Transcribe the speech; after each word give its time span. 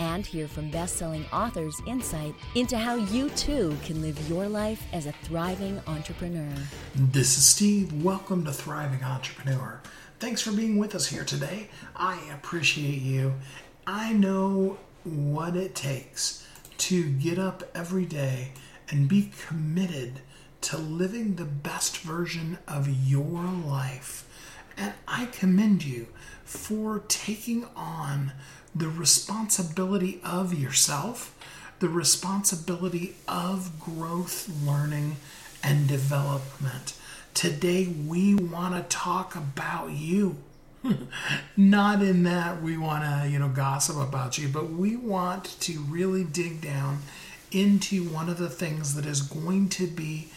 And 0.00 0.26
hear 0.26 0.48
from 0.48 0.70
best 0.70 0.96
selling 0.96 1.24
authors 1.32 1.80
insight 1.86 2.34
into 2.54 2.78
how 2.78 2.96
you 2.96 3.30
too 3.30 3.76
can 3.84 4.02
live 4.02 4.28
your 4.28 4.48
life 4.48 4.84
as 4.92 5.06
a 5.06 5.12
thriving 5.22 5.80
entrepreneur. 5.86 6.54
This 6.94 7.38
is 7.38 7.46
Steve. 7.46 8.02
Welcome 8.02 8.44
to 8.44 8.52
Thriving 8.52 9.02
Entrepreneur. 9.02 9.80
Thanks 10.18 10.40
for 10.40 10.52
being 10.52 10.78
with 10.78 10.94
us 10.94 11.06
here 11.06 11.24
today. 11.24 11.68
I 11.96 12.18
appreciate 12.32 13.02
you 13.02 13.34
I 13.86 14.14
know 14.14 14.78
what 15.04 15.56
it 15.56 15.74
takes 15.74 16.46
to 16.78 17.10
get 17.10 17.38
up 17.38 17.64
every 17.74 18.06
day 18.06 18.52
and 18.88 19.08
be 19.08 19.30
committed 19.46 20.20
to 20.62 20.78
living 20.78 21.34
the 21.34 21.44
best 21.44 21.98
version 21.98 22.58
of 22.66 22.88
your 22.88 23.44
life. 23.44 24.26
And 24.78 24.94
I 25.06 25.26
commend 25.26 25.84
you 25.84 26.06
for 26.44 27.00
taking 27.08 27.66
on 27.76 28.32
the 28.74 28.88
responsibility 28.88 30.20
of 30.24 30.52
yourself, 30.52 31.34
the 31.78 31.88
responsibility 31.88 33.14
of 33.28 33.78
growth, 33.78 34.50
learning, 34.64 35.16
and 35.62 35.88
development. 35.88 36.94
Today, 37.34 37.86
we 37.86 38.34
want 38.34 38.74
to 38.74 38.96
talk 38.96 39.34
about 39.36 39.90
you. 39.90 40.36
Not 41.56 42.02
in 42.02 42.24
that 42.24 42.62
we 42.62 42.76
want 42.76 43.04
to, 43.04 43.28
you 43.28 43.38
know, 43.38 43.48
gossip 43.48 43.96
about 43.96 44.38
you, 44.38 44.48
but 44.48 44.70
we 44.70 44.96
want 44.96 45.58
to 45.60 45.80
really 45.80 46.24
dig 46.24 46.60
down 46.60 46.98
into 47.50 48.04
one 48.04 48.28
of 48.28 48.38
the 48.38 48.50
things 48.50 48.94
that 48.94 49.06
is 49.06 49.22
going 49.22 49.68
to 49.70 49.86
be 49.86 50.28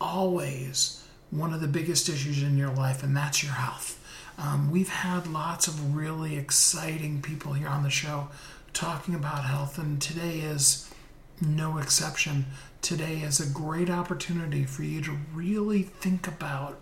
always 0.00 1.04
one 1.30 1.54
of 1.54 1.60
the 1.60 1.68
biggest 1.68 2.08
issues 2.08 2.42
in 2.42 2.58
your 2.58 2.70
life, 2.70 3.02
and 3.02 3.16
that's 3.16 3.42
your 3.42 3.52
health. 3.52 3.98
Um, 4.42 4.72
we've 4.72 4.88
had 4.88 5.28
lots 5.28 5.68
of 5.68 5.94
really 5.94 6.36
exciting 6.36 7.22
people 7.22 7.52
here 7.52 7.68
on 7.68 7.84
the 7.84 7.90
show 7.90 8.28
talking 8.72 9.14
about 9.14 9.44
health, 9.44 9.78
and 9.78 10.02
today 10.02 10.40
is 10.40 10.92
no 11.40 11.78
exception. 11.78 12.46
Today 12.80 13.18
is 13.18 13.38
a 13.38 13.46
great 13.46 13.88
opportunity 13.88 14.64
for 14.64 14.82
you 14.82 15.00
to 15.02 15.16
really 15.32 15.82
think 15.82 16.26
about 16.26 16.80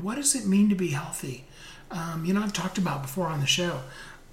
what 0.00 0.16
does 0.16 0.34
it 0.34 0.46
mean 0.46 0.68
to 0.68 0.74
be 0.74 0.88
healthy? 0.88 1.44
Um, 1.92 2.24
you 2.24 2.34
know, 2.34 2.42
I've 2.42 2.52
talked 2.52 2.78
about 2.78 3.02
before 3.02 3.28
on 3.28 3.38
the 3.38 3.46
show. 3.46 3.82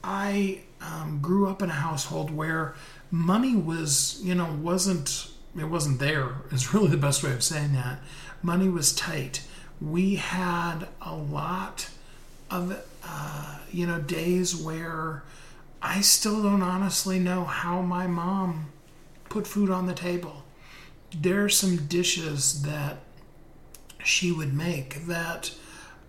I 0.03 0.61
um, 0.81 1.19
grew 1.21 1.47
up 1.47 1.61
in 1.61 1.69
a 1.69 1.73
household 1.73 2.31
where 2.31 2.73
money 3.11 3.55
was, 3.55 4.19
you 4.23 4.33
know, 4.33 4.51
wasn't 4.59 5.27
it 5.55 5.65
wasn't 5.65 5.99
there. 5.99 6.37
Is 6.51 6.73
really 6.73 6.87
the 6.87 6.97
best 6.97 7.21
way 7.21 7.33
of 7.33 7.43
saying 7.43 7.73
that. 7.73 7.99
Money 8.41 8.67
was 8.67 8.95
tight. 8.95 9.45
We 9.79 10.15
had 10.15 10.87
a 11.01 11.15
lot 11.15 11.89
of, 12.51 12.83
uh, 13.03 13.57
you 13.71 13.87
know, 13.87 13.99
days 13.99 14.55
where 14.55 15.23
I 15.81 16.01
still 16.01 16.43
don't 16.43 16.61
honestly 16.61 17.19
know 17.19 17.43
how 17.45 17.81
my 17.81 18.07
mom 18.07 18.67
put 19.29 19.47
food 19.47 19.69
on 19.69 19.87
the 19.87 19.93
table. 19.93 20.43
There 21.15 21.43
are 21.43 21.49
some 21.49 21.87
dishes 21.87 22.61
that 22.63 22.97
she 24.03 24.31
would 24.31 24.53
make 24.53 25.05
that 25.05 25.51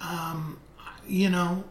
um, 0.02 0.58
you 1.06 1.30
know, 1.30 1.64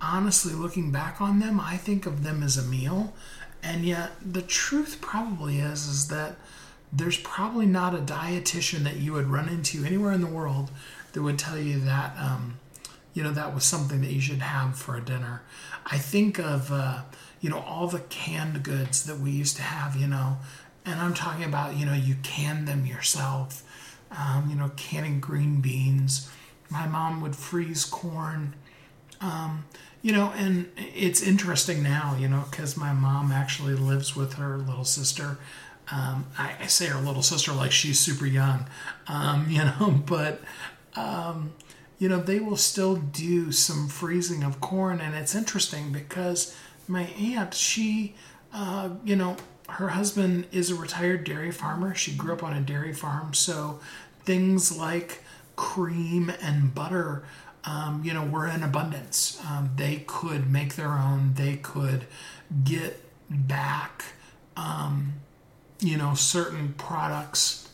honestly, 0.00 0.52
looking 0.52 0.90
back 0.90 1.20
on 1.20 1.38
them, 1.38 1.60
I 1.60 1.76
think 1.76 2.06
of 2.06 2.22
them 2.22 2.42
as 2.42 2.56
a 2.56 2.62
meal. 2.62 3.12
And 3.62 3.84
yet, 3.84 4.12
the 4.24 4.42
truth 4.42 4.98
probably 5.00 5.58
is 5.58 5.86
is 5.86 6.08
that 6.08 6.36
there's 6.92 7.18
probably 7.18 7.66
not 7.66 7.94
a 7.94 7.98
dietitian 7.98 8.80
that 8.80 8.96
you 8.96 9.12
would 9.12 9.26
run 9.26 9.48
into 9.48 9.84
anywhere 9.84 10.12
in 10.12 10.20
the 10.20 10.26
world 10.26 10.70
that 11.12 11.22
would 11.22 11.38
tell 11.38 11.58
you 11.58 11.80
that, 11.80 12.16
um, 12.18 12.58
you 13.14 13.22
know, 13.22 13.32
that 13.32 13.54
was 13.54 13.64
something 13.64 14.00
that 14.02 14.12
you 14.12 14.20
should 14.20 14.42
have 14.42 14.76
for 14.76 14.96
a 14.96 15.00
dinner. 15.00 15.42
I 15.86 15.98
think 15.98 16.38
of, 16.38 16.70
uh, 16.72 17.02
you 17.40 17.50
know, 17.50 17.58
all 17.60 17.86
the 17.86 18.00
canned 18.00 18.62
goods 18.62 19.04
that 19.04 19.18
we 19.18 19.30
used 19.30 19.56
to 19.56 19.62
have, 19.62 19.96
you 19.96 20.06
know, 20.06 20.38
and 20.84 21.00
I'm 21.00 21.14
talking 21.14 21.44
about, 21.44 21.76
you 21.76 21.86
know, 21.86 21.94
you 21.94 22.16
can 22.22 22.64
them 22.64 22.86
yourself, 22.86 23.62
um, 24.10 24.48
you 24.48 24.56
know, 24.56 24.70
canning 24.76 25.20
green 25.20 25.60
beans 25.60 26.30
my 26.70 26.86
mom 26.86 27.20
would 27.20 27.36
freeze 27.36 27.84
corn. 27.84 28.54
Um, 29.20 29.64
you 30.02 30.12
know, 30.12 30.32
and 30.36 30.70
it's 30.76 31.22
interesting 31.22 31.82
now, 31.82 32.16
you 32.18 32.28
know, 32.28 32.44
because 32.50 32.76
my 32.76 32.92
mom 32.92 33.32
actually 33.32 33.74
lives 33.74 34.16
with 34.16 34.34
her 34.34 34.56
little 34.56 34.84
sister. 34.84 35.36
Um, 35.92 36.26
I, 36.38 36.54
I, 36.60 36.66
say 36.68 36.86
her 36.86 37.00
little 37.00 37.22
sister 37.22 37.52
like 37.52 37.72
she's 37.72 37.98
super 37.98 38.24
young, 38.24 38.66
um, 39.08 39.46
you 39.50 39.58
know, 39.58 40.00
but, 40.06 40.40
um, 40.94 41.52
you 42.00 42.08
know, 42.08 42.18
they 42.18 42.40
will 42.40 42.56
still 42.56 42.96
do 42.96 43.52
some 43.52 43.86
freezing 43.86 44.42
of 44.42 44.60
corn. 44.60 45.00
And 45.00 45.14
it's 45.14 45.36
interesting 45.36 45.92
because 45.92 46.56
my 46.88 47.02
aunt, 47.02 47.54
she, 47.54 48.16
uh, 48.52 48.88
you 49.04 49.14
know, 49.14 49.36
her 49.68 49.90
husband 49.90 50.46
is 50.50 50.70
a 50.70 50.74
retired 50.74 51.22
dairy 51.22 51.52
farmer. 51.52 51.94
She 51.94 52.12
grew 52.12 52.32
up 52.32 52.42
on 52.42 52.56
a 52.56 52.60
dairy 52.60 52.94
farm. 52.94 53.34
So 53.34 53.78
things 54.24 54.76
like, 54.76 55.22
cream 55.60 56.32
and 56.40 56.74
butter, 56.74 57.22
um, 57.64 58.00
you 58.02 58.14
know, 58.14 58.24
were 58.24 58.48
in 58.48 58.62
abundance. 58.62 59.38
Um, 59.46 59.70
they 59.76 60.04
could 60.06 60.50
make 60.50 60.74
their 60.76 60.92
own. 60.92 61.34
They 61.34 61.56
could 61.56 62.06
get 62.64 62.98
back, 63.28 64.04
um, 64.56 65.12
you 65.80 65.98
know, 65.98 66.14
certain 66.14 66.72
products 66.78 67.68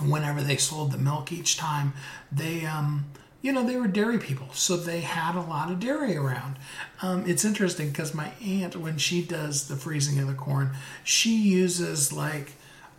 whenever 0.00 0.40
they 0.40 0.56
sold 0.56 0.92
the 0.92 0.98
milk 0.98 1.32
each 1.32 1.56
time. 1.56 1.92
They, 2.30 2.64
um, 2.64 3.06
you 3.42 3.52
know, 3.52 3.64
they 3.64 3.76
were 3.76 3.88
dairy 3.88 4.18
people, 4.18 4.48
so 4.52 4.76
they 4.76 5.00
had 5.00 5.34
a 5.34 5.40
lot 5.40 5.70
of 5.70 5.80
dairy 5.80 6.16
around. 6.16 6.56
Um, 7.02 7.24
it's 7.26 7.44
interesting 7.44 7.88
because 7.88 8.14
my 8.14 8.30
aunt, 8.40 8.76
when 8.76 8.98
she 8.98 9.20
does 9.20 9.66
the 9.66 9.74
freezing 9.74 10.20
of 10.20 10.28
the 10.28 10.34
corn, 10.34 10.70
she 11.02 11.34
uses 11.34 12.12
like 12.12 12.52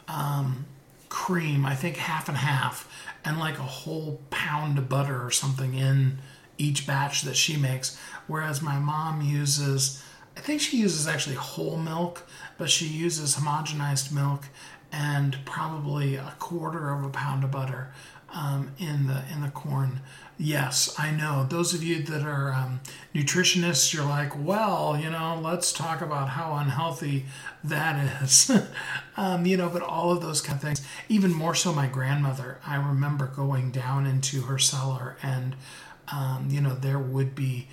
um, 0.09 0.65
cream, 1.07 1.65
I 1.65 1.75
think 1.75 1.95
half 1.95 2.27
and 2.27 2.37
half, 2.37 2.91
and 3.23 3.39
like 3.39 3.57
a 3.57 3.63
whole 3.63 4.19
pound 4.31 4.77
of 4.77 4.89
butter 4.89 5.25
or 5.25 5.31
something 5.31 5.75
in 5.75 6.17
each 6.57 6.85
batch 6.85 7.21
that 7.21 7.37
she 7.37 7.55
makes. 7.55 7.97
Whereas 8.27 8.61
my 8.61 8.77
mom 8.77 9.21
uses, 9.21 10.03
I 10.35 10.41
think 10.41 10.59
she 10.59 10.77
uses 10.77 11.07
actually 11.07 11.35
whole 11.35 11.77
milk, 11.77 12.27
but 12.63 12.69
she 12.69 12.85
uses 12.85 13.35
homogenized 13.35 14.09
milk 14.13 14.45
and 14.89 15.35
probably 15.43 16.15
a 16.15 16.33
quarter 16.39 16.91
of 16.91 17.03
a 17.03 17.09
pound 17.09 17.43
of 17.43 17.51
butter 17.51 17.91
um, 18.33 18.71
in 18.79 19.07
the 19.07 19.21
in 19.33 19.41
the 19.41 19.49
corn. 19.49 19.99
Yes, 20.37 20.95
I 20.97 21.11
know. 21.11 21.45
Those 21.49 21.73
of 21.73 21.83
you 21.83 22.03
that 22.03 22.21
are 22.21 22.53
um, 22.53 22.79
nutritionists, 23.13 23.93
you're 23.93 24.05
like, 24.05 24.31
well, 24.41 24.97
you 24.97 25.09
know, 25.09 25.41
let's 25.43 25.73
talk 25.73 25.99
about 25.99 26.29
how 26.29 26.55
unhealthy 26.55 27.25
that 27.65 28.21
is. 28.23 28.49
um, 29.17 29.45
you 29.45 29.57
know, 29.57 29.67
but 29.67 29.81
all 29.81 30.13
of 30.13 30.21
those 30.21 30.39
kind 30.39 30.55
of 30.55 30.61
things. 30.63 30.87
Even 31.09 31.33
more 31.33 31.55
so, 31.55 31.73
my 31.73 31.87
grandmother. 31.87 32.61
I 32.65 32.77
remember 32.77 33.27
going 33.27 33.71
down 33.71 34.05
into 34.05 34.43
her 34.43 34.57
cellar, 34.57 35.17
and 35.21 35.57
um, 36.13 36.47
you 36.49 36.61
know, 36.61 36.75
there 36.75 36.97
would 36.97 37.35
be 37.35 37.67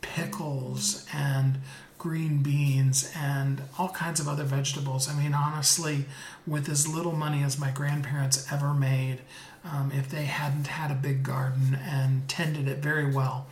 pickles 0.00 1.06
and 1.12 1.58
green 2.02 2.42
beans 2.42 3.12
and 3.16 3.62
all 3.78 3.88
kinds 3.90 4.18
of 4.18 4.26
other 4.26 4.42
vegetables. 4.42 5.08
I 5.08 5.14
mean, 5.14 5.34
honestly, 5.34 6.06
with 6.48 6.68
as 6.68 6.88
little 6.88 7.12
money 7.12 7.44
as 7.44 7.60
my 7.60 7.70
grandparents 7.70 8.50
ever 8.50 8.74
made, 8.74 9.18
um, 9.64 9.92
if 9.94 10.10
they 10.10 10.24
hadn't 10.24 10.66
had 10.66 10.90
a 10.90 10.96
big 10.96 11.22
garden 11.22 11.78
and 11.80 12.28
tended 12.28 12.66
it 12.66 12.78
very 12.78 13.08
well 13.08 13.46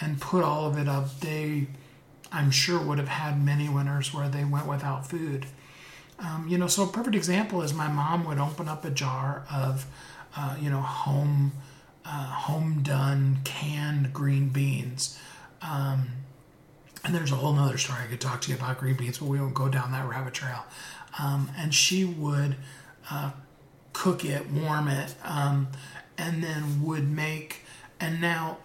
and 0.00 0.20
put 0.20 0.42
all 0.42 0.66
of 0.66 0.76
it 0.76 0.88
up, 0.88 1.20
they, 1.20 1.68
I'm 2.32 2.50
sure, 2.50 2.82
would 2.82 2.98
have 2.98 3.06
had 3.06 3.40
many 3.40 3.68
winters 3.68 4.12
where 4.12 4.28
they 4.28 4.42
went 4.42 4.66
without 4.66 5.08
food. 5.08 5.46
Um, 6.18 6.46
you 6.48 6.58
know, 6.58 6.66
so 6.66 6.82
a 6.82 6.88
perfect 6.88 7.14
example 7.14 7.62
is 7.62 7.72
my 7.72 7.86
mom 7.86 8.24
would 8.24 8.38
open 8.38 8.66
up 8.68 8.84
a 8.84 8.90
jar 8.90 9.44
of, 9.48 9.86
uh, 10.36 10.56
you 10.60 10.70
know, 10.70 10.80
home, 10.80 11.52
uh, 12.04 12.26
home 12.48 12.82
done 12.82 13.38
canned 13.44 14.12
green 14.12 14.48
beans. 14.48 15.20
Um, 15.62 16.08
and 17.04 17.14
there's 17.14 17.32
a 17.32 17.36
whole 17.36 17.52
nother 17.52 17.78
story 17.78 18.00
I 18.04 18.06
could 18.06 18.20
talk 18.20 18.40
to 18.42 18.50
you 18.50 18.56
about 18.56 18.78
green 18.78 18.96
beans, 18.96 19.18
but 19.18 19.26
we 19.26 19.40
won't 19.40 19.54
go 19.54 19.68
down 19.68 19.92
that 19.92 20.08
rabbit 20.08 20.34
trail. 20.34 20.64
Um, 21.18 21.50
and 21.56 21.74
she 21.74 22.04
would 22.04 22.56
uh, 23.10 23.32
cook 23.92 24.24
it, 24.24 24.50
warm 24.50 24.88
it, 24.88 25.14
um, 25.24 25.68
and 26.16 26.42
then 26.42 26.82
would 26.84 27.08
make. 27.10 27.62
And 28.00 28.20
now, 28.20 28.58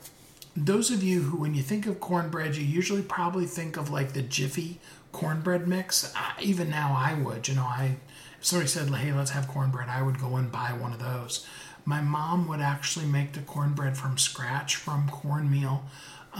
those 0.55 0.91
of 0.91 1.03
you 1.03 1.21
who, 1.23 1.37
when 1.37 1.53
you 1.53 1.63
think 1.63 1.85
of 1.87 1.99
cornbread, 1.99 2.55
you 2.55 2.63
usually 2.63 3.01
probably 3.01 3.45
think 3.45 3.77
of 3.77 3.89
like 3.89 4.13
the 4.13 4.21
Jiffy 4.21 4.79
cornbread 5.11 5.67
mix. 5.67 6.13
I, 6.15 6.33
even 6.41 6.69
now, 6.69 6.95
I 6.95 7.15
would. 7.15 7.47
You 7.47 7.55
know, 7.55 7.63
I 7.63 7.97
if 8.39 8.45
somebody 8.45 8.69
said, 8.69 8.89
"Hey, 8.89 9.13
let's 9.13 9.31
have 9.31 9.47
cornbread," 9.47 9.89
I 9.89 10.01
would 10.01 10.19
go 10.19 10.35
and 10.35 10.51
buy 10.51 10.73
one 10.73 10.93
of 10.93 10.99
those. 10.99 11.45
My 11.85 12.01
mom 12.01 12.47
would 12.49 12.59
actually 12.59 13.05
make 13.05 13.33
the 13.33 13.39
cornbread 13.41 13.97
from 13.97 14.17
scratch 14.17 14.75
from 14.75 15.09
cornmeal, 15.09 15.85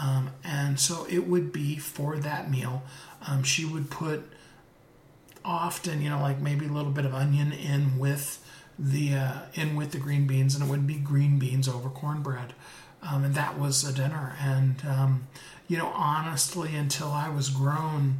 um, 0.01 0.29
and 0.43 0.79
so 0.79 1.05
it 1.09 1.27
would 1.27 1.51
be 1.51 1.77
for 1.77 2.17
that 2.17 2.49
meal. 2.51 2.83
Um, 3.27 3.43
she 3.43 3.65
would 3.65 3.89
put 3.89 4.29
often, 5.43 6.01
you 6.01 6.09
know, 6.09 6.21
like 6.21 6.39
maybe 6.39 6.67
a 6.67 6.71
little 6.71 6.91
bit 6.91 7.05
of 7.05 7.13
onion 7.13 7.51
in 7.51 7.97
with 7.97 8.43
the 8.77 9.15
uh, 9.15 9.39
in 9.55 9.75
with 9.75 9.91
the 9.91 9.97
green 9.97 10.27
beans, 10.27 10.53
and 10.55 10.63
it 10.63 10.69
would 10.69 10.85
be 10.85 10.95
green 10.95 11.39
beans 11.39 11.67
over 11.67 11.89
cornbread, 11.89 12.53
um, 13.01 13.23
and 13.23 13.33
that 13.33 13.57
was 13.57 13.83
a 13.83 13.93
dinner. 13.93 14.35
And 14.39 14.75
um, 14.87 15.27
you 15.67 15.77
know, 15.77 15.87
honestly, 15.87 16.75
until 16.75 17.07
I 17.07 17.29
was 17.29 17.49
grown, 17.49 18.17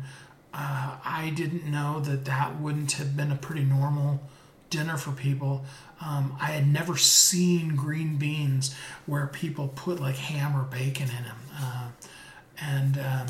uh, 0.53 0.97
I 1.05 1.31
didn't 1.35 1.69
know 1.69 1.99
that 1.99 2.25
that 2.25 2.59
wouldn't 2.59 2.93
have 2.93 3.15
been 3.15 3.31
a 3.31 3.35
pretty 3.35 3.63
normal 3.63 4.19
dinner 4.71 4.97
for 4.97 5.11
people. 5.11 5.63
Um, 5.99 6.37
I 6.39 6.47
had 6.47 6.67
never 6.67 6.95
seen 6.95 7.75
green 7.75 8.17
beans 8.17 8.75
where 9.05 9.27
people 9.27 9.69
put 9.69 9.99
like 9.99 10.15
ham 10.15 10.55
or 10.55 10.63
bacon 10.63 11.09
in 11.09 11.23
them, 11.23 11.37
uh, 11.59 11.87
and 12.61 12.97
um, 12.99 13.27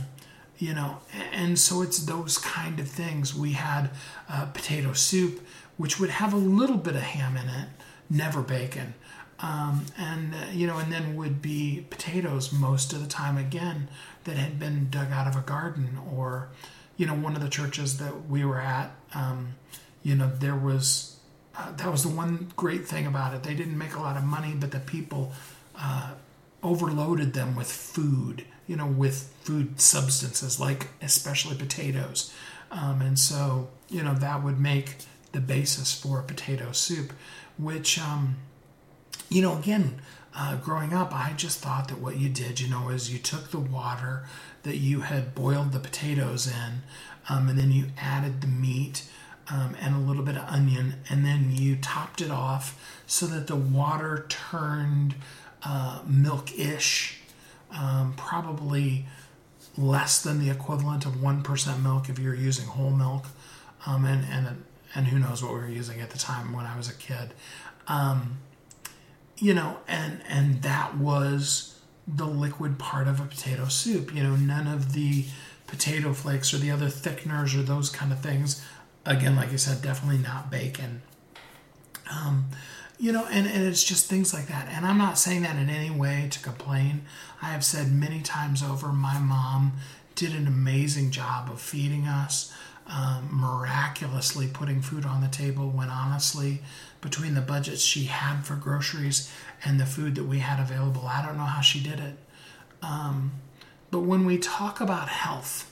you 0.58 0.74
know, 0.74 0.98
and 1.32 1.58
so 1.58 1.82
it's 1.82 2.00
those 2.00 2.38
kind 2.38 2.80
of 2.80 2.88
things. 2.90 3.34
We 3.34 3.54
had 3.54 3.90
uh, 4.30 4.48
potato 4.48 4.94
soup, 4.94 5.46
which 5.78 6.00
would 6.00 6.10
have 6.10 6.34
a 6.34 6.38
little 6.38 6.78
bit 6.78 6.96
of 6.96 7.04
ham 7.04 7.38
in 7.38 7.48
it, 7.48 7.70
never 8.10 8.42
bacon. 8.42 8.96
Um, 9.40 9.86
and 9.98 10.34
uh, 10.34 10.38
you 10.52 10.66
know, 10.68 10.78
and 10.80 10.92
then 10.92 11.16
would 11.16 11.42
be 11.42 11.86
potatoes 11.90 12.52
most 12.52 12.92
of 12.92 13.02
the 13.02 13.08
time 13.08 13.38
again 13.38 13.88
that 14.24 14.36
had 14.36 14.60
been 14.60 14.90
dug 14.90 15.12
out 15.12 15.28
of 15.28 15.36
a 15.36 15.46
garden, 15.46 15.98
or 16.12 16.50
you 16.98 17.06
know, 17.06 17.14
one 17.14 17.36
of 17.36 17.42
the 17.42 17.50
churches 17.50 18.00
that 18.00 18.28
we 18.28 18.44
were 18.44 18.60
at, 18.60 18.92
um, 19.14 19.56
you 20.04 20.16
know, 20.16 20.30
there 20.40 20.56
was 20.56 21.17
uh, 21.58 21.72
that 21.74 21.92
was 21.92 22.04
the 22.04 22.10
one 22.10 22.52
great 22.56 22.88
thing 22.88 23.08
about 23.08 23.34
it. 23.34 23.44
They 23.44 23.56
didn't 23.56 23.78
make 23.78 23.96
a 23.96 24.00
lot 24.00 24.16
of 24.18 24.24
money, 24.24 24.54
but 24.58 24.72
the 24.72 24.80
people 24.80 25.32
uh, 25.78 26.12
overloaded 26.62 27.34
them 27.34 27.56
with 27.56 27.72
food, 27.72 28.46
you 28.68 28.76
know, 28.76 28.88
with 28.88 29.34
food 29.42 29.80
substances 29.82 30.60
like 30.60 30.88
especially 31.02 31.56
potatoes, 31.56 32.34
um, 32.72 33.02
and 33.02 33.18
so 33.18 33.70
you 33.90 34.04
know 34.04 34.14
that 34.14 34.44
would 34.44 34.60
make 34.60 34.98
the 35.32 35.40
basis 35.40 35.94
for 36.00 36.22
potato 36.22 36.72
soup, 36.72 37.14
which, 37.58 38.00
um, 38.00 38.38
you 39.30 39.42
know, 39.42 39.58
again, 39.58 40.02
uh, 40.36 40.56
growing 40.56 40.94
up, 40.94 41.14
I 41.14 41.34
just 41.36 41.60
thought 41.60 41.88
that 41.90 42.00
what 42.00 42.18
you 42.18 42.30
did, 42.30 42.60
you 42.60 42.70
know, 42.70 42.90
is 42.90 43.12
you 43.12 43.20
took 43.20 43.52
the 43.52 43.60
water 43.60 44.26
that 44.64 44.78
you 44.78 45.02
had 45.02 45.36
boiled 45.36 45.72
the 45.72 45.80
potatoes 45.80 46.48
in, 46.48 46.82
um, 47.30 47.50
and 47.50 47.58
then 47.58 47.72
you 47.72 47.88
added 47.98 48.42
the 48.42 48.48
meat 48.48 49.04
um, 49.50 49.76
and 49.82 49.96
a 49.96 50.00
little 50.00 50.24
bit 50.24 50.36
of 50.36 50.44
onion, 50.48 50.96
and 51.10 51.26
then 51.26 51.52
you 51.52 51.78
topped 51.78 52.22
it 52.22 52.32
off 52.32 52.80
so 53.06 53.26
that 53.28 53.48
the 53.48 53.56
water 53.56 54.26
turned 54.28 55.16
uh, 55.64 56.02
milk-ish, 56.06 57.22
um, 57.72 58.14
probably 58.18 59.06
less 59.78 60.22
than 60.22 60.40
the 60.40 60.50
equivalent 60.50 61.06
of 61.06 61.14
1% 61.14 61.84
milk 61.84 62.10
if 62.10 62.20
you're 62.20 62.36
using 62.36 62.66
whole 62.66 62.92
milk, 62.92 63.26
um, 63.86 64.06
and, 64.06 64.26
and 64.30 64.64
and 64.96 65.08
who 65.08 65.20
knows 65.20 65.44
what 65.44 65.54
we 65.54 65.60
were 65.60 65.70
using 65.70 66.02
at 66.02 66.10
the 66.10 66.18
time 66.18 66.54
when 66.54 66.66
I 66.66 66.76
was 66.76 66.90
a 66.90 66.94
kid. 66.94 67.34
Um, 67.88 68.40
you 69.38 69.54
know, 69.54 69.78
and 69.88 70.22
and 70.28 70.64
that 70.64 70.98
was 70.98 71.80
the 72.08 72.26
liquid 72.26 72.80
part 72.80 73.08
of 73.08 73.20
a 73.20 73.26
potato 73.26 73.68
soup. 73.68 74.14
You 74.14 74.24
know, 74.24 74.36
none 74.36 74.68
of 74.68 74.94
the 74.94 75.26
potato 75.68 76.14
flakes 76.14 76.54
or 76.54 76.58
the 76.58 76.72
other 76.72 76.88
thickeners 76.88 77.58
or 77.58 77.62
those 77.62 77.90
kind 77.90 78.12
of 78.12 78.20
things. 78.20 78.64
Again, 79.08 79.36
like 79.36 79.54
I 79.54 79.56
said, 79.56 79.82
definitely 79.82 80.22
not 80.22 80.52
bacon. 80.52 81.02
Um, 82.12 82.50
you 83.00 83.12
know, 83.12 83.26
and, 83.32 83.48
and 83.48 83.66
it's 83.66 83.84
just 83.84 84.08
things 84.08 84.34
like 84.34 84.48
that. 84.48 84.68
And 84.70 84.86
I'm 84.86 84.98
not 84.98 85.18
saying 85.18 85.44
that 85.44 85.56
in 85.56 85.70
any 85.70 85.90
way 85.90 86.28
to 86.32 86.40
complain. 86.40 87.04
I 87.42 87.48
have 87.48 87.64
said 87.64 87.92
many 87.92 88.22
times 88.22 88.62
over, 88.62 88.88
my 88.90 89.18
mom 89.20 89.74
did 90.16 90.36
an 90.36 90.48
amazing 90.48 91.12
job 91.12 91.50
of 91.50 91.62
feeding 91.62 92.08
us 92.08 92.54
um, 92.88 93.30
miraculously 93.32 94.48
putting 94.48 94.82
food 94.82 95.06
on 95.06 95.22
the 95.22 95.28
table 95.28 95.70
when 95.70 95.90
honestly, 95.90 96.62
between 97.02 97.36
the 97.36 97.42
budgets 97.42 97.82
she 97.82 98.06
had 98.06 98.42
for 98.46 98.56
groceries 98.56 99.32
and 99.64 99.80
the 99.80 99.86
food 99.86 100.16
that 100.16 100.24
we 100.24 100.40
had 100.40 100.60
available, 100.60 101.06
I 101.06 101.26
don't 101.26 101.38
know 101.38 101.44
how 101.44 101.62
she 101.62 101.82
did 101.82 102.00
it. 102.00 102.16
Um, 102.82 103.34
but 103.92 104.00
when 104.00 104.26
we 104.26 104.38
talk 104.38 104.80
about 104.82 105.10
health, 105.10 105.72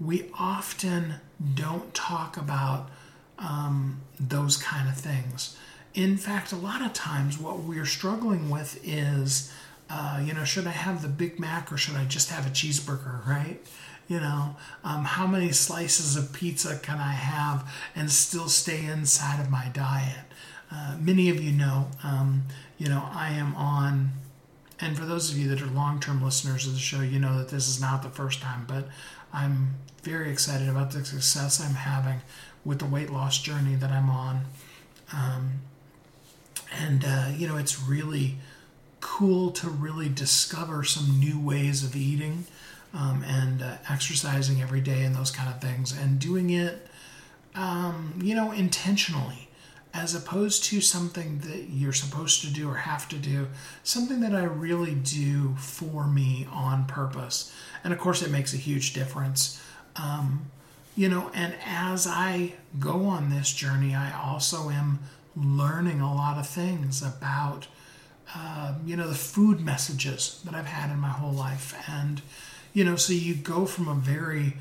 we 0.00 0.30
often 0.38 1.14
don't 1.54 1.94
talk 1.94 2.36
about 2.36 2.90
um, 3.38 4.00
those 4.18 4.56
kind 4.56 4.88
of 4.88 4.96
things. 4.96 5.56
In 5.94 6.16
fact, 6.16 6.52
a 6.52 6.56
lot 6.56 6.82
of 6.82 6.92
times 6.92 7.38
what 7.38 7.60
we're 7.60 7.86
struggling 7.86 8.50
with 8.50 8.78
is, 8.84 9.52
uh, 9.88 10.22
you 10.22 10.34
know, 10.34 10.44
should 10.44 10.66
I 10.66 10.70
have 10.70 11.02
the 11.02 11.08
Big 11.08 11.38
Mac 11.38 11.72
or 11.72 11.76
should 11.76 11.96
I 11.96 12.04
just 12.04 12.30
have 12.30 12.46
a 12.46 12.50
cheeseburger, 12.50 13.26
right? 13.26 13.60
You 14.08 14.20
know, 14.20 14.56
um, 14.84 15.04
how 15.04 15.26
many 15.26 15.52
slices 15.52 16.16
of 16.16 16.32
pizza 16.32 16.78
can 16.78 16.98
I 16.98 17.12
have 17.12 17.68
and 17.94 18.10
still 18.10 18.48
stay 18.48 18.84
inside 18.84 19.40
of 19.40 19.50
my 19.50 19.68
diet? 19.72 20.24
Uh, 20.70 20.96
many 21.00 21.30
of 21.30 21.42
you 21.42 21.52
know, 21.52 21.88
um, 22.04 22.44
you 22.78 22.88
know, 22.88 23.08
I 23.12 23.30
am 23.30 23.54
on, 23.56 24.10
and 24.80 24.96
for 24.96 25.06
those 25.06 25.30
of 25.30 25.38
you 25.38 25.48
that 25.48 25.62
are 25.62 25.66
long 25.66 25.98
term 26.00 26.22
listeners 26.22 26.66
of 26.66 26.74
the 26.74 26.78
show, 26.78 27.00
you 27.00 27.18
know 27.18 27.38
that 27.38 27.48
this 27.48 27.68
is 27.68 27.80
not 27.80 28.02
the 28.02 28.08
first 28.08 28.40
time, 28.40 28.64
but 28.68 28.88
I'm 29.32 29.74
very 30.02 30.30
excited 30.30 30.68
about 30.68 30.92
the 30.92 31.04
success 31.04 31.60
I'm 31.60 31.74
having 31.74 32.20
with 32.64 32.78
the 32.78 32.86
weight 32.86 33.10
loss 33.10 33.38
journey 33.38 33.74
that 33.76 33.90
I'm 33.90 34.10
on. 34.10 34.44
Um, 35.12 35.60
and, 36.72 37.04
uh, 37.04 37.28
you 37.36 37.46
know, 37.46 37.56
it's 37.56 37.80
really 37.82 38.36
cool 39.00 39.50
to 39.52 39.68
really 39.68 40.08
discover 40.08 40.82
some 40.82 41.20
new 41.20 41.38
ways 41.38 41.84
of 41.84 41.94
eating 41.94 42.44
um, 42.94 43.22
and 43.24 43.62
uh, 43.62 43.76
exercising 43.90 44.62
every 44.62 44.80
day 44.80 45.04
and 45.04 45.14
those 45.14 45.30
kind 45.30 45.52
of 45.52 45.60
things, 45.60 45.96
and 45.96 46.18
doing 46.18 46.50
it, 46.50 46.86
um, 47.54 48.18
you 48.22 48.34
know, 48.34 48.52
intentionally, 48.52 49.45
as 49.96 50.14
opposed 50.14 50.62
to 50.64 50.80
something 50.80 51.38
that 51.38 51.70
you're 51.70 51.92
supposed 51.92 52.42
to 52.42 52.48
do 52.48 52.68
or 52.68 52.76
have 52.76 53.08
to 53.08 53.16
do, 53.16 53.48
something 53.82 54.20
that 54.20 54.34
I 54.34 54.44
really 54.44 54.94
do 54.94 55.54
for 55.56 56.06
me 56.06 56.46
on 56.52 56.84
purpose. 56.84 57.52
And 57.82 57.92
of 57.94 57.98
course, 57.98 58.20
it 58.22 58.30
makes 58.30 58.52
a 58.52 58.58
huge 58.58 58.92
difference. 58.92 59.62
Um, 59.96 60.50
you 60.94 61.08
know, 61.08 61.30
and 61.34 61.54
as 61.64 62.06
I 62.06 62.54
go 62.78 63.06
on 63.06 63.30
this 63.30 63.52
journey, 63.52 63.94
I 63.94 64.12
also 64.12 64.68
am 64.68 64.98
learning 65.34 66.00
a 66.00 66.14
lot 66.14 66.38
of 66.38 66.46
things 66.46 67.02
about, 67.02 67.66
uh, 68.34 68.74
you 68.84 68.96
know, 68.96 69.08
the 69.08 69.14
food 69.14 69.60
messages 69.60 70.40
that 70.44 70.54
I've 70.54 70.66
had 70.66 70.90
in 70.90 70.98
my 70.98 71.08
whole 71.08 71.32
life. 71.32 71.74
And, 71.88 72.20
you 72.74 72.84
know, 72.84 72.96
so 72.96 73.12
you 73.14 73.34
go 73.34 73.64
from 73.64 73.88
a 73.88 73.94
very 73.94 74.54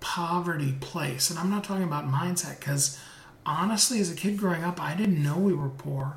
poverty 0.00 0.74
place, 0.80 1.28
and 1.28 1.38
I'm 1.38 1.50
not 1.50 1.64
talking 1.64 1.84
about 1.84 2.06
mindset 2.06 2.60
because 2.60 2.98
honestly, 3.48 4.00
as 4.00 4.10
a 4.10 4.14
kid 4.14 4.36
growing 4.36 4.62
up, 4.62 4.80
I 4.80 4.94
didn't 4.94 5.22
know 5.22 5.38
we 5.38 5.54
were 5.54 5.70
poor. 5.70 6.16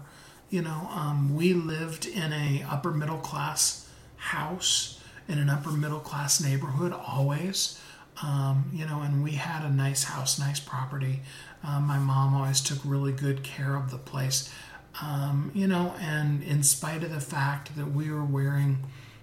You 0.50 0.62
know, 0.62 0.90
um, 0.94 1.36
we 1.36 1.54
lived 1.54 2.06
in 2.06 2.34
a 2.34 2.66
upper 2.70 2.92
middle 2.92 3.18
class 3.18 3.88
house 4.18 5.00
in 5.28 5.40
an 5.40 5.50
upper 5.50 5.72
middle 5.72 6.00
class 6.00 6.44
neighborhood 6.44 6.92
always. 6.94 7.80
Um, 8.22 8.70
you 8.74 8.86
know, 8.86 9.02
and 9.02 9.24
we 9.24 9.32
had 9.32 9.66
a 9.66 9.70
nice 9.70 10.04
house, 10.04 10.38
nice 10.38 10.60
property. 10.60 11.22
Um, 11.64 11.88
my 11.88 11.98
mom 11.98 12.36
always 12.36 12.60
took 12.60 12.80
really 12.84 13.14
good 13.14 13.44
care 13.44 13.76
of 13.76 13.90
the 13.90 13.98
place. 13.98 14.54
Um, 15.02 15.52
you 15.56 15.68
know, 15.68 15.96
and 16.02 16.44
in 16.44 16.64
spite 16.64 17.04
of 17.04 17.12
the 17.12 17.22
fact 17.22 17.78
that 17.78 17.92
we 17.94 18.12
were 18.12 18.26
wearing 18.26 18.80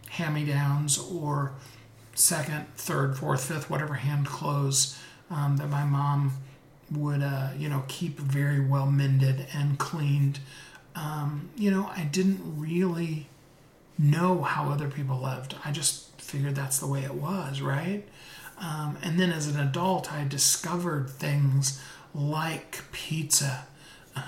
hand 0.09 0.35
me 0.35 0.47
downs 0.47 0.99
or 0.99 1.53
second, 2.15 2.67
third, 2.75 3.19
fourth, 3.19 3.45
fifth, 3.45 3.69
whatever 3.69 3.95
hand 3.95 4.27
clothes 4.27 4.99
um, 5.31 5.59
that 5.59 5.69
my 5.69 5.85
mom 5.85 6.33
would, 6.91 7.23
uh, 7.23 7.51
you 7.57 7.69
know, 7.69 7.85
keep 7.89 8.19
very 8.19 8.61
well 8.61 8.87
mended 8.87 9.47
and 9.53 9.79
cleaned. 9.79 10.41
Um, 10.95 11.51
you 11.57 11.71
know, 11.71 11.91
I 11.95 12.05
didn't 12.05 12.41
really 12.59 13.27
know 13.99 14.43
how 14.43 14.71
other 14.71 14.89
people 14.89 15.21
lived. 15.21 15.55
I 15.65 15.73
just 15.73 16.21
figured 16.21 16.55
that's 16.55 16.79
the 16.79 16.87
way 16.87 17.03
it 17.03 17.15
was, 17.15 17.61
right? 17.61 18.05
Um, 18.61 18.97
and 19.03 19.19
then 19.19 19.31
as 19.31 19.47
an 19.47 19.59
adult, 19.61 20.13
I 20.13 20.25
discovered 20.25 21.09
things 21.11 21.81
like 22.15 22.85
pizza. 22.93 23.67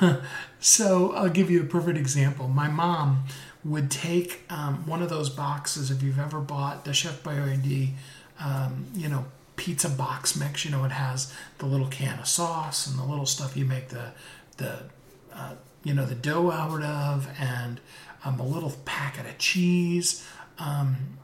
so 0.60 1.12
I'll 1.12 1.28
give 1.28 1.50
you 1.50 1.62
a 1.62 1.66
perfect 1.66 1.98
example. 1.98 2.48
My 2.48 2.68
mom 2.68 3.24
would 3.64 3.90
take 3.90 4.42
um, 4.48 4.86
one 4.86 5.02
of 5.02 5.08
those 5.08 5.28
boxes 5.28 5.90
if 5.90 6.02
you've 6.02 6.18
ever 6.18 6.40
bought 6.40 6.84
the 6.84 6.94
Chef 6.94 7.22
Boyardee, 7.22 7.90
um, 8.38 8.86
you 8.94 9.08
know, 9.08 9.26
pizza 9.60 9.90
box 9.90 10.34
mix. 10.36 10.64
You 10.64 10.70
know, 10.70 10.84
it 10.84 10.92
has 10.92 11.32
the 11.58 11.66
little 11.66 11.86
can 11.86 12.18
of 12.18 12.26
sauce 12.26 12.86
and 12.86 12.98
the 12.98 13.04
little 13.04 13.26
stuff 13.26 13.56
you 13.56 13.66
make 13.66 13.88
the 13.88 14.12
the 14.56 14.84
uh, 15.32 15.54
you 15.84 15.92
know 15.92 16.06
the 16.06 16.14
dough 16.14 16.50
out 16.50 16.82
of, 16.82 17.28
and 17.38 17.78
um, 18.24 18.40
a 18.40 18.46
little 18.46 18.72
packet 18.86 19.26
of 19.26 19.36
cheese. 19.36 20.26
Um, 20.58 21.18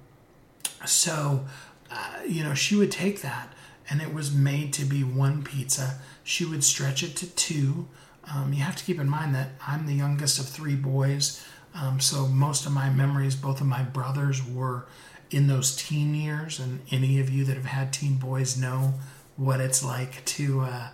so, 0.84 1.46
uh, 1.90 2.20
you 2.28 2.44
know, 2.44 2.54
she 2.54 2.76
would 2.76 2.92
take 2.92 3.22
that 3.22 3.52
and 3.88 4.02
it 4.02 4.12
was 4.12 4.34
made 4.34 4.72
to 4.74 4.84
be 4.84 5.02
one 5.02 5.42
pizza. 5.42 5.98
She 6.22 6.44
would 6.44 6.62
stretch 6.62 7.02
it 7.02 7.16
to 7.16 7.26
two. 7.26 7.88
Um, 8.32 8.52
you 8.52 8.60
have 8.60 8.76
to 8.76 8.84
keep 8.84 9.00
in 9.00 9.08
mind 9.08 9.34
that 9.34 9.50
I'm 9.66 9.86
the 9.86 9.94
youngest 9.94 10.38
of 10.38 10.48
three 10.48 10.74
boys, 10.74 11.44
um, 11.74 12.00
so 12.00 12.26
most 12.26 12.66
of 12.66 12.72
my 12.72 12.90
memories, 12.90 13.36
both 13.36 13.60
of 13.60 13.66
my 13.66 13.82
brothers 13.82 14.44
were 14.44 14.86
in 15.30 15.47
those 15.47 15.75
teen 15.75 16.14
years, 16.14 16.59
and 16.61 16.80
any 16.90 17.21
of 17.21 17.30
you 17.30 17.45
that 17.45 17.56
have 17.56 17.66
had 17.66 17.92
teen 17.92 18.16
boys 18.16 18.56
know 18.56 18.95
what 19.37 19.61
it's 19.61 19.85
like 19.85 20.25
to, 20.25 20.61
uh, 20.61 20.88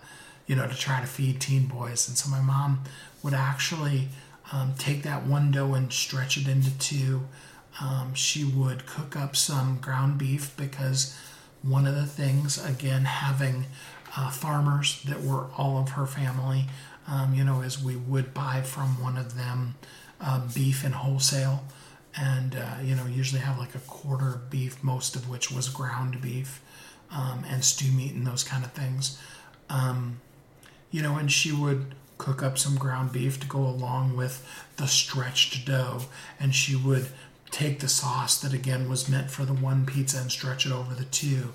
you 0.47 0.55
know, 0.55 0.67
to 0.67 0.75
try 0.75 0.99
to 0.99 1.07
feed 1.07 1.39
teen 1.39 1.67
boys. 1.67 2.07
And 2.07 2.17
so 2.17 2.29
my 2.29 2.41
mom 2.41 2.83
would 3.21 3.33
actually 3.33 4.09
um, 4.51 4.73
take 4.77 5.03
that 5.03 5.25
one 5.25 5.51
dough 5.51 5.73
and 5.73 5.91
stretch 5.91 6.37
it 6.37 6.47
into 6.47 6.77
two. 6.77 7.21
Um, 7.81 8.13
she 8.13 8.43
would 8.43 8.85
cook 8.85 9.15
up 9.15 9.35
some 9.35 9.77
ground 9.79 10.17
beef 10.17 10.55
because 10.57 11.17
one 11.61 11.87
of 11.87 11.95
the 11.95 12.05
things, 12.05 12.63
again, 12.63 13.05
having 13.05 13.65
uh, 14.15 14.29
farmers 14.29 15.01
that 15.03 15.21
were 15.21 15.47
all 15.57 15.77
of 15.77 15.89
her 15.89 16.05
family, 16.05 16.65
um, 17.07 17.33
you 17.33 17.43
know, 17.43 17.61
is 17.61 17.81
we 17.81 17.95
would 17.95 18.33
buy 18.33 18.61
from 18.61 19.01
one 19.01 19.17
of 19.17 19.35
them 19.35 19.75
uh, 20.21 20.41
beef 20.53 20.85
in 20.85 20.91
wholesale 20.91 21.63
and 22.15 22.55
uh, 22.55 22.75
you 22.83 22.95
know 22.95 23.05
usually 23.05 23.41
have 23.41 23.57
like 23.57 23.75
a 23.75 23.79
quarter 23.79 24.41
beef 24.49 24.83
most 24.83 25.15
of 25.15 25.29
which 25.29 25.51
was 25.51 25.69
ground 25.69 26.21
beef 26.21 26.61
um, 27.11 27.43
and 27.47 27.63
stew 27.63 27.91
meat 27.91 28.13
and 28.13 28.25
those 28.25 28.43
kind 28.43 28.63
of 28.63 28.71
things. 28.73 29.19
Um, 29.69 30.19
you 30.91 31.01
know 31.01 31.17
and 31.17 31.31
she 31.31 31.51
would 31.51 31.95
cook 32.17 32.43
up 32.43 32.57
some 32.57 32.75
ground 32.75 33.11
beef 33.11 33.39
to 33.39 33.47
go 33.47 33.59
along 33.59 34.15
with 34.15 34.47
the 34.77 34.87
stretched 34.87 35.65
dough 35.65 36.03
and 36.39 36.53
she 36.53 36.75
would 36.75 37.07
take 37.51 37.79
the 37.79 37.89
sauce 37.89 38.39
that 38.41 38.53
again 38.53 38.89
was 38.89 39.09
meant 39.09 39.29
for 39.29 39.45
the 39.45 39.53
one 39.53 39.85
pizza 39.85 40.19
and 40.19 40.31
stretch 40.31 40.65
it 40.65 40.71
over 40.71 40.93
the 40.93 41.05
two 41.05 41.49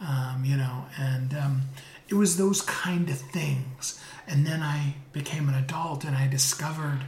um, 0.00 0.42
you 0.44 0.56
know 0.56 0.84
and 0.98 1.34
um, 1.34 1.62
it 2.08 2.14
was 2.14 2.36
those 2.36 2.60
kind 2.62 3.08
of 3.08 3.18
things. 3.18 4.00
And 4.26 4.46
then 4.46 4.62
i 4.62 4.94
became 5.12 5.48
an 5.48 5.54
adult 5.54 6.04
and 6.04 6.16
i 6.16 6.28
discovered 6.28 7.00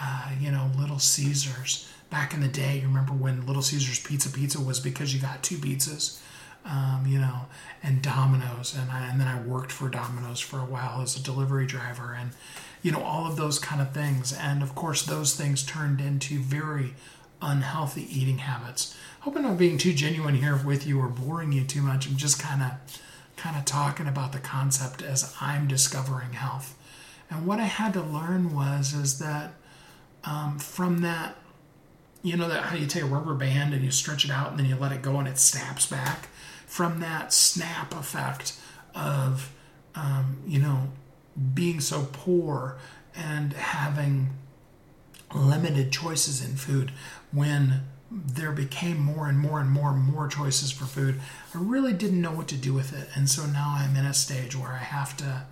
uh, 0.00 0.30
you 0.40 0.50
know 0.50 0.70
little 0.78 0.98
caesars 0.98 1.88
back 2.12 2.32
in 2.32 2.40
the 2.40 2.48
day 2.48 2.78
you 2.78 2.86
remember 2.86 3.12
when 3.12 3.44
little 3.46 3.62
caesars 3.62 3.98
pizza 3.98 4.30
pizza 4.30 4.60
was 4.60 4.78
because 4.78 5.12
you 5.12 5.20
got 5.20 5.42
two 5.42 5.56
pizzas 5.56 6.20
um, 6.64 7.04
you 7.08 7.18
know 7.18 7.46
and 7.82 8.00
domino's. 8.02 8.76
And, 8.78 8.92
I, 8.92 9.08
and 9.08 9.20
then 9.20 9.26
i 9.26 9.40
worked 9.40 9.72
for 9.72 9.88
domino's 9.88 10.38
for 10.38 10.60
a 10.60 10.64
while 10.64 11.00
as 11.02 11.16
a 11.16 11.22
delivery 11.22 11.66
driver 11.66 12.16
and 12.16 12.30
you 12.82 12.90
know 12.90 13.02
all 13.02 13.26
of 13.26 13.36
those 13.36 13.58
kind 13.58 13.80
of 13.80 13.92
things. 13.92 14.32
And 14.32 14.62
of 14.62 14.74
course 14.74 15.04
those 15.04 15.34
things 15.34 15.64
turned 15.64 16.00
into 16.00 16.38
very 16.38 16.94
unhealthy 17.40 18.06
eating 18.10 18.38
habits. 18.38 18.96
Hope 19.20 19.36
i'm 19.36 19.56
being 19.56 19.78
too 19.78 19.92
genuine 19.94 20.34
here 20.34 20.56
with 20.56 20.86
you 20.86 21.00
or 21.00 21.08
boring 21.08 21.52
you 21.52 21.64
too 21.64 21.82
much. 21.82 22.08
I'm 22.08 22.16
just 22.16 22.40
kind 22.40 22.62
of 22.62 22.72
kind 23.36 23.56
of 23.56 23.64
talking 23.64 24.06
about 24.06 24.32
the 24.32 24.38
concept 24.38 25.02
as 25.02 25.34
i'm 25.40 25.66
discovering 25.66 26.32
health. 26.32 26.76
And 27.30 27.46
what 27.46 27.60
i 27.60 27.64
had 27.64 27.92
to 27.94 28.02
learn 28.02 28.54
was 28.54 28.92
is 28.92 29.18
that 29.20 29.54
um, 30.24 30.58
from 30.58 31.02
that 31.02 31.36
you 32.22 32.36
know 32.36 32.48
that 32.48 32.64
how 32.64 32.76
you 32.76 32.86
take 32.86 33.02
a 33.02 33.06
rubber 33.06 33.34
band 33.34 33.74
and 33.74 33.84
you 33.84 33.90
stretch 33.90 34.24
it 34.24 34.30
out 34.30 34.50
and 34.50 34.58
then 34.58 34.66
you 34.66 34.76
let 34.76 34.92
it 34.92 35.02
go 35.02 35.16
and 35.16 35.28
it 35.28 35.38
snaps 35.38 35.86
back? 35.86 36.28
From 36.66 37.00
that 37.00 37.32
snap 37.32 37.94
effect 37.94 38.58
of 38.94 39.52
um, 39.94 40.38
you 40.46 40.58
know 40.58 40.88
being 41.54 41.80
so 41.80 42.08
poor 42.12 42.78
and 43.14 43.52
having 43.54 44.30
limited 45.34 45.92
choices 45.92 46.44
in 46.44 46.56
food 46.56 46.92
when 47.30 47.82
there 48.10 48.52
became 48.52 49.00
more 49.00 49.26
and 49.26 49.38
more 49.38 49.60
and 49.60 49.70
more 49.70 49.90
and 49.90 50.02
more 50.02 50.28
choices 50.28 50.70
for 50.70 50.84
food 50.84 51.18
i 51.54 51.58
really 51.58 51.94
didn't 51.94 52.20
know 52.20 52.32
what 52.32 52.48
to 52.48 52.56
do 52.56 52.74
with 52.74 52.92
it. 52.92 53.08
And 53.14 53.28
so 53.28 53.46
now 53.46 53.74
i'm 53.78 53.96
in 53.96 54.04
a 54.04 54.12
stage 54.14 54.54
where 54.54 54.72
i 54.72 54.78
have 54.78 55.16
to 55.18 55.44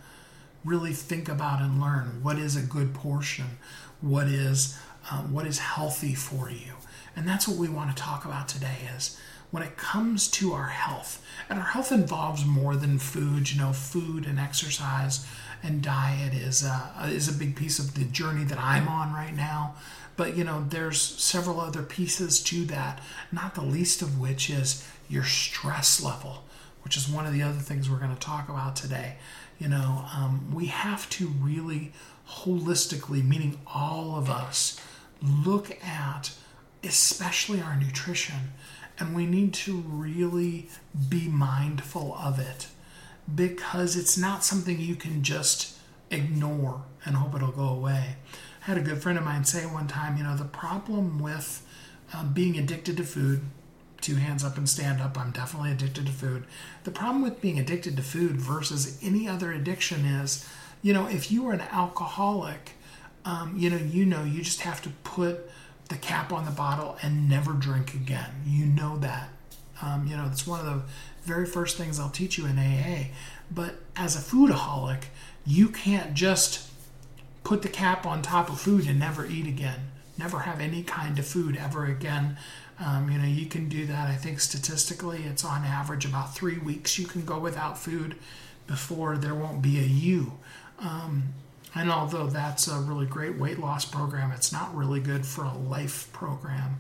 really 0.65 0.93
think 0.93 1.29
about 1.29 1.63
and 1.63 1.81
learn 1.81 2.21
what 2.23 2.39
is 2.39 2.57
a 2.57 2.63
good 2.63 2.93
portion 2.93 3.59
what 4.03 4.27
is 4.27 4.79
um, 5.11 5.33
what 5.33 5.47
is 5.47 5.59
healthy 5.59 6.15
for 6.15 6.51
you. 6.51 6.73
And 7.17 7.27
that's 7.27 7.49
what 7.49 7.57
we 7.57 7.69
want 7.69 7.95
to 7.95 8.03
talk 8.03 8.25
about 8.25 8.49
today 8.49 8.77
is 8.97 9.19
when 9.51 9.63
it 9.63 9.77
comes 9.77 10.29
to 10.29 10.53
our 10.53 10.69
health 10.69 11.25
and 11.49 11.59
our 11.59 11.65
health 11.65 11.91
involves 11.91 12.45
more 12.45 12.77
than 12.77 12.99
food 12.99 13.51
you 13.51 13.59
know 13.59 13.73
food 13.73 14.25
and 14.25 14.39
exercise 14.39 15.27
and 15.63 15.83
diet 15.83 16.33
is 16.33 16.65
a, 16.65 16.93
is 17.07 17.29
a 17.29 17.33
big 17.33 17.57
piece 17.57 17.79
of 17.79 17.95
the 17.95 18.05
journey 18.05 18.45
that 18.45 18.59
i'm 18.59 18.89
on 18.89 19.13
right 19.13 19.35
now. 19.37 19.75
But 20.17 20.37
you 20.37 20.45
know 20.45 20.65
there's 20.69 21.01
several 21.01 21.61
other 21.61 21.83
pieces 21.83 22.43
to 22.45 22.65
that 22.67 23.01
not 23.33 23.55
the 23.55 23.63
least 23.63 24.03
of 24.03 24.21
which 24.21 24.51
is 24.51 24.87
your 25.09 25.25
stress 25.25 26.03
level 26.03 26.45
which 26.83 26.97
is 26.97 27.09
one 27.09 27.27
of 27.27 27.33
the 27.33 27.43
other 27.43 27.59
things 27.59 27.91
we're 27.91 27.99
going 27.99 28.15
to 28.15 28.21
talk 28.21 28.49
about 28.49 28.77
today. 28.77 29.17
You 29.59 29.69
know 29.69 30.05
um, 30.15 30.53
we 30.55 30.67
have 30.67 31.11
to 31.11 31.27
really 31.27 31.93
holistically 32.29 33.27
meaning 33.27 33.59
all 33.67 34.17
of 34.17 34.31
us 34.31 34.81
look 35.23 35.77
at 35.85 36.33
especially 36.83 37.61
our 37.61 37.77
nutrition 37.77 38.53
and 38.99 39.15
we 39.15 39.27
need 39.27 39.53
to 39.53 39.83
really 39.87 40.69
be 41.09 41.29
mindful 41.29 42.15
of 42.15 42.39
it 42.39 42.69
because 43.35 43.97
it's 43.97 44.19
not 44.19 44.45
something 44.45 44.81
you 44.81 44.95
can 44.95 45.23
just 45.23 45.77
ignore 46.11 46.83
and 47.05 47.17
hope 47.17 47.35
it'll 47.35 47.53
go 47.53 47.69
away. 47.69 48.17
I 48.63 48.65
had 48.65 48.79
a 48.79 48.83
good 48.83 49.03
friend 49.03 49.19
of 49.19 49.25
mine 49.25 49.45
say 49.45 49.65
one 49.65 49.87
time, 49.87 50.17
you 50.17 50.25
know, 50.25 50.37
the 50.37 50.45
problem 50.45 51.19
with 51.19 51.67
um, 52.13 52.33
being 52.33 52.59
addicted 52.59 52.97
to 52.99 53.05
food, 53.05 53.43
two 54.01 54.17
hands 54.17 54.45
up 54.45 54.59
and 54.59 54.69
stand 54.69 55.01
up, 55.01 55.19
I'm 55.19 55.31
definitely 55.31 55.73
addicted 55.73 56.07
to 56.07 56.13
food. 56.13 56.45
The 56.85 56.91
problem 56.91 57.23
with 57.23 57.41
being 57.41 57.59
addicted 57.59 57.97
to 57.97 58.03
food 58.03 58.41
versus 58.41 58.99
any 59.03 59.29
other 59.29 59.53
addiction 59.53 60.05
is, 60.05 60.47
you 60.83 60.93
know, 60.93 61.07
if 61.07 61.31
you 61.31 61.49
are 61.49 61.53
an 61.53 61.63
alcoholic, 61.73 62.73
um, 63.25 63.55
you 63.57 63.71
know, 63.71 63.77
you 63.77 64.05
know, 64.07 64.25
you 64.25 64.43
just 64.43 64.63
have 64.63 64.83
to 64.83 64.91
put 65.05 65.51
the 65.89 65.97
cap 65.97 66.33
on 66.33 66.45
the 66.45 66.51
bottle 66.51 66.97
and 67.03 67.29
never 67.29 67.53
drink 67.53 67.95
again. 67.95 68.31
You 68.47 68.67
know 68.67 68.97
that. 68.99 69.29
Um, 69.83 70.07
you 70.07 70.17
know, 70.17 70.27
it's 70.31 70.47
one 70.47 70.61
of 70.61 70.67
the 70.67 70.83
very 71.23 71.47
first 71.47 71.77
things 71.77 71.99
I'll 71.99 72.11
teach 72.11 72.39
you 72.39 72.47
in 72.47 72.59
AA. 72.59 73.09
But 73.51 73.77
as 73.97 74.17
a 74.17 74.19
foodaholic, 74.19 75.05
you 75.47 75.69
can't 75.69 76.15
just 76.15 76.71
put 77.45 77.63
the 77.63 77.69
cap 77.69 78.07
on 78.07 78.23
top 78.23 78.51
of 78.51 78.61
food 78.61 78.87
and 78.87 78.99
never 78.99 79.27
eat 79.27 79.47
again. 79.47 79.81
Never 80.19 80.41
have 80.41 80.61
any 80.61 80.83
kind 80.83 81.19
of 81.19 81.27
food 81.27 81.57
ever 81.57 81.87
again. 81.87 82.37
Um, 82.79 83.11
you 83.11 83.19
know, 83.19 83.27
you 83.27 83.47
can 83.47 83.69
do 83.69 83.87
that. 83.87 84.09
I 84.09 84.17
think 84.17 84.41
statistically, 84.41 85.25
it's 85.25 85.45
on 85.45 85.65
average 85.65 86.05
about 86.05 86.35
three 86.35 86.59
weeks 86.59 86.99
you 86.99 87.07
can 87.07 87.25
go 87.25 87.39
without 87.39 87.79
food 87.79 88.17
before 88.67 89.19
there 89.19 89.35
won't 89.35 89.61
be 89.61 89.79
a 89.79 89.83
you. 89.83 90.33
Um, 90.79 91.35
and 91.75 91.91
although 91.91 92.27
that's 92.27 92.69
a 92.69 92.81
really 92.81 93.07
great 93.07 93.37
weight 93.39 93.59
loss 93.59 93.85
program, 93.85 94.33
it's 94.33 94.53
not 94.53 94.75
really 94.75 95.01
good 95.01 95.25
for 95.25 95.45
a 95.45 95.55
life 95.55 96.13
program. 96.13 96.79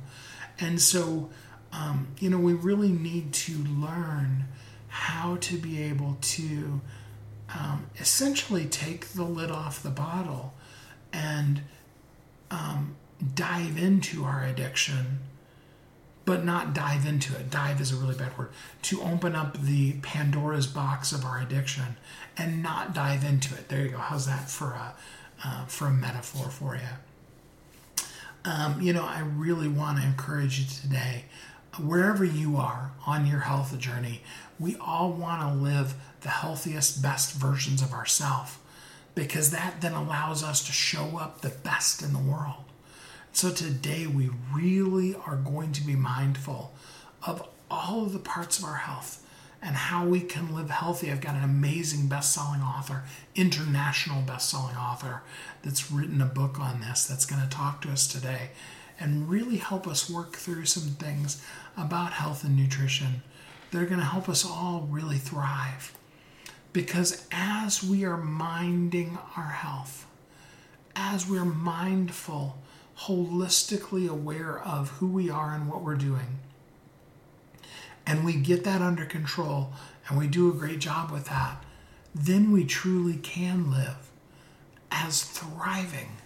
And 0.58 0.80
so, 0.80 1.30
um, 1.72 2.08
you 2.18 2.28
know, 2.28 2.38
we 2.38 2.52
really 2.52 2.90
need 2.90 3.32
to 3.32 3.52
learn 3.52 4.46
how 4.88 5.36
to 5.36 5.56
be 5.56 5.82
able 5.82 6.16
to 6.20 6.80
um, 7.56 7.86
essentially 7.98 8.66
take 8.66 9.08
the 9.08 9.22
lid 9.22 9.50
off 9.50 9.82
the 9.82 9.90
bottle 9.90 10.54
and 11.12 11.62
um, 12.50 12.96
dive 13.34 13.78
into 13.78 14.24
our 14.24 14.44
addiction 14.44 15.20
but 16.30 16.44
not 16.44 16.72
dive 16.72 17.06
into 17.06 17.34
it. 17.34 17.50
Dive 17.50 17.80
is 17.80 17.90
a 17.90 17.96
really 17.96 18.14
bad 18.14 18.38
word. 18.38 18.50
To 18.82 19.02
open 19.02 19.34
up 19.34 19.60
the 19.60 19.94
Pandora's 19.94 20.68
box 20.68 21.10
of 21.10 21.24
our 21.24 21.40
addiction 21.40 21.96
and 22.40 22.62
not 22.62 22.94
dive 22.94 23.22
into 23.22 23.54
it. 23.54 23.68
There 23.68 23.82
you 23.82 23.90
go. 23.90 23.98
How's 23.98 24.26
that 24.26 24.48
for 24.48 24.70
a 24.70 24.94
uh, 25.44 25.64
for 25.66 25.86
a 25.86 25.90
metaphor 25.90 26.48
for 26.48 26.74
you? 26.74 28.04
Um, 28.44 28.80
you 28.80 28.92
know, 28.92 29.04
I 29.04 29.20
really 29.20 29.68
want 29.68 29.98
to 29.98 30.04
encourage 30.04 30.58
you 30.58 30.66
today, 30.66 31.26
wherever 31.78 32.24
you 32.24 32.56
are 32.56 32.92
on 33.06 33.26
your 33.26 33.40
health 33.40 33.78
journey, 33.78 34.22
we 34.58 34.76
all 34.76 35.12
want 35.12 35.42
to 35.42 35.62
live 35.62 35.94
the 36.22 36.30
healthiest, 36.30 37.02
best 37.02 37.34
versions 37.34 37.82
of 37.82 37.92
ourselves 37.92 38.56
because 39.14 39.50
that 39.50 39.80
then 39.80 39.92
allows 39.92 40.42
us 40.42 40.64
to 40.64 40.72
show 40.72 41.18
up 41.18 41.40
the 41.40 41.50
best 41.50 42.02
in 42.02 42.12
the 42.12 42.18
world. 42.18 42.64
So 43.32 43.50
today 43.50 44.06
we 44.06 44.30
really 44.54 45.14
are 45.14 45.36
going 45.36 45.72
to 45.72 45.82
be 45.82 45.94
mindful 45.94 46.72
of 47.26 47.46
all 47.70 48.04
of 48.04 48.12
the 48.12 48.18
parts 48.18 48.58
of 48.58 48.64
our 48.64 48.76
health 48.76 49.22
and 49.62 49.76
how 49.76 50.06
we 50.06 50.20
can 50.20 50.54
live 50.54 50.70
healthy. 50.70 51.10
I've 51.10 51.20
got 51.20 51.34
an 51.34 51.44
amazing 51.44 52.08
best-selling 52.08 52.62
author, 52.62 53.04
international 53.34 54.22
best-selling 54.22 54.76
author 54.76 55.22
that's 55.62 55.90
written 55.90 56.22
a 56.22 56.26
book 56.26 56.58
on 56.58 56.80
this 56.80 57.04
that's 57.06 57.26
going 57.26 57.42
to 57.42 57.48
talk 57.48 57.82
to 57.82 57.90
us 57.90 58.06
today 58.06 58.50
and 58.98 59.28
really 59.28 59.56
help 59.56 59.86
us 59.86 60.10
work 60.10 60.36
through 60.36 60.66
some 60.66 60.94
things 60.94 61.42
about 61.76 62.12
health 62.12 62.44
and 62.44 62.56
nutrition 62.56 63.22
that 63.70 63.82
are 63.82 63.86
going 63.86 64.00
to 64.00 64.06
help 64.06 64.28
us 64.28 64.44
all 64.44 64.86
really 64.90 65.18
thrive. 65.18 65.96
Because 66.72 67.26
as 67.32 67.82
we 67.82 68.04
are 68.04 68.16
minding 68.16 69.18
our 69.36 69.50
health, 69.50 70.06
as 70.94 71.28
we're 71.28 71.44
mindful 71.44 72.58
holistically 73.00 74.08
aware 74.08 74.60
of 74.60 74.90
who 74.90 75.06
we 75.06 75.30
are 75.30 75.54
and 75.54 75.68
what 75.68 75.82
we're 75.82 75.94
doing. 75.94 76.38
And 78.06 78.24
we 78.24 78.34
get 78.34 78.64
that 78.64 78.82
under 78.82 79.04
control 79.04 79.72
and 80.08 80.18
we 80.18 80.26
do 80.26 80.50
a 80.50 80.54
great 80.54 80.80
job 80.80 81.10
with 81.10 81.26
that, 81.26 81.62
then 82.14 82.50
we 82.50 82.64
truly 82.64 83.16
can 83.16 83.70
live 83.70 84.10
as 84.90 85.22
thriving 85.22 86.16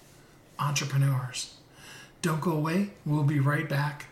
entrepreneurs. 0.58 1.54
Don't 2.22 2.40
go 2.40 2.52
away. 2.52 2.90
We'll 3.04 3.24
be 3.24 3.40
right 3.40 3.68
back. 3.68 4.06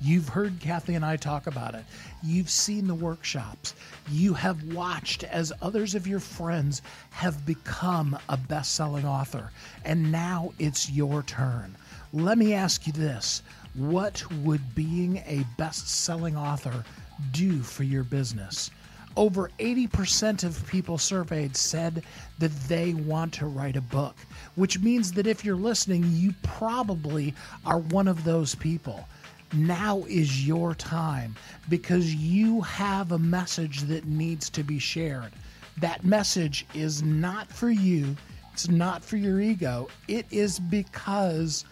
You've 0.00 0.28
heard 0.28 0.60
Kathy 0.60 0.94
and 0.94 1.04
I 1.04 1.16
talk 1.16 1.46
about 1.46 1.74
it. 1.74 1.84
You've 2.22 2.50
seen 2.50 2.86
the 2.86 2.94
workshops. 2.94 3.74
You 4.10 4.34
have 4.34 4.74
watched 4.74 5.24
as 5.24 5.50
others 5.62 5.94
of 5.94 6.06
your 6.06 6.20
friends 6.20 6.82
have 7.10 7.46
become 7.46 8.18
a 8.28 8.36
best 8.36 8.74
selling 8.74 9.06
author. 9.06 9.50
And 9.84 10.12
now 10.12 10.52
it's 10.58 10.90
your 10.90 11.22
turn. 11.22 11.74
Let 12.12 12.36
me 12.36 12.52
ask 12.52 12.86
you 12.86 12.92
this 12.92 13.42
What 13.74 14.24
would 14.42 14.74
being 14.74 15.18
a 15.26 15.44
best 15.58 15.88
selling 15.88 16.36
author 16.36 16.84
do 17.32 17.62
for 17.62 17.82
your 17.82 18.04
business? 18.04 18.70
Over 19.16 19.50
80% 19.58 20.42
of 20.42 20.66
people 20.66 20.98
surveyed 20.98 21.56
said 21.56 22.02
that 22.38 22.52
they 22.68 22.94
want 22.94 23.32
to 23.34 23.46
write 23.46 23.76
a 23.76 23.80
book, 23.80 24.16
which 24.56 24.80
means 24.80 25.12
that 25.12 25.26
if 25.26 25.44
you're 25.44 25.56
listening, 25.56 26.04
you 26.08 26.34
probably 26.42 27.34
are 27.64 27.78
one 27.78 28.08
of 28.08 28.24
those 28.24 28.54
people 28.54 29.06
now 29.54 30.04
is 30.08 30.46
your 30.46 30.74
time 30.74 31.36
because 31.68 32.14
you 32.14 32.60
have 32.62 33.12
a 33.12 33.18
message 33.18 33.82
that 33.82 34.04
needs 34.04 34.50
to 34.50 34.62
be 34.62 34.78
shared. 34.78 35.32
That 35.78 36.04
message 36.04 36.66
is 36.74 37.02
not 37.02 37.50
for 37.50 37.70
you, 37.70 38.16
it's 38.52 38.68
not 38.68 39.04
for 39.04 39.16
your 39.16 39.40
ego, 39.40 39.88
it 40.08 40.26
is 40.30 40.58
because 40.58 41.64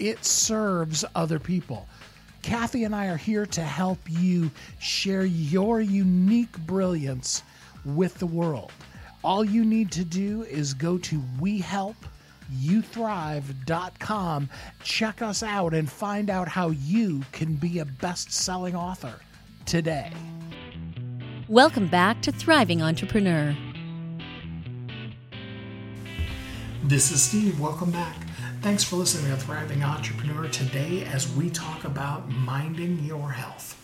it 0.00 0.24
serves 0.24 1.04
other 1.14 1.38
people. 1.38 1.86
Kathy 2.42 2.84
and 2.84 2.94
I 2.94 3.06
are 3.06 3.16
here 3.16 3.46
to 3.46 3.60
help 3.60 3.98
you 4.08 4.50
share 4.80 5.26
your 5.26 5.80
unique 5.80 6.58
brilliance 6.60 7.42
with 7.84 8.18
the 8.18 8.26
world. 8.26 8.72
All 9.22 9.44
you 9.44 9.64
need 9.64 9.92
to 9.92 10.04
do 10.04 10.42
is 10.44 10.72
go 10.72 10.96
to 10.98 11.22
We 11.38 11.58
Help 11.58 11.96
youthrive.com. 12.50 14.48
Check 14.82 15.22
us 15.22 15.42
out 15.42 15.74
and 15.74 15.90
find 15.90 16.30
out 16.30 16.48
how 16.48 16.70
you 16.70 17.22
can 17.32 17.54
be 17.54 17.78
a 17.78 17.84
best 17.84 18.32
selling 18.32 18.74
author 18.74 19.14
today. 19.66 20.12
Welcome 21.48 21.88
back 21.88 22.22
to 22.22 22.32
Thriving 22.32 22.82
Entrepreneur. 22.82 23.56
This 26.84 27.10
is 27.12 27.22
Steve. 27.22 27.60
Welcome 27.60 27.90
back. 27.90 28.16
Thanks 28.62 28.84
for 28.84 28.96
listening 28.96 29.30
to 29.30 29.38
Thriving 29.38 29.82
Entrepreneur 29.82 30.46
today 30.46 31.04
as 31.04 31.34
we 31.34 31.48
talk 31.48 31.84
about 31.84 32.28
minding 32.28 33.02
your 33.04 33.30
health. 33.30 33.74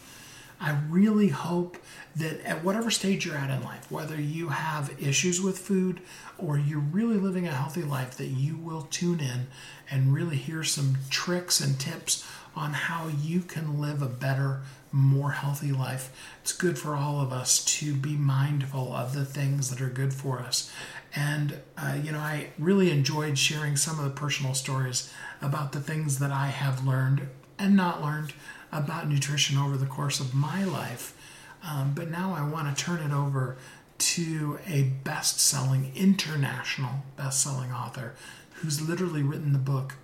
I 0.60 0.78
really 0.90 1.28
hope 1.28 1.78
that 2.16 2.40
at 2.46 2.62
whatever 2.62 2.90
stage 2.90 3.24
you're 3.24 3.36
at 3.36 3.48
in 3.48 3.64
life, 3.64 3.90
whether 3.90 4.20
you 4.20 4.48
have 4.50 4.94
issues 5.00 5.40
with 5.40 5.58
food 5.58 6.02
or 6.36 6.58
you're 6.58 6.78
really 6.78 7.16
living 7.16 7.48
a 7.48 7.52
healthy 7.52 7.84
life, 7.84 8.18
that 8.18 8.26
you 8.26 8.58
will 8.58 8.82
tune 8.82 9.20
in 9.20 9.46
and 9.90 10.12
really 10.12 10.36
hear 10.36 10.62
some 10.62 10.98
tricks 11.08 11.58
and 11.58 11.80
tips 11.80 12.26
on 12.54 12.74
how 12.74 13.08
you 13.08 13.40
can 13.40 13.80
live 13.80 14.02
a 14.02 14.06
better, 14.06 14.60
more 14.92 15.32
healthy 15.32 15.72
life. 15.72 16.10
It's 16.42 16.52
good 16.52 16.78
for 16.78 16.96
all 16.96 17.20
of 17.20 17.32
us 17.32 17.64
to 17.78 17.94
be 17.94 18.14
mindful 18.14 18.94
of 18.94 19.14
the 19.14 19.24
things 19.24 19.70
that 19.70 19.80
are 19.80 19.90
good 19.90 20.12
for 20.12 20.40
us. 20.40 20.72
And, 21.16 21.60
uh, 21.78 21.96
you 22.02 22.12
know, 22.12 22.18
I 22.18 22.48
really 22.58 22.90
enjoyed 22.90 23.38
sharing 23.38 23.76
some 23.76 23.98
of 23.98 24.04
the 24.04 24.10
personal 24.10 24.52
stories 24.54 25.12
about 25.40 25.72
the 25.72 25.80
things 25.80 26.18
that 26.18 26.30
I 26.30 26.48
have 26.48 26.86
learned 26.86 27.28
and 27.58 27.74
not 27.74 28.02
learned 28.02 28.34
about 28.70 29.08
nutrition 29.08 29.56
over 29.56 29.78
the 29.78 29.86
course 29.86 30.20
of 30.20 30.34
my 30.34 30.64
life. 30.64 31.16
Um, 31.64 31.92
but 31.94 32.10
now 32.10 32.34
I 32.34 32.46
want 32.46 32.76
to 32.76 32.84
turn 32.84 33.00
it 33.00 33.14
over 33.14 33.56
to 33.98 34.58
a 34.68 34.82
best 34.82 35.40
selling, 35.40 35.90
international 35.96 37.02
best 37.16 37.42
selling 37.42 37.72
author 37.72 38.14
who's 38.56 38.86
literally 38.86 39.22
written 39.22 39.52
the 39.52 39.58
book 39.58 39.94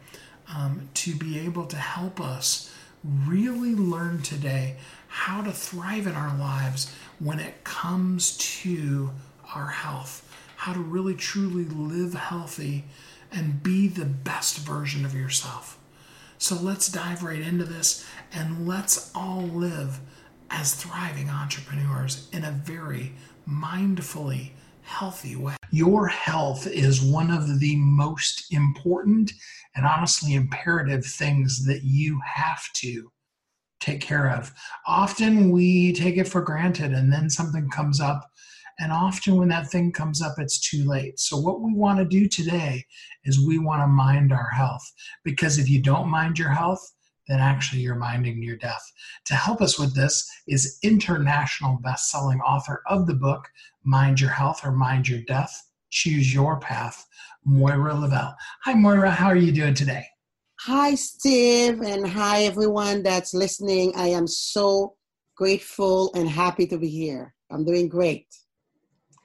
um, 0.55 0.89
to 0.95 1.15
be 1.15 1.39
able 1.41 1.67
to 1.67 1.77
help 1.77 2.21
us 2.21 2.75
really 3.05 3.75
learn 3.75 4.23
today 4.23 4.77
how 5.09 5.43
to 5.43 5.53
thrive 5.53 6.07
in 6.07 6.15
our 6.15 6.37
lives 6.39 6.95
when 7.19 7.39
it 7.39 7.65
comes 7.65 8.37
to 8.39 9.11
our 9.55 9.69
health, 9.69 10.27
how 10.63 10.73
to 10.73 10.79
really 10.79 11.17
truly 11.17 11.65
live 11.65 12.15
healthy 12.15 12.85
and 13.33 13.65
be 13.65 13.89
the 13.89 14.05
best 14.05 14.59
version 14.59 15.05
of 15.05 15.13
yourself. 15.13 15.77
So 16.39 16.55
let's 16.55 16.87
dive 16.89 17.25
right 17.25 17.41
into 17.41 17.65
this 17.65 18.07
and 18.33 18.69
let's 18.69 19.11
all 19.13 19.43
live 19.43 19.99
as 20.51 20.77
thriving 20.77 21.29
entrepreneurs 21.29 22.29
in 22.33 22.45
a 22.45 22.53
very 22.53 23.13
mindfully 23.49 24.51
healthy 24.83 25.35
way. 25.35 25.57
Your 25.73 26.07
health 26.07 26.69
is 26.69 27.03
one 27.03 27.33
of 27.33 27.59
the 27.59 27.75
most 27.75 28.53
important 28.53 29.33
and 29.75 29.85
honestly 29.85 30.35
imperative 30.35 31.05
things 31.05 31.67
that 31.67 31.83
you 31.83 32.21
have 32.25 32.63
to 32.75 33.11
take 33.81 34.01
care 34.01 34.31
of. 34.31 34.53
Often 34.87 35.51
we 35.51 35.93
take 35.93 36.19
it 36.19 36.29
for 36.29 36.41
granted 36.41 36.93
and 36.93 37.13
then 37.13 37.29
something 37.29 37.69
comes 37.69 38.01
up 38.01 38.31
and 38.79 38.93
often 38.93 39.37
when 39.37 39.49
that 39.49 39.71
thing 39.71 39.93
comes 39.93 40.23
up, 40.23 40.35
it's 40.39 40.61
too 40.61 40.85
late. 40.89 41.19
So, 41.19 41.37
what 41.37 41.61
we 41.61 41.75
want 41.75 41.99
to 41.99 42.05
do 42.05 42.29
today 42.29 42.85
is 43.25 43.41
we 43.41 43.59
want 43.59 43.83
to 43.83 43.87
mind 43.87 44.33
our 44.33 44.51
health. 44.51 44.85
Because 45.25 45.59
if 45.59 45.69
you 45.69 45.83
don't 45.83 46.09
mind 46.09 46.39
your 46.39 46.51
health, 46.51 46.83
then 47.29 47.41
actually 47.41 47.83
you're 47.83 47.95
minding 47.95 48.43
your 48.43 48.57
death. 48.57 48.83
To 49.27 49.35
help 49.35 49.61
us 49.61 49.79
with 49.79 49.95
this 49.95 50.29
is 50.49 50.79
international 50.83 51.79
best-selling 51.83 52.41
author 52.41 52.83
of 52.87 53.07
the 53.07 53.15
book 53.15 53.49
Mind 53.85 54.21
Your 54.21 54.31
Health 54.31 54.65
or 54.65 54.73
Mind 54.73 55.09
Your 55.09 55.21
Death, 55.21 55.53
Choose 55.91 56.35
Your 56.35 56.59
Path, 56.59 57.07
Moira 57.45 57.95
Leveille. 57.95 58.35
Hi 58.65 58.75
Moira, 58.75 59.11
how 59.11 59.27
are 59.27 59.37
you 59.37 59.53
doing 59.53 59.75
today? 59.75 60.05
Hi 60.61 60.95
Steve 60.95 61.81
and 61.81 62.07
hi 62.07 62.45
everyone 62.45 63.03
that's 63.03 63.35
listening. 63.35 63.93
I 63.97 64.09
am 64.09 64.27
so 64.27 64.95
grateful 65.37 66.13
and 66.15 66.29
happy 66.29 66.67
to 66.69 66.79
be 66.79 66.89
here. 66.89 67.35
I'm 67.51 67.65
doing 67.65 67.89
great. 67.89 68.27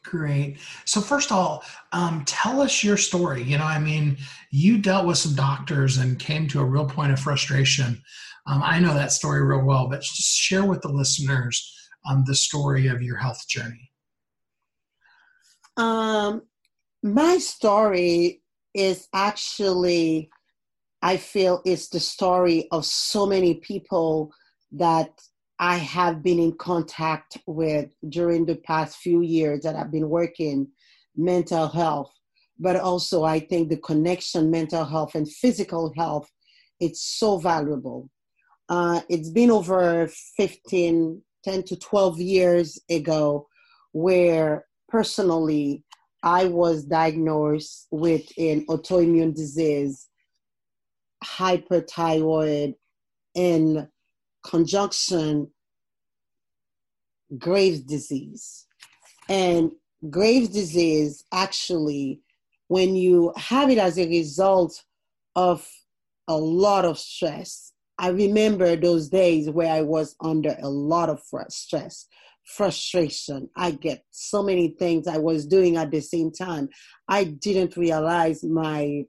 Great. 0.10 0.58
So 0.86 1.02
first 1.02 1.32
of 1.32 1.38
all, 1.38 1.64
um, 1.92 2.24
tell 2.26 2.62
us 2.62 2.82
your 2.82 2.96
story. 2.96 3.44
You 3.44 3.58
know, 3.58 3.66
I 3.66 3.78
mean, 3.78 4.18
you 4.52 4.78
dealt 4.78 5.06
with 5.06 5.18
some 5.18 5.36
doctors 5.36 5.98
and 5.98 6.18
came 6.18 6.48
to 6.50 6.62
a 6.62 6.66
real 6.66 6.86
point 6.86 7.12
of 7.12 7.20
frustration. 7.20 8.02
Um, 8.46 8.62
I 8.64 8.80
know 8.80 8.94
that 8.94 9.12
story 9.12 9.44
real 9.44 9.66
well, 9.66 9.90
but 9.90 10.02
just 10.02 10.38
share 10.38 10.64
with 10.64 10.82
the 10.82 10.88
listeners 10.88 11.74
um, 12.10 12.24
the 12.26 12.36
story 12.36 12.88
of 12.88 13.02
your 13.02 13.18
health 13.18 13.46
journey. 13.50 13.92
Um, 15.76 16.44
my 17.04 17.38
story 17.38 18.42
is 18.74 19.10
actually, 19.14 20.30
I 21.02 21.18
feel, 21.18 21.62
it's 21.66 21.90
the 21.90 22.00
story 22.00 22.70
of 22.72 22.86
so 22.86 23.26
many 23.26 23.56
people 23.56 24.32
that 24.72 25.10
I 25.60 25.78
have 25.78 26.22
been 26.22 26.40
in 26.40 26.54
contact 26.58 27.38
with 27.48 27.90
during 28.10 28.46
the 28.46 28.58
past 28.58 28.98
few 28.98 29.22
years 29.22 29.64
that 29.64 29.76
I've 29.76 29.92
been 29.92 30.10
working 30.10 30.68
mental 31.16 31.68
health, 31.68 32.14
but 32.60 32.76
also 32.76 33.24
I 33.24 33.40
think 33.40 33.70
the 33.70 33.78
connection 33.78 34.52
mental 34.52 34.86
health 34.86 35.16
and 35.16 35.30
physical 35.30 35.94
health 35.98 36.30
it's 36.80 37.02
so 37.02 37.38
valuable. 37.38 38.10
Uh, 38.70 39.02
it's 39.10 39.30
been 39.30 39.50
over 39.50 40.08
15, 40.38 41.22
10 41.44 41.64
to 41.64 41.76
12 41.76 42.20
years 42.20 42.80
ago 42.90 43.48
where 43.94 44.66
personally 44.90 45.84
I 46.24 46.46
was 46.46 46.84
diagnosed 46.84 47.88
with 47.92 48.26
an 48.38 48.66
autoimmune 48.68 49.34
disease, 49.34 50.08
hyperthyroid, 51.24 52.76
and 53.36 53.88
conjunction 54.48 55.52
Graves' 57.38 57.82
disease. 57.82 58.66
And 59.30 59.72
Graves' 60.10 60.50
disease 60.50 61.26
actually, 61.32 62.22
when 62.68 62.96
you 62.96 63.34
have 63.36 63.70
it 63.70 63.78
as 63.78 63.98
a 63.98 64.08
result 64.08 64.84
of 65.36 65.68
a 66.28 66.38
lot 66.38 66.86
of 66.86 66.98
stress, 66.98 67.74
I 67.98 68.10
remember 68.10 68.76
those 68.76 69.10
days 69.10 69.50
where 69.50 69.72
I 69.72 69.82
was 69.82 70.16
under 70.22 70.56
a 70.62 70.70
lot 70.70 71.10
of 71.10 71.22
stress, 71.50 72.08
frustration. 72.46 73.50
I 73.56 73.72
get 73.72 74.04
so 74.12 74.44
many 74.44 74.70
things 74.80 75.08
I 75.08 75.18
was 75.18 75.46
doing 75.46 75.78
at 75.78 75.92
the 75.92 76.00
same 76.00 76.32
time. 76.32 76.70
I 77.08 77.26
didn't 77.26 77.76
realize 77.76 78.44
my 78.44 79.06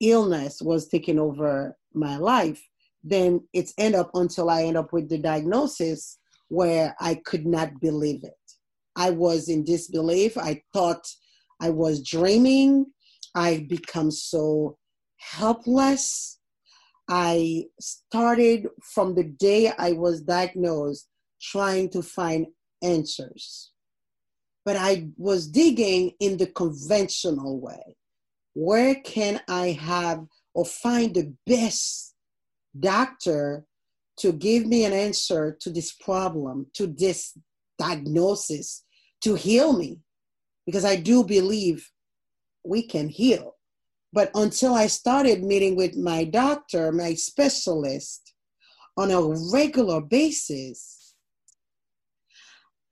illness 0.00 0.60
was 0.60 0.88
taking 0.88 1.18
over 1.18 1.76
my 1.94 2.16
life 2.16 2.62
then 3.04 3.46
it's 3.52 3.74
end 3.76 3.94
up 3.94 4.10
until 4.14 4.48
I 4.48 4.62
end 4.62 4.78
up 4.78 4.92
with 4.92 5.10
the 5.10 5.18
diagnosis 5.18 6.18
where 6.48 6.96
I 7.00 7.16
could 7.26 7.46
not 7.46 7.80
believe 7.80 8.24
it. 8.24 8.32
I 8.96 9.10
was 9.10 9.48
in 9.48 9.64
disbelief. 9.64 10.38
I 10.38 10.62
thought 10.72 11.06
I 11.60 11.70
was 11.70 12.02
dreaming. 12.02 12.86
I 13.34 13.66
become 13.68 14.10
so 14.10 14.78
helpless. 15.18 16.38
I 17.08 17.64
started 17.78 18.68
from 18.82 19.14
the 19.14 19.24
day 19.24 19.70
I 19.78 19.92
was 19.92 20.22
diagnosed 20.22 21.08
trying 21.42 21.90
to 21.90 22.02
find 22.02 22.46
answers. 22.82 23.72
But 24.64 24.76
I 24.76 25.08
was 25.18 25.46
digging 25.46 26.12
in 26.20 26.38
the 26.38 26.46
conventional 26.46 27.60
way. 27.60 27.96
Where 28.54 28.94
can 28.94 29.42
I 29.46 29.72
have 29.72 30.24
or 30.54 30.64
find 30.64 31.14
the 31.14 31.34
best 31.46 32.13
doctor 32.78 33.64
to 34.18 34.32
give 34.32 34.66
me 34.66 34.84
an 34.84 34.92
answer 34.92 35.56
to 35.60 35.70
this 35.70 35.92
problem, 35.92 36.66
to 36.74 36.86
this 36.86 37.36
diagnosis, 37.78 38.84
to 39.22 39.34
heal 39.34 39.72
me? 39.72 40.00
Because 40.66 40.84
I 40.84 40.96
do 40.96 41.24
believe 41.24 41.90
we 42.64 42.86
can 42.86 43.08
heal. 43.08 43.56
But 44.12 44.30
until 44.34 44.74
I 44.74 44.86
started 44.86 45.42
meeting 45.42 45.76
with 45.76 45.96
my 45.96 46.24
doctor, 46.24 46.92
my 46.92 47.14
specialist, 47.14 48.34
on 48.96 49.10
a 49.10 49.20
regular 49.52 50.00
basis, 50.00 51.14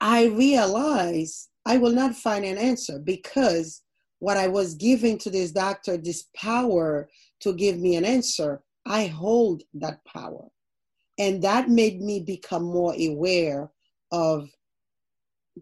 I 0.01 0.27
realized 0.27 1.49
I 1.64 1.79
will 1.79 1.92
not 1.92 2.16
find 2.16 2.45
an 2.45 2.59
answer 2.59 2.99
because 2.99 3.83
what 4.18 4.37
I 4.37 4.49
was 4.49 4.75
giving 4.75 5.16
to 5.18 5.31
this 5.31 5.53
doctor, 5.53 5.97
this 5.97 6.29
power 6.37 7.09
to 7.40 7.53
give 7.53 7.79
me 7.79 7.95
an 7.95 8.05
answer, 8.05 8.62
I 8.87 9.07
hold 9.07 9.62
that 9.75 10.05
power. 10.05 10.49
And 11.18 11.42
that 11.42 11.68
made 11.68 12.01
me 12.01 12.21
become 12.21 12.64
more 12.64 12.95
aware 12.95 13.71
of, 14.11 14.49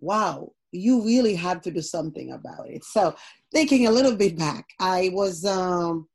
wow, 0.01 0.53
you 0.73 1.05
really 1.05 1.35
have 1.35 1.61
to 1.63 1.71
do 1.71 1.83
something 1.83 2.33
about 2.33 2.69
it. 2.69 2.85
So 2.85 3.15
thinking 3.53 3.87
a 3.87 3.91
little 3.91 4.17
bit 4.17 4.39
back, 4.39 4.67
I 4.79 5.11
was 5.13 5.45
um, 5.45 6.09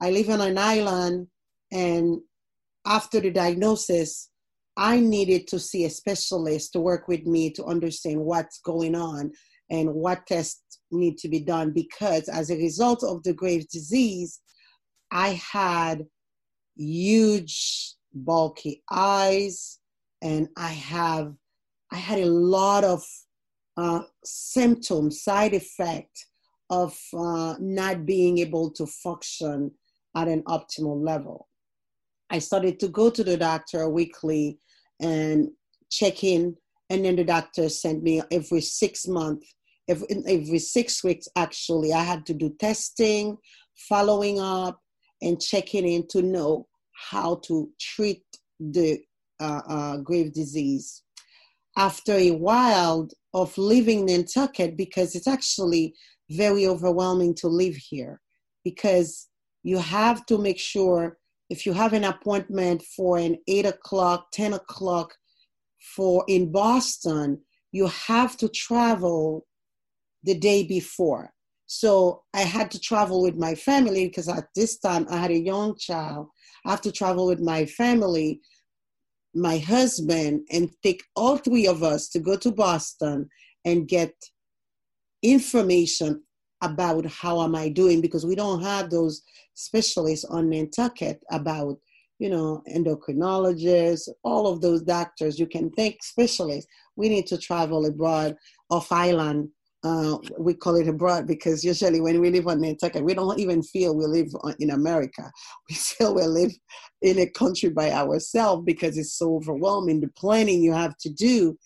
I 0.00 0.10
live 0.10 0.28
on 0.28 0.40
an 0.40 0.58
island, 0.58 1.28
and 1.70 2.20
after 2.84 3.20
the 3.20 3.30
diagnosis, 3.30 4.30
I 4.76 5.00
needed 5.00 5.46
to 5.48 5.58
see 5.58 5.84
a 5.84 5.90
specialist 5.90 6.72
to 6.72 6.80
work 6.80 7.08
with 7.08 7.26
me 7.26 7.50
to 7.52 7.64
understand 7.64 8.20
what's 8.20 8.60
going 8.60 8.94
on 8.94 9.32
and 9.70 9.92
what 9.94 10.26
tests 10.26 10.80
need 10.90 11.18
to 11.18 11.28
be 11.28 11.40
done 11.40 11.72
because 11.72 12.28
as 12.28 12.50
a 12.50 12.56
result 12.56 13.02
of 13.04 13.22
the 13.22 13.32
Graves' 13.32 13.66
disease, 13.66 14.40
I 15.10 15.40
had 15.52 16.06
huge 16.76 17.94
bulky 18.14 18.82
eyes 18.90 19.78
and 20.22 20.48
I 20.56 20.72
have 20.72 21.34
I 21.90 21.96
had 21.96 22.20
a 22.20 22.26
lot 22.26 22.84
of 22.84 23.04
uh, 23.76 24.00
symptoms, 24.24 25.22
side 25.22 25.52
effect 25.52 26.26
of 26.70 26.98
uh, 27.14 27.54
not 27.60 28.06
being 28.06 28.38
able 28.38 28.70
to 28.70 28.86
function 28.86 29.70
at 30.16 30.28
an 30.28 30.42
optimal 30.44 31.04
level. 31.04 31.48
I 32.30 32.38
started 32.38 32.80
to 32.80 32.88
go 32.88 33.10
to 33.10 33.22
the 33.22 33.36
doctor 33.36 33.88
weekly 33.90 34.58
and 35.00 35.50
check 35.90 36.24
in, 36.24 36.56
and 36.88 37.04
then 37.04 37.16
the 37.16 37.24
doctor 37.24 37.68
sent 37.68 38.02
me 38.02 38.22
every 38.30 38.62
six 38.62 39.06
months, 39.06 39.54
every, 39.86 40.06
every 40.26 40.58
six 40.58 41.04
weeks 41.04 41.28
actually. 41.36 41.92
I 41.92 42.02
had 42.02 42.24
to 42.26 42.34
do 42.34 42.54
testing, 42.58 43.36
following 43.76 44.40
up, 44.40 44.80
and 45.22 45.40
checking 45.40 45.86
in 45.86 46.06
to 46.08 46.22
know 46.22 46.66
how 47.10 47.36
to 47.46 47.70
treat 47.80 48.22
the 48.60 49.00
uh, 49.40 49.60
uh, 49.68 49.96
grave 49.98 50.32
disease. 50.32 51.02
After 51.76 52.12
a 52.12 52.32
while 52.32 53.08
of 53.32 53.56
living 53.56 54.00
in 54.00 54.06
Nantucket, 54.06 54.76
because 54.76 55.14
it's 55.14 55.26
actually 55.26 55.94
very 56.30 56.66
overwhelming 56.66 57.34
to 57.36 57.48
live 57.48 57.76
here 57.76 58.20
because 58.64 59.28
you 59.62 59.78
have 59.78 60.24
to 60.26 60.38
make 60.38 60.58
sure 60.58 61.18
if 61.50 61.66
you 61.66 61.72
have 61.72 61.92
an 61.92 62.04
appointment 62.04 62.82
for 62.82 63.18
an 63.18 63.36
8 63.46 63.66
o'clock 63.66 64.26
10 64.32 64.54
o'clock 64.54 65.14
for 65.94 66.24
in 66.28 66.50
boston 66.50 67.40
you 67.72 67.86
have 67.88 68.36
to 68.36 68.48
travel 68.48 69.46
the 70.22 70.34
day 70.34 70.62
before 70.62 71.32
so 71.74 72.22
i 72.34 72.40
had 72.40 72.70
to 72.70 72.80
travel 72.80 73.22
with 73.22 73.36
my 73.36 73.54
family 73.54 74.06
because 74.06 74.28
at 74.28 74.46
this 74.54 74.78
time 74.78 75.06
i 75.10 75.16
had 75.16 75.30
a 75.30 75.38
young 75.38 75.76
child 75.76 76.26
i 76.66 76.70
have 76.70 76.80
to 76.80 76.92
travel 76.92 77.26
with 77.26 77.40
my 77.40 77.64
family 77.64 78.40
my 79.34 79.56
husband 79.58 80.46
and 80.52 80.70
take 80.82 81.02
all 81.16 81.36
three 81.38 81.66
of 81.66 81.82
us 81.82 82.08
to 82.08 82.18
go 82.18 82.36
to 82.36 82.50
boston 82.50 83.28
and 83.64 83.88
get 83.88 84.12
information 85.22 86.22
about 86.62 87.04
how 87.06 87.42
am 87.42 87.54
I 87.54 87.68
doing 87.68 88.00
because 88.00 88.24
we 88.24 88.34
don't 88.34 88.62
have 88.62 88.88
those 88.88 89.22
specialists 89.54 90.24
on 90.24 90.48
Nantucket 90.48 91.22
about 91.30 91.76
you 92.18 92.30
know 92.30 92.62
endocrinologists, 92.72 94.08
all 94.22 94.46
of 94.46 94.60
those 94.60 94.82
doctors. 94.82 95.38
You 95.38 95.46
can 95.46 95.70
think 95.70 96.02
specialists. 96.02 96.70
We 96.96 97.08
need 97.08 97.26
to 97.28 97.38
travel 97.38 97.86
abroad 97.86 98.36
off 98.70 98.92
island. 98.92 99.48
Uh, 99.84 100.16
we 100.38 100.54
call 100.54 100.76
it 100.76 100.86
abroad 100.86 101.26
because 101.26 101.64
usually 101.64 102.00
when 102.00 102.20
we 102.20 102.30
live 102.30 102.46
on 102.46 102.60
Nantucket, 102.60 103.02
we 103.02 103.14
don't 103.14 103.38
even 103.40 103.62
feel 103.64 103.96
we 103.96 104.06
live 104.06 104.28
in 104.60 104.70
America. 104.70 105.30
We 105.68 105.74
feel 105.74 106.14
we 106.14 106.22
live 106.24 106.52
in 107.00 107.18
a 107.18 107.26
country 107.26 107.70
by 107.70 107.90
ourselves 107.90 108.62
because 108.64 108.96
it's 108.96 109.18
so 109.18 109.36
overwhelming. 109.36 110.00
The 110.00 110.08
planning 110.16 110.62
you 110.62 110.72
have 110.72 110.96
to 110.98 111.10
do 111.10 111.58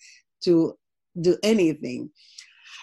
to 0.44 0.74
do 1.20 1.37
anything. 1.42 2.11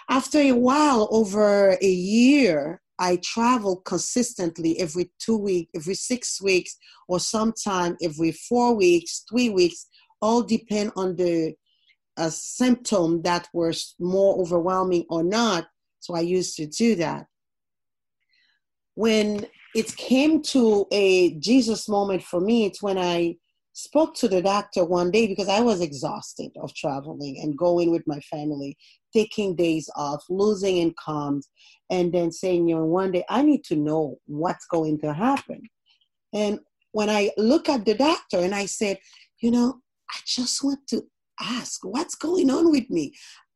After 0.10 0.40
a 0.40 0.52
while, 0.52 1.08
over 1.12 1.78
a 1.82 1.88
year, 1.88 2.82
I 3.00 3.20
travel 3.24 3.78
consistently 3.78 4.80
every 4.80 5.12
two 5.20 5.38
weeks, 5.38 5.72
every 5.76 5.96
six 5.96 6.42
weeks, 6.42 6.78
or 7.08 7.20
sometime 7.20 7.98
every 8.02 8.32
four 8.32 8.76
weeks, 8.76 9.24
three 9.30 9.50
weeks, 9.50 9.88
all 10.22 10.44
depend 10.44 10.92
on 10.96 11.16
the 11.16 11.56
uh, 12.18 12.30
symptom 12.30 13.22
that 13.24 13.48
was 13.54 13.96
more 14.00 14.40
overwhelming 14.40 15.06
or 15.10 15.24
not. 15.24 15.68
So 16.00 16.16
I 16.16 16.22
used 16.22 16.56
to 16.58 16.66
do 16.66 16.96
that. 16.96 17.26
When 18.96 19.48
it 19.76 19.96
came 19.96 20.42
to 20.44 20.86
a 20.92 21.34
Jesus 21.40 21.90
moment 21.90 22.24
for 22.24 22.40
me, 22.40 22.66
it's 22.66 22.82
when 22.82 22.98
I 22.98 23.38
spoke 23.74 24.14
to 24.16 24.28
the 24.28 24.42
doctor 24.42 24.86
one 24.86 25.10
day 25.10 25.26
because 25.26 25.50
I 25.50 25.60
was 25.62 25.82
exhausted 25.82 26.52
of 26.62 26.74
traveling 26.76 27.40
and 27.42 27.58
going 27.58 27.90
with 27.90 28.04
my 28.06 28.20
family, 28.20 28.78
taking 29.14 29.56
days 29.56 29.90
off, 29.96 30.24
losing 30.30 30.78
incomes, 30.78 31.50
and 31.90 32.14
then 32.14 32.32
saying, 32.32 32.68
you 32.68 32.76
know, 32.76 32.86
one 32.86 33.12
day 33.12 33.24
I 33.30 33.42
need 33.42 33.64
to 33.66 33.76
know 33.76 34.20
what's 34.26 34.66
going 34.68 35.00
to 35.00 35.14
happen. 35.14 35.64
And 36.34 36.60
when 36.92 37.10
I 37.10 37.32
look 37.38 37.68
at 37.68 37.86
the 37.86 37.96
doctor 37.96 38.38
and 38.38 38.54
I 38.54 38.68
said, 38.68 39.00
you 39.40 39.50
know, 39.50 39.82
I 40.12 40.20
just 40.26 40.64
want 40.64 40.80
to 40.90 41.04
ask 41.42 41.84
what's 41.84 42.16
going 42.16 42.50
on 42.50 42.72
with 42.72 42.90
me. 42.90 43.14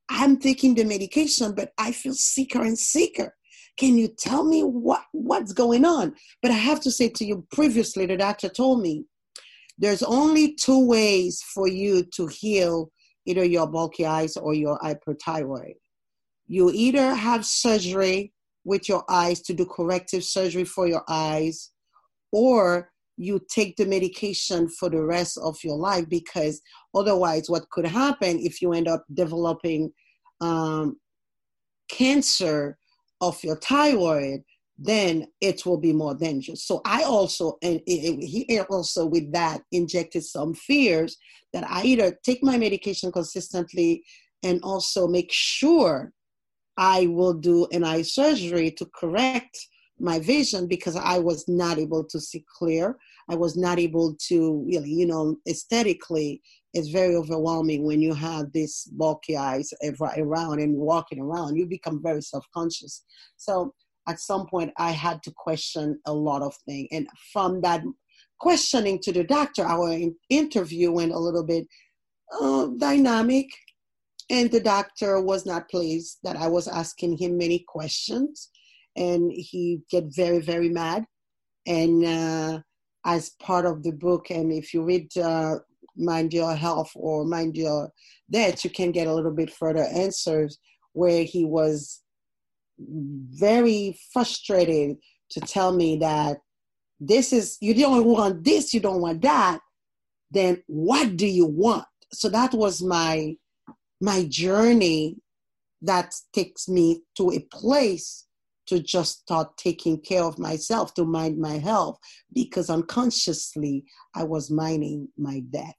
I'm 0.09 0.37
taking 0.37 0.75
the 0.75 0.83
medication, 0.83 1.53
but 1.53 1.71
I 1.77 1.91
feel 1.91 2.13
sicker 2.13 2.61
and 2.61 2.77
sicker. 2.77 3.35
Can 3.77 3.97
you 3.97 4.07
tell 4.07 4.43
me 4.43 4.61
what, 4.61 5.03
what's 5.11 5.53
going 5.53 5.85
on? 5.85 6.15
But 6.41 6.51
I 6.51 6.55
have 6.55 6.79
to 6.81 6.91
say 6.91 7.09
to 7.09 7.25
you, 7.25 7.45
previously, 7.51 8.05
the 8.05 8.17
doctor 8.17 8.49
told 8.49 8.81
me 8.81 9.05
there's 9.77 10.03
only 10.03 10.55
two 10.55 10.85
ways 10.87 11.43
for 11.53 11.67
you 11.67 12.03
to 12.15 12.27
heal 12.27 12.91
either 13.25 13.43
your 13.43 13.67
bulky 13.67 14.05
eyes 14.05 14.37
or 14.37 14.53
your 14.53 14.79
hyperthyroid. 14.79 15.75
You 16.47 16.71
either 16.73 17.13
have 17.13 17.45
surgery 17.45 18.33
with 18.63 18.89
your 18.89 19.03
eyes 19.09 19.41
to 19.41 19.53
do 19.53 19.65
corrective 19.65 20.23
surgery 20.23 20.63
for 20.63 20.87
your 20.87 21.03
eyes, 21.07 21.71
or 22.31 22.89
you 23.17 23.41
take 23.49 23.75
the 23.75 23.85
medication 23.85 24.69
for 24.69 24.89
the 24.89 25.01
rest 25.01 25.37
of 25.37 25.57
your 25.63 25.77
life 25.77 26.07
because 26.09 26.61
otherwise, 26.95 27.49
what 27.49 27.69
could 27.71 27.85
happen 27.85 28.39
if 28.39 28.61
you 28.61 28.73
end 28.73 28.87
up 28.87 29.03
developing 29.13 29.91
um, 30.41 30.97
cancer 31.89 32.77
of 33.21 33.43
your 33.43 33.57
thyroid? 33.57 34.41
then 34.77 35.25
it 35.41 35.65
will 35.65 35.77
be 35.77 35.91
more 35.91 36.13
dangerous. 36.13 36.65
So 36.65 36.81
I 36.85 37.03
also, 37.03 37.57
and 37.63 37.81
he 37.85 38.61
also 38.69 39.07
with 39.07 39.31
that 39.33 39.61
injected 39.71 40.23
some 40.23 40.53
fears 40.53 41.17
that 41.53 41.63
I 41.67 41.83
either 41.83 42.17
take 42.23 42.43
my 42.43 42.57
medication 42.57 43.11
consistently 43.11 44.03
and 44.43 44.59
also 44.61 45.07
make 45.07 45.31
sure 45.31 46.11
I 46.77 47.07
will 47.07 47.33
do 47.33 47.67
an 47.71 47.83
eye 47.83 48.03
surgery 48.03 48.69
to 48.71 48.85
correct 48.93 49.57
my 49.99 50.19
vision 50.19 50.67
because 50.67 50.95
I 50.95 51.17
was 51.17 51.47
not 51.47 51.77
able 51.77 52.03
to 52.03 52.19
see 52.19 52.45
clear. 52.57 52.97
I 53.29 53.35
was 53.35 53.57
not 53.57 53.79
able 53.79 54.15
to 54.27 54.63
really, 54.67 54.89
you 54.89 55.05
know, 55.05 55.37
aesthetically, 55.47 56.41
it's 56.73 56.89
very 56.89 57.15
overwhelming 57.15 57.83
when 57.83 58.01
you 58.01 58.13
have 58.13 58.51
these 58.51 58.87
bulky 58.91 59.35
eyes 59.35 59.73
around 60.17 60.59
and 60.59 60.75
walking 60.75 61.19
around. 61.19 61.57
You 61.57 61.65
become 61.65 62.01
very 62.03 62.21
self 62.21 62.45
conscious. 62.53 63.03
So 63.37 63.73
at 64.07 64.19
some 64.19 64.47
point 64.47 64.71
I 64.77 64.91
had 64.91 65.21
to 65.23 65.31
question 65.35 65.99
a 66.05 66.13
lot 66.13 66.41
of 66.41 66.55
things. 66.65 66.87
And 66.91 67.07
from 67.33 67.61
that 67.61 67.83
questioning 68.39 68.99
to 68.99 69.11
the 69.11 69.23
doctor, 69.23 69.63
our 69.63 69.97
interview 70.29 70.91
went 70.91 71.11
a 71.11 71.19
little 71.19 71.43
bit 71.43 71.67
uh, 72.39 72.67
dynamic. 72.77 73.47
And 74.29 74.51
the 74.51 74.59
doctor 74.59 75.21
was 75.21 75.45
not 75.45 75.69
pleased 75.69 76.19
that 76.23 76.35
I 76.35 76.47
was 76.47 76.67
asking 76.67 77.17
him 77.17 77.37
many 77.37 77.63
questions. 77.67 78.49
And 78.97 79.31
he 79.31 79.81
get 79.89 80.05
very, 80.15 80.39
very 80.39 80.69
mad. 80.69 81.05
And 81.65 82.03
uh, 82.03 82.59
as 83.07 83.31
part 83.39 83.65
of 83.65 83.83
the 83.83 83.91
book. 83.91 84.29
And 84.29 84.51
if 84.51 84.73
you 84.73 84.83
read 84.83 85.17
uh, 85.17 85.55
Mind 85.95 86.33
Your 86.33 86.55
Health 86.55 86.91
or 86.93 87.25
Mind 87.25 87.55
Your 87.55 87.89
Death, 88.29 88.63
you 88.63 88.69
can 88.69 88.91
get 88.91 89.07
a 89.07 89.13
little 89.13 89.31
bit 89.31 89.51
further 89.51 89.83
answers 89.83 90.59
where 90.91 91.23
he 91.23 91.45
was 91.45 92.01
very 92.77 93.97
frustrated 94.11 94.97
to 95.29 95.39
tell 95.39 95.73
me 95.73 95.97
that 95.97 96.37
this 96.99 97.31
is, 97.31 97.57
you 97.61 97.73
don't 97.73 98.05
want 98.05 98.43
this, 98.43 98.73
you 98.73 98.79
don't 98.79 99.01
want 99.01 99.21
that. 99.21 99.59
Then 100.29 100.61
what 100.67 101.15
do 101.15 101.25
you 101.25 101.45
want? 101.45 101.85
So 102.11 102.29
that 102.29 102.53
was 102.53 102.81
my 102.81 103.35
my 103.99 104.25
journey 104.25 105.15
that 105.81 106.13
takes 106.31 106.69
me 106.69 107.01
to 107.15 107.31
a 107.31 107.39
place 107.51 108.26
to 108.67 108.79
just 108.79 109.21
start 109.21 109.57
taking 109.57 109.99
care 109.99 110.23
of 110.23 110.37
myself, 110.37 110.93
to 110.95 111.05
mind 111.05 111.37
my 111.37 111.57
health, 111.57 111.97
because 112.33 112.69
unconsciously 112.69 113.85
I 114.15 114.23
was 114.23 114.51
minding 114.51 115.09
my 115.17 115.41
death, 115.51 115.75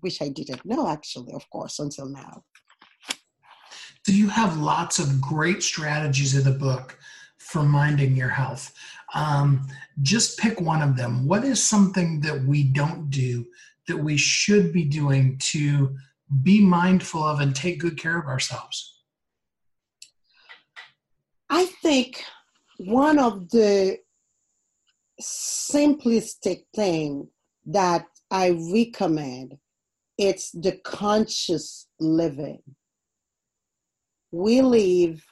which 0.00 0.22
I 0.22 0.28
didn't 0.28 0.64
know 0.64 0.88
actually, 0.88 1.32
of 1.32 1.48
course, 1.50 1.78
until 1.78 2.08
now. 2.08 2.44
So 4.06 4.12
you 4.12 4.28
have 4.28 4.56
lots 4.56 4.98
of 4.98 5.20
great 5.20 5.62
strategies 5.62 6.34
in 6.34 6.44
the 6.44 6.58
book 6.58 6.98
for 7.38 7.62
minding 7.62 8.16
your 8.16 8.28
health. 8.28 8.72
Um, 9.14 9.66
just 10.02 10.38
pick 10.38 10.60
one 10.60 10.82
of 10.82 10.96
them. 10.96 11.26
What 11.26 11.44
is 11.44 11.62
something 11.62 12.20
that 12.20 12.44
we 12.44 12.64
don't 12.64 13.10
do 13.10 13.46
that 13.88 13.96
we 13.96 14.16
should 14.16 14.72
be 14.72 14.84
doing 14.84 15.36
to 15.38 15.96
be 16.42 16.60
mindful 16.60 17.22
of 17.22 17.40
and 17.40 17.54
take 17.54 17.80
good 17.80 17.98
care 17.98 18.18
of 18.18 18.26
ourselves? 18.26 18.99
I 21.52 21.66
think 21.66 22.22
one 22.78 23.18
of 23.18 23.50
the 23.50 23.98
simplistic 25.20 26.62
thing 26.74 27.28
that 27.66 28.06
I 28.30 28.56
recommend 28.72 29.58
it's 30.16 30.50
the 30.52 30.72
conscious 30.84 31.88
living. 31.98 32.62
We 34.30 34.60
live 34.60 35.24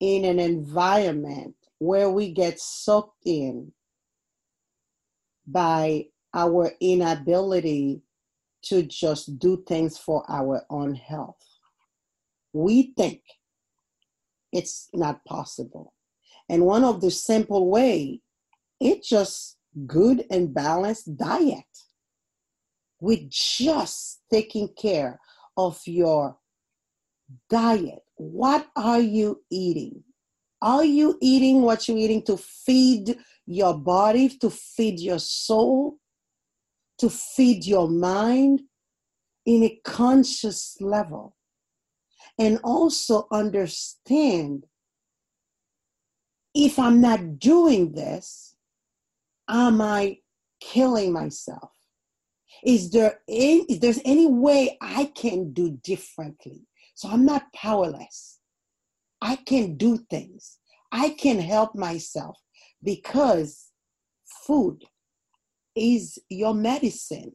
in 0.00 0.24
an 0.24 0.40
environment 0.40 1.54
where 1.78 2.10
we 2.10 2.32
get 2.32 2.58
sucked 2.58 3.26
in 3.26 3.70
by 5.46 6.06
our 6.32 6.72
inability 6.80 8.00
to 8.62 8.82
just 8.82 9.38
do 9.38 9.62
things 9.68 9.98
for 9.98 10.24
our 10.28 10.64
own 10.70 10.94
health. 10.94 11.44
We 12.54 12.94
think 12.96 13.20
it's 14.54 14.88
not 14.94 15.24
possible. 15.24 15.92
And 16.48 16.64
one 16.64 16.84
of 16.84 17.00
the 17.00 17.10
simple 17.10 17.68
way, 17.68 18.20
it's 18.80 19.08
just 19.08 19.56
good 19.86 20.24
and 20.30 20.54
balanced 20.54 21.16
diet 21.16 21.64
with 23.00 23.28
just 23.28 24.20
taking 24.30 24.68
care 24.68 25.20
of 25.56 25.80
your 25.86 26.38
diet. 27.50 28.02
What 28.16 28.68
are 28.76 29.00
you 29.00 29.42
eating? 29.50 30.04
Are 30.62 30.84
you 30.84 31.18
eating 31.20 31.62
what 31.62 31.88
you're 31.88 31.98
eating 31.98 32.22
to 32.22 32.36
feed 32.36 33.18
your 33.46 33.76
body, 33.76 34.28
to 34.38 34.50
feed 34.50 35.00
your 35.00 35.18
soul, 35.18 35.98
to 36.98 37.10
feed 37.10 37.66
your 37.66 37.88
mind 37.88 38.62
in 39.44 39.64
a 39.64 39.80
conscious 39.84 40.76
level? 40.80 41.33
And 42.38 42.58
also 42.64 43.26
understand 43.30 44.66
if 46.54 46.78
I'm 46.78 47.00
not 47.00 47.38
doing 47.38 47.92
this, 47.92 48.54
am 49.48 49.80
I 49.80 50.18
killing 50.60 51.12
myself? 51.12 51.70
Is 52.64 52.90
there 52.90 53.20
any, 53.28 53.62
is 53.68 53.80
there 53.80 53.94
any 54.04 54.26
way 54.26 54.78
I 54.80 55.06
can 55.16 55.52
do 55.52 55.78
differently? 55.82 56.66
So 56.94 57.08
I'm 57.08 57.24
not 57.24 57.52
powerless. 57.52 58.38
I 59.20 59.36
can 59.36 59.76
do 59.76 59.98
things. 60.10 60.58
I 60.92 61.10
can 61.10 61.40
help 61.40 61.74
myself 61.74 62.38
because 62.82 63.70
food 64.46 64.84
is 65.74 66.18
your 66.28 66.54
medicine. 66.54 67.32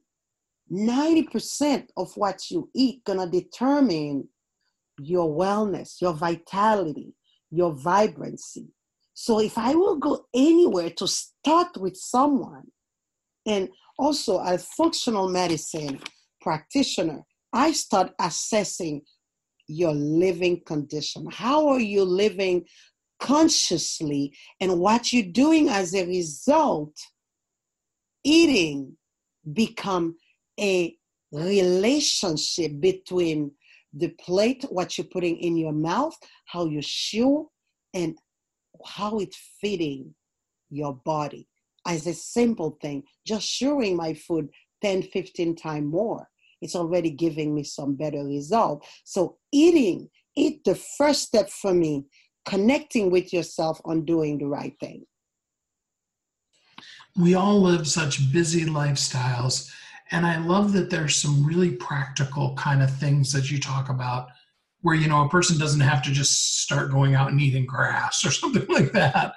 90% 0.72 1.88
of 1.98 2.16
what 2.16 2.50
you 2.50 2.70
eat 2.74 3.04
gonna 3.04 3.28
determine 3.28 4.30
your 5.00 5.30
wellness, 5.30 6.02
your 6.02 6.14
vitality, 6.14 7.14
your 7.52 7.74
vibrancy. 7.74 8.68
So 9.14 9.40
if 9.40 9.58
I 9.58 9.76
will 9.76 9.98
go 9.98 10.26
anywhere 10.34 10.92
to 10.92 11.08
start 11.08 11.78
with 11.78 11.98
someone, 11.98 12.68
and 13.46 13.70
also 13.98 14.38
a 14.40 14.58
functional 14.58 15.28
medicine 15.28 16.00
practitioner, 16.42 17.22
I 17.52 17.72
start 17.72 18.12
assessing 18.20 19.02
your 19.68 19.94
living 19.94 20.62
condition. 20.66 21.28
How 21.32 21.68
are 21.68 21.80
you 21.80 22.04
living 22.04 22.66
consciously 23.20 24.34
and 24.62 24.80
what 24.80 25.12
you're 25.12 25.32
doing 25.32 25.70
as 25.70 25.94
a 25.94 26.06
result? 26.06 26.96
Eating 28.24 28.98
become 29.54 30.16
a 30.60 30.96
relationship 31.32 32.80
between 32.80 33.52
the 33.94 34.10
plate, 34.24 34.66
what 34.70 34.98
you're 34.98 35.08
putting 35.08 35.38
in 35.38 35.58
your 35.58 35.72
mouth, 35.72 36.18
how 36.46 36.66
you 36.66 36.82
chew, 36.82 37.50
and 37.94 38.18
how 38.86 39.20
it's 39.20 39.40
feeding 39.60 40.14
your 40.70 40.94
body. 41.06 41.48
As 41.88 42.06
a 42.08 42.14
simple 42.14 42.78
thing, 42.82 43.04
just 43.26 43.50
chewing 43.50 43.96
my 43.96 44.14
food 44.14 44.50
10, 44.84 45.04
15 45.04 45.56
times 45.56 45.92
more, 45.92 46.28
it's 46.62 46.76
already 46.76 47.10
giving 47.10 47.56
me 47.56 47.64
some 47.64 47.96
better 47.96 48.24
result. 48.24 48.86
So 49.04 49.38
eating, 49.52 50.10
eat 50.36 50.64
the 50.64 50.76
first 50.76 51.24
step 51.24 51.50
for 51.50 51.74
me, 51.74 52.06
connecting 52.46 53.12
with 53.12 53.34
yourself 53.34 53.82
on 53.86 54.06
doing 54.06 54.38
the 54.38 54.48
right 54.48 54.74
thing. 54.80 55.06
We 57.18 57.34
all 57.36 57.62
live 57.62 57.88
such 57.88 58.32
busy 58.32 58.66
lifestyles 58.66 59.72
and 60.12 60.26
I 60.26 60.38
love 60.38 60.74
that 60.74 60.90
there's 60.90 61.16
some 61.16 61.46
really 61.46 61.72
practical 61.72 62.56
kind 62.56 62.82
of 62.82 62.96
things 62.96 63.32
that 63.34 63.52
you 63.52 63.60
talk 63.60 63.90
about 63.90 64.30
where, 64.82 64.96
you 64.96 65.08
know, 65.08 65.26
a 65.26 65.30
person 65.30 65.58
doesn't 65.58 65.82
have 65.82 66.02
to 66.04 66.12
just 66.12 66.62
start 66.62 66.90
going 66.90 67.14
out 67.14 67.32
and 67.32 67.42
eating 67.42 67.66
grass 67.66 68.26
or 68.26 68.32
something 68.32 68.66
like 68.68 68.92
that. 68.94 69.34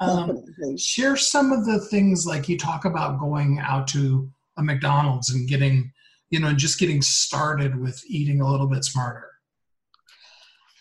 Um, 0.00 0.44
share 0.78 1.16
some 1.16 1.52
of 1.52 1.66
the 1.66 1.80
things 1.80 2.26
like 2.26 2.48
you 2.48 2.56
talk 2.56 2.84
about 2.84 3.18
going 3.18 3.58
out 3.58 3.88
to 3.88 4.30
a 4.56 4.62
McDonald's 4.62 5.30
and 5.30 5.48
getting, 5.48 5.92
you 6.30 6.38
know, 6.38 6.52
just 6.52 6.78
getting 6.78 7.02
started 7.02 7.78
with 7.78 8.02
eating 8.06 8.40
a 8.40 8.50
little 8.50 8.68
bit 8.68 8.84
smarter. 8.84 9.30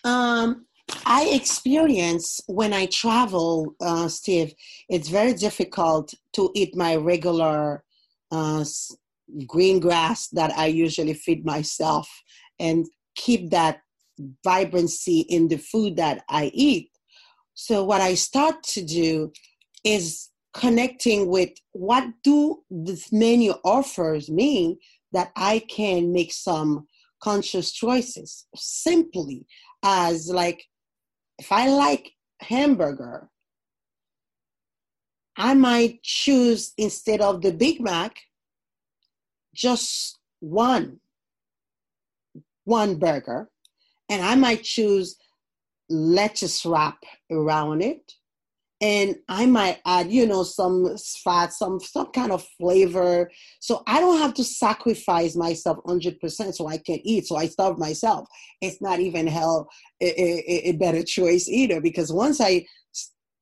Um, 0.04 0.66
I 1.06 1.30
experience 1.30 2.42
when 2.48 2.74
I 2.74 2.86
travel, 2.88 3.76
uh, 3.82 4.08
Steve, 4.10 4.54
it's 4.90 5.10
very 5.10 5.34
difficult 5.34 6.14
to 6.34 6.52
eat 6.54 6.76
my 6.76 6.98
regular 6.98 7.84
uh, 8.32 8.66
green 9.48 9.80
grass 9.80 10.28
that 10.30 10.52
I 10.58 10.68
usually 10.68 11.14
feed 11.14 11.46
myself 11.46 12.10
and 12.60 12.86
keep 13.16 13.52
that 13.52 13.82
vibrancy 14.44 15.22
in 15.22 15.48
the 15.48 15.58
food 15.58 15.98
that 15.98 16.24
I 16.30 16.52
eat. 16.54 16.90
So 17.54 17.84
what 17.84 18.02
I 18.02 18.16
start 18.16 18.64
to 18.74 18.84
do 18.84 19.32
is 19.84 20.30
connecting 20.54 21.28
with 21.28 21.50
what 21.72 22.06
do 22.24 22.64
this 22.70 23.12
menu 23.12 23.54
offers 23.64 24.30
me 24.30 24.80
that 25.12 25.32
I 25.36 25.60
can 25.70 26.12
make 26.12 26.32
some 26.32 26.88
conscious 27.22 27.72
choices 27.72 28.46
simply 28.56 29.46
as 29.84 30.30
like 30.30 30.64
if 31.40 31.52
I 31.52 31.70
like 31.70 32.12
hamburger 32.42 33.30
I 35.38 35.56
might 35.56 36.04
choose 36.04 36.74
instead 36.78 37.22
of 37.22 37.42
the 37.42 37.52
Big 37.52 37.82
Mac 37.82 38.16
just 39.54 40.20
one 40.40 41.00
one 42.66 42.96
burger. 42.96 43.50
And 44.10 44.22
i 44.22 44.36
might 44.36 44.64
choose 44.64 45.18
lettuce 45.90 46.66
wrap 46.66 46.98
around 47.32 47.82
it. 47.82 48.14
And 48.82 49.16
i 49.30 49.46
might 49.46 49.80
add 49.86 50.12
you 50.12 50.26
know 50.26 50.44
some 50.44 50.98
fat 51.24 51.54
some 51.54 51.80
some 51.80 52.12
kind 52.12 52.32
of 52.32 52.46
flavor. 52.60 53.32
So 53.60 53.84
i 53.88 54.00
don't 54.00 54.20
have 54.20 54.34
to 54.36 54.44
sacrifice 54.44 55.36
myself 55.36 55.78
100% 55.86 56.54
so 56.54 56.68
i 56.68 56.78
can 56.78 57.00
eat 57.04 57.28
so 57.28 57.36
i 57.36 57.48
starve 57.48 57.78
myself. 57.78 58.28
It's 58.62 58.82
not 58.82 59.00
even 59.00 59.28
hell 59.28 59.70
a, 60.02 60.08
a, 60.08 60.70
a 60.70 60.72
better 60.74 61.04
choice 61.04 61.48
either 61.48 61.80
because 61.82 62.12
once 62.12 62.42
i 62.42 62.66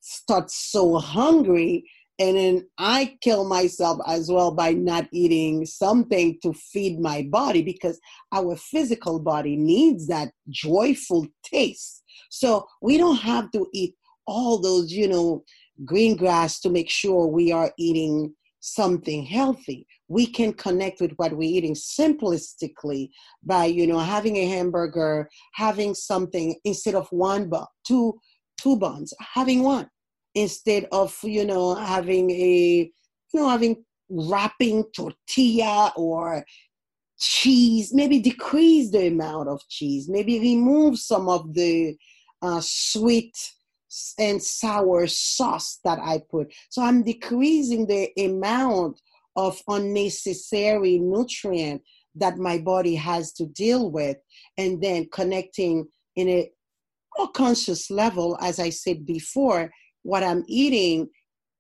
start 0.02 0.50
so 0.50 0.97
hungry 0.97 1.86
and 2.21 2.38
then 2.38 2.67
I 2.77 3.17
kill 3.21 3.45
myself 3.45 3.99
as 4.05 4.29
well 4.29 4.51
by 4.51 4.73
not 4.73 5.07
eating 5.12 5.65
something 5.65 6.38
to 6.43 6.53
feed 6.53 6.99
my 6.99 7.23
body 7.23 7.63
because 7.63 7.99
our 8.31 8.55
physical 8.55 9.19
body 9.19 9.55
needs 9.55 10.05
that 10.07 10.31
joyful 10.47 11.25
taste. 11.43 12.03
So 12.29 12.67
we 12.79 12.99
don't 12.99 13.17
have 13.17 13.49
to 13.53 13.67
eat 13.73 13.95
all 14.27 14.60
those, 14.60 14.91
you 14.91 15.07
know, 15.07 15.43
green 15.84 16.15
grass 16.15 16.60
to 16.60 16.69
make 16.69 16.91
sure 16.91 17.25
we 17.25 17.51
are 17.51 17.71
eating 17.79 18.36
something 18.60 19.25
healthy. 19.25 19.88
We 20.07 20.27
can 20.27 20.53
connect 20.53 21.01
with 21.01 21.13
what 21.15 21.36
we're 21.36 21.49
eating 21.49 21.73
simplistically 21.73 23.10
by, 23.43 23.65
you 23.65 23.88
know, 23.88 23.97
having 23.97 24.38
a 24.38 24.47
hamburger, 24.47 25.27
having 25.55 25.95
something 25.95 26.55
instead 26.65 26.93
of 26.93 27.07
one 27.10 27.49
bun, 27.49 27.65
two, 27.84 28.19
two 28.62 28.77
buns, 28.77 29.12
having 29.34 29.63
one 29.63 29.89
instead 30.36 30.88
of, 30.91 31.17
you 31.24 31.46
know, 31.46 31.76
having 31.76 32.30
a, 32.32 32.91
you 33.34 33.39
know, 33.39 33.50
having 33.50 33.84
wrapping 34.10 34.84
tortilla 34.96 35.94
or 35.96 36.46
cheese, 37.20 37.94
maybe 37.94 38.20
decrease 38.20 38.91
the 38.91 39.08
amount 39.08 39.48
of 39.48 39.62
cheese, 39.70 40.10
maybe 40.10 40.39
remove 40.39 40.98
some 40.98 41.30
of 41.30 41.54
the 41.54 41.96
uh, 42.41 42.60
sweet 42.62 43.38
and 44.17 44.41
sour 44.41 45.06
sauce 45.06 45.80
that 45.84 46.00
I 46.00 46.22
put. 46.30 46.54
So 46.70 46.82
I'm 46.82 47.04
decreasing 47.04 47.86
the 47.88 48.10
amount 48.17 49.00
of 49.36 49.62
unnecessary 49.67 50.98
nutrient 51.00 51.82
that 52.15 52.38
my 52.38 52.58
body 52.58 52.96
has 52.96 53.32
to 53.34 53.46
deal 53.46 53.91
with, 53.91 54.17
and 54.58 54.82
then 54.82 55.08
connecting 55.12 55.88
in 56.15 56.28
a 56.28 56.50
more 57.17 57.32
conscious 57.32 57.89
level, 57.89 58.38
as 58.41 58.60
I 58.60 58.70
said 58.70 59.06
before, 59.06 59.72
what 60.03 60.23
I'm 60.23 60.43
eating, 60.47 61.09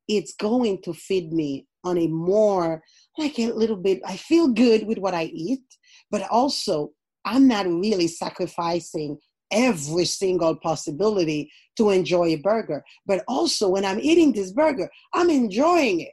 it's 0.07 0.33
going 0.35 0.81
to 0.83 0.93
feed 0.93 1.31
me 1.31 1.67
on 1.83 1.97
a 1.97 2.07
more 2.07 2.81
like 3.17 3.39
a 3.39 3.51
little 3.51 3.77
bit, 3.77 4.01
I 4.05 4.17
feel 4.17 4.49
good 4.49 4.85
with 4.85 4.97
what 4.97 5.13
I 5.13 5.25
eat, 5.25 5.63
but 6.09 6.27
also 6.29 6.91
I'm 7.25 7.47
not 7.47 7.67
really 7.67 8.07
sacrificing 8.07 9.17
every 9.51 10.05
single 10.05 10.55
possibility 10.55 11.51
to 11.77 11.89
enjoy 11.89 12.27
a 12.27 12.37
burger. 12.37 12.83
But 13.05 13.23
also, 13.27 13.69
when 13.69 13.85
I'm 13.85 13.99
eating 13.99 14.31
this 14.31 14.51
burger, 14.51 14.89
I'm 15.13 15.29
enjoying 15.29 16.01
it. 16.01 16.11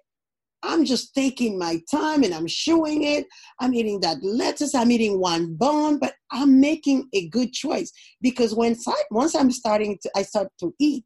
I'm 0.64 0.84
just 0.84 1.14
taking 1.14 1.56
my 1.56 1.80
time 1.88 2.24
and 2.24 2.34
I'm 2.34 2.48
chewing 2.48 3.04
it. 3.04 3.26
I'm 3.60 3.74
eating 3.74 4.00
that 4.00 4.18
lettuce. 4.22 4.74
I'm 4.74 4.90
eating 4.90 5.20
one 5.20 5.54
bone, 5.54 6.00
but 6.00 6.14
I'm 6.32 6.60
making 6.60 7.08
a 7.14 7.28
good 7.28 7.52
choice 7.52 7.92
because 8.20 8.58
I, 8.58 9.02
once 9.12 9.36
I'm 9.36 9.52
starting 9.52 9.98
to, 10.02 10.10
I 10.16 10.22
start 10.22 10.48
to 10.58 10.74
eat, 10.80 11.04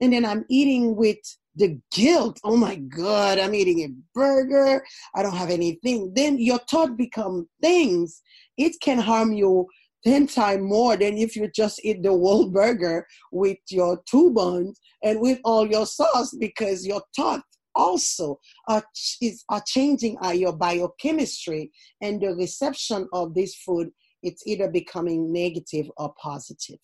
and 0.00 0.12
then 0.12 0.24
I'm 0.24 0.44
eating 0.48 0.96
with 0.96 1.18
the 1.54 1.80
guilt. 1.92 2.38
Oh 2.44 2.56
my 2.56 2.76
god 2.76 3.38
i'm 3.38 3.54
eating 3.54 3.80
a 3.80 3.88
burger. 4.14 4.84
I 5.14 5.22
don't 5.22 5.36
have 5.36 5.50
anything. 5.50 6.12
Then 6.14 6.38
your 6.38 6.58
thought 6.70 6.96
become 6.96 7.48
things. 7.62 8.22
It 8.58 8.76
can 8.80 8.98
harm 8.98 9.32
you 9.32 9.66
10 10.04 10.28
times 10.28 10.62
more 10.62 10.96
than 10.96 11.16
if 11.18 11.34
you 11.34 11.50
just 11.54 11.84
eat 11.84 12.02
the 12.02 12.10
whole 12.10 12.48
burger 12.48 13.06
with 13.32 13.58
your 13.70 14.00
two 14.08 14.30
buns 14.30 14.80
and 15.02 15.20
with 15.20 15.40
all 15.44 15.66
your 15.66 15.86
sauce 15.86 16.34
because 16.38 16.86
your 16.86 17.02
thought 17.16 17.42
also 17.74 18.38
are, 18.68 18.82
is, 19.20 19.44
are 19.48 19.62
changing 19.66 20.16
your 20.34 20.52
biochemistry 20.52 21.70
and 22.00 22.20
the 22.20 22.34
reception 22.34 23.08
of 23.12 23.34
this 23.34 23.54
food 23.56 23.90
it's 24.22 24.46
either 24.46 24.68
becoming 24.68 25.32
negative 25.32 25.86
or 25.98 26.12
positive 26.20 26.78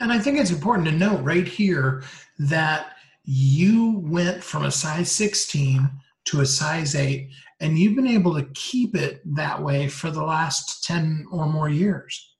and 0.00 0.10
I 0.10 0.18
think 0.18 0.38
it's 0.38 0.50
important 0.50 0.88
to 0.88 0.94
note 0.94 1.20
right 1.22 1.46
here 1.46 2.02
that 2.38 2.96
you 3.24 4.02
went 4.06 4.42
from 4.42 4.64
a 4.64 4.70
size 4.70 5.12
16 5.12 5.88
to 6.26 6.40
a 6.40 6.46
size 6.46 6.94
8, 6.94 7.30
and 7.60 7.78
you've 7.78 7.96
been 7.96 8.06
able 8.06 8.34
to 8.34 8.48
keep 8.54 8.96
it 8.96 9.20
that 9.36 9.62
way 9.62 9.88
for 9.88 10.10
the 10.10 10.22
last 10.22 10.84
10 10.84 11.26
or 11.30 11.46
more 11.46 11.68
years. 11.68 12.34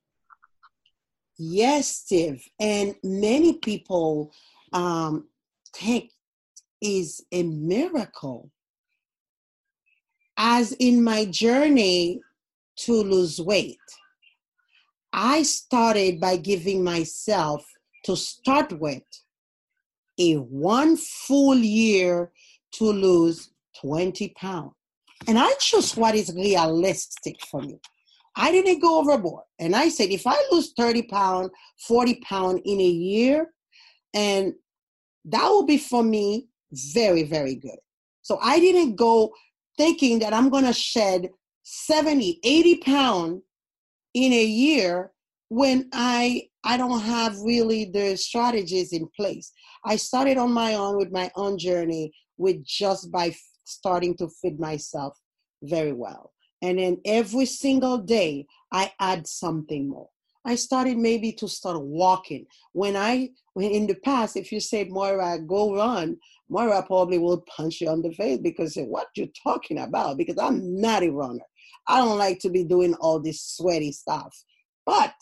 Yes, 1.38 1.88
Steve. 1.88 2.46
And 2.58 2.94
many 3.02 3.54
people 3.54 4.32
um, 4.72 5.28
think 5.74 6.10
is 6.80 7.24
a 7.32 7.42
miracle. 7.42 8.50
As 10.36 10.72
in 10.72 11.04
my 11.04 11.26
journey 11.26 12.20
to 12.76 12.92
lose 12.92 13.40
weight, 13.40 13.78
I 15.12 15.42
started 15.42 16.20
by 16.20 16.36
giving 16.36 16.84
myself 16.84 17.64
to 18.04 18.16
start 18.16 18.72
with 18.78 19.02
a 20.18 20.34
one 20.34 20.96
full 20.96 21.56
year 21.56 22.30
to 22.72 22.84
lose 22.84 23.50
20 23.80 24.28
pounds. 24.36 24.72
And 25.26 25.38
I 25.38 25.52
chose 25.58 25.96
what 25.96 26.14
is 26.14 26.32
realistic 26.34 27.36
for 27.46 27.60
me. 27.62 27.78
I 28.36 28.52
didn't 28.52 28.80
go 28.80 29.00
overboard. 29.00 29.44
And 29.58 29.74
I 29.74 29.88
said, 29.88 30.10
if 30.10 30.26
I 30.26 30.36
lose 30.50 30.72
30 30.76 31.02
pounds, 31.04 31.50
40 31.86 32.20
pounds 32.22 32.60
in 32.64 32.80
a 32.80 32.84
year, 32.84 33.48
and 34.14 34.54
that 35.24 35.48
will 35.48 35.66
be 35.66 35.78
for 35.78 36.02
me 36.02 36.48
very, 36.72 37.24
very 37.24 37.54
good. 37.54 37.78
So 38.22 38.38
I 38.40 38.60
didn't 38.60 38.96
go 38.96 39.32
thinking 39.76 40.20
that 40.20 40.32
I'm 40.32 40.48
going 40.48 40.64
to 40.64 40.72
shed 40.72 41.30
70, 41.62 42.40
80 42.42 42.76
pounds 42.78 43.42
in 44.14 44.32
a 44.32 44.44
year 44.44 45.12
when 45.48 45.88
I 45.92 46.48
I 46.64 46.76
don't 46.76 47.00
have 47.00 47.38
really 47.40 47.86
the 47.86 48.16
strategies 48.16 48.92
in 48.92 49.08
place. 49.16 49.52
I 49.84 49.96
started 49.96 50.36
on 50.36 50.52
my 50.52 50.74
own 50.74 50.96
with 50.96 51.10
my 51.10 51.30
own 51.36 51.58
journey 51.58 52.12
with 52.36 52.64
just 52.64 53.10
by 53.10 53.34
starting 53.64 54.16
to 54.18 54.28
feed 54.40 54.60
myself 54.60 55.16
very 55.62 55.92
well. 55.92 56.32
And 56.62 56.78
then 56.78 56.98
every 57.04 57.46
single 57.46 57.98
day 57.98 58.46
I 58.72 58.92
add 59.00 59.26
something 59.26 59.88
more. 59.88 60.08
I 60.44 60.54
started 60.54 60.96
maybe 60.96 61.32
to 61.32 61.48
start 61.48 61.80
walking. 61.82 62.46
When 62.72 62.96
I 62.96 63.30
when 63.54 63.70
in 63.70 63.86
the 63.86 63.94
past, 63.96 64.36
if 64.36 64.52
you 64.52 64.60
said 64.60 64.90
Moira, 64.90 65.38
go 65.38 65.74
run, 65.74 66.16
Moira 66.48 66.82
probably 66.82 67.18
will 67.18 67.44
punch 67.56 67.80
you 67.80 67.88
on 67.88 68.02
the 68.02 68.12
face 68.12 68.38
because 68.38 68.76
what 68.76 69.08
you 69.16 69.28
talking 69.42 69.78
about? 69.78 70.16
Because 70.16 70.38
I'm 70.38 70.80
not 70.80 71.02
a 71.02 71.10
runner. 71.10 71.44
I 71.90 71.98
don't 71.98 72.18
like 72.18 72.38
to 72.40 72.50
be 72.50 72.64
doing 72.64 72.94
all 72.94 73.20
this 73.20 73.42
sweaty 73.42 73.92
stuff. 73.92 74.36
But 74.86 75.12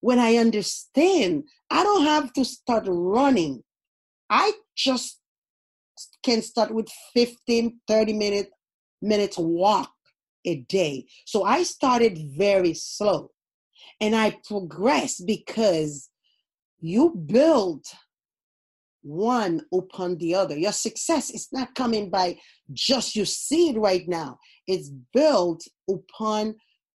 when 0.00 0.18
I 0.18 0.36
understand, 0.36 1.44
I 1.70 1.82
don't 1.84 2.04
have 2.04 2.32
to 2.34 2.44
start 2.44 2.84
running. 2.86 3.62
I 4.28 4.52
just 4.76 5.20
can 6.24 6.42
start 6.42 6.74
with 6.74 6.88
15, 7.14 7.78
30 7.86 8.12
minute, 8.14 8.50
minutes 9.00 9.38
walk 9.38 9.92
a 10.44 10.56
day. 10.68 11.06
So 11.24 11.44
I 11.44 11.62
started 11.62 12.18
very 12.36 12.74
slow 12.74 13.30
and 14.00 14.16
I 14.16 14.36
progressed 14.44 15.24
because 15.26 16.08
you 16.80 17.10
build 17.26 17.84
one 19.02 19.62
upon 19.72 20.16
the 20.18 20.34
other. 20.34 20.56
Your 20.56 20.72
success 20.72 21.30
is 21.30 21.48
not 21.52 21.74
coming 21.74 22.10
by 22.10 22.38
just 22.72 23.14
you 23.14 23.24
see 23.24 23.70
it 23.70 23.78
right 23.78 24.08
now. 24.08 24.38
It's 24.66 24.90
built 25.12 25.64
upon 25.88 26.56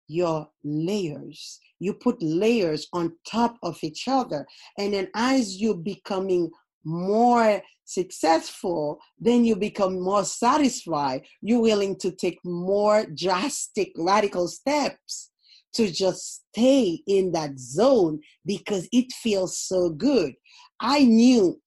your 0.09 0.48
layers. 0.64 1.59
You 1.79 1.94
put 1.94 2.22
layers 2.22 2.87
on 2.92 3.16
top 3.29 3.57
of 3.62 3.79
each 3.83 4.07
other. 4.09 4.46
And 4.79 4.94
then 4.94 5.09
as 5.14 5.61
you're 5.61 5.75
becoming 5.75 6.51
more 6.85 7.62
successful, 7.85 8.98
then 9.18 9.44
you 9.44 9.57
become 9.57 10.01
more 10.01 10.25
satisfied. 10.25 11.22
You're 11.40 11.61
willing 11.61 11.96
to 12.01 12.11
take 12.11 12.38
more 12.44 13.07
drastic, 13.14 13.92
radical 13.96 14.48
steps 14.48 15.31
to 15.75 15.90
just 15.90 16.42
stay 16.53 17.01
in 17.07 17.33
that 17.33 17.59
zone 17.59 18.20
because 18.44 18.88
it 18.92 19.12
feels 19.12 19.59
so 19.59 19.90
good. 19.90 20.35
I 20.81 21.05
knew 21.05 21.61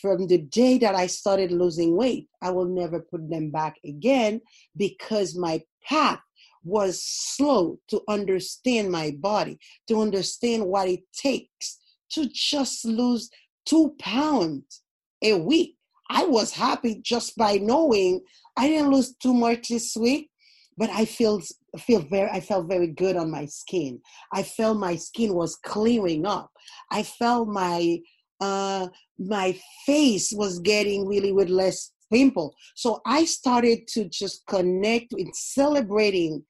from 0.00 0.26
the 0.26 0.38
day 0.38 0.78
that 0.78 0.94
I 0.94 1.06
started 1.06 1.52
losing 1.52 1.96
weight, 1.96 2.28
I 2.42 2.50
will 2.50 2.66
never 2.66 3.00
put 3.00 3.28
them 3.28 3.50
back 3.50 3.76
again 3.84 4.40
because 4.76 5.36
my 5.36 5.62
path 5.84 6.20
was 6.64 7.02
slow 7.02 7.78
to 7.88 8.02
understand 8.08 8.90
my 8.90 9.12
body, 9.18 9.58
to 9.88 10.00
understand 10.00 10.66
what 10.66 10.88
it 10.88 11.00
takes 11.12 11.78
to 12.10 12.28
just 12.32 12.84
lose 12.84 13.30
two 13.66 13.94
pounds 13.98 14.82
a 15.22 15.34
week. 15.34 15.76
I 16.10 16.24
was 16.24 16.52
happy 16.52 17.00
just 17.02 17.36
by 17.36 17.56
knowing 17.56 18.20
I 18.56 18.68
didn't 18.68 18.90
lose 18.90 19.14
too 19.16 19.34
much 19.34 19.68
this 19.68 19.94
week, 19.96 20.30
but 20.76 20.90
I 20.90 21.04
feel 21.04 21.42
feel 21.78 22.00
very 22.00 22.30
I 22.30 22.40
felt 22.40 22.68
very 22.68 22.86
good 22.86 23.16
on 23.16 23.30
my 23.30 23.44
skin. 23.44 24.00
I 24.32 24.42
felt 24.42 24.78
my 24.78 24.96
skin 24.96 25.34
was 25.34 25.56
clearing 25.56 26.24
up. 26.24 26.50
I 26.90 27.02
felt 27.02 27.48
my 27.48 27.98
uh 28.40 28.88
my 29.18 29.58
face 29.84 30.32
was 30.32 30.58
getting 30.60 31.06
really 31.06 31.32
with 31.32 31.48
less 31.48 31.92
pimple. 32.10 32.54
So 32.74 33.00
I 33.06 33.24
started 33.24 33.86
to 33.88 34.08
just 34.08 34.46
connect 34.46 35.12
with 35.12 35.34
celebrating 35.34 36.44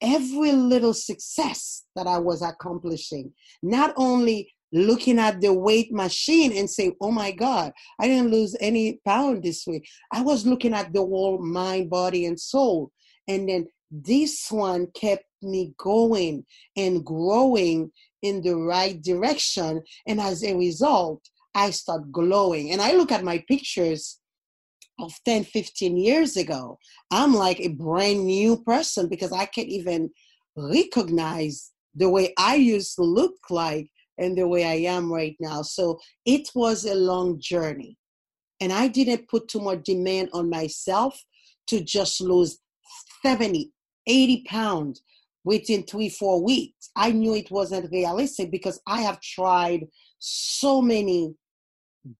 every 0.00 0.52
little 0.52 0.94
success 0.94 1.84
that 1.94 2.06
I 2.06 2.18
was 2.18 2.42
accomplishing, 2.42 3.32
not 3.62 3.92
only 3.96 4.52
looking 4.72 5.18
at 5.18 5.40
the 5.40 5.52
weight 5.52 5.92
machine 5.92 6.52
and 6.56 6.68
say, 6.68 6.92
oh 7.00 7.10
my 7.10 7.30
God, 7.30 7.72
I 8.00 8.08
didn't 8.08 8.30
lose 8.30 8.56
any 8.60 9.00
pound 9.06 9.42
this 9.42 9.66
week. 9.66 9.86
I 10.12 10.22
was 10.22 10.46
looking 10.46 10.74
at 10.74 10.92
the 10.92 11.00
whole 11.00 11.38
mind, 11.38 11.90
body, 11.90 12.26
and 12.26 12.40
soul. 12.40 12.90
And 13.28 13.48
then 13.48 13.66
this 13.90 14.50
one 14.50 14.88
kept 14.94 15.24
me 15.42 15.74
going 15.76 16.46
and 16.76 17.04
growing 17.04 17.92
in 18.22 18.40
the 18.42 18.56
right 18.56 19.00
direction. 19.02 19.82
And 20.06 20.20
as 20.20 20.42
a 20.42 20.56
result, 20.56 21.20
I 21.54 21.70
start 21.70 22.10
glowing. 22.10 22.72
And 22.72 22.80
I 22.80 22.92
look 22.92 23.12
at 23.12 23.24
my 23.24 23.44
pictures 23.48 24.18
of 24.98 25.12
10, 25.24 25.44
15 25.44 25.96
years 25.96 26.36
ago. 26.36 26.78
I'm 27.10 27.34
like 27.34 27.60
a 27.60 27.68
brand 27.68 28.24
new 28.24 28.62
person 28.62 29.08
because 29.08 29.32
I 29.32 29.46
can't 29.46 29.68
even 29.68 30.10
recognize 30.56 31.72
the 31.94 32.08
way 32.08 32.32
I 32.38 32.56
used 32.56 32.96
to 32.96 33.02
look 33.02 33.34
like 33.50 33.90
and 34.18 34.36
the 34.36 34.46
way 34.46 34.64
I 34.64 34.92
am 34.92 35.12
right 35.12 35.36
now. 35.40 35.62
So 35.62 35.98
it 36.24 36.50
was 36.54 36.84
a 36.84 36.94
long 36.94 37.40
journey. 37.40 37.98
And 38.60 38.72
I 38.72 38.88
didn't 38.88 39.28
put 39.28 39.48
too 39.48 39.60
much 39.60 39.82
demand 39.82 40.28
on 40.32 40.48
myself 40.48 41.20
to 41.68 41.82
just 41.82 42.20
lose 42.20 42.58
70, 43.22 43.72
80 44.06 44.44
pounds 44.46 45.02
within 45.44 45.82
three, 45.82 46.08
four 46.08 46.42
weeks. 46.42 46.90
I 46.94 47.10
knew 47.12 47.34
it 47.34 47.50
wasn't 47.50 47.90
realistic 47.90 48.50
because 48.50 48.80
I 48.86 49.00
have 49.00 49.20
tried 49.20 49.86
so 50.18 50.80
many 50.80 51.34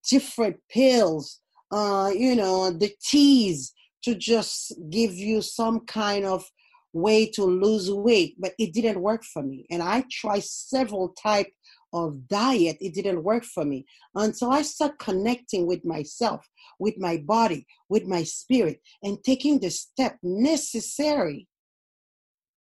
different 0.09 0.57
pills, 0.69 1.41
uh, 1.71 2.11
you 2.15 2.37
know, 2.37 2.71
the 2.71 2.93
teas 3.03 3.73
to 4.03 4.15
just 4.15 4.73
give 4.91 5.15
you 5.15 5.41
some 5.43 5.81
kind 5.87 6.25
of 6.25 6.45
way 6.93 7.27
to 7.27 7.45
lose 7.45 7.91
weight, 7.91 8.37
but 8.39 8.53
it 8.59 8.73
didn't 8.75 9.01
work 9.01 9.25
for 9.25 9.43
me. 9.43 9.67
And 9.71 9.83
I 9.83 10.05
tried 10.11 10.45
several 10.45 11.11
type 11.11 11.51
of 11.95 12.27
diet, 12.29 12.79
it 12.81 12.95
didn't 12.95 13.23
work 13.23 13.45
for 13.45 13.65
me. 13.65 13.85
Until 14.15 14.51
I 14.51 14.63
start 14.63 14.99
connecting 14.99 15.67
with 15.67 15.85
myself, 15.85 16.47
with 16.79 16.95
my 16.99 17.19
body, 17.19 17.67
with 17.89 18.07
my 18.07 18.25
spirit, 18.25 18.81
and 19.03 19.23
taking 19.25 19.61
the 19.61 19.71
step 19.71 20.19
necessary, 20.23 21.49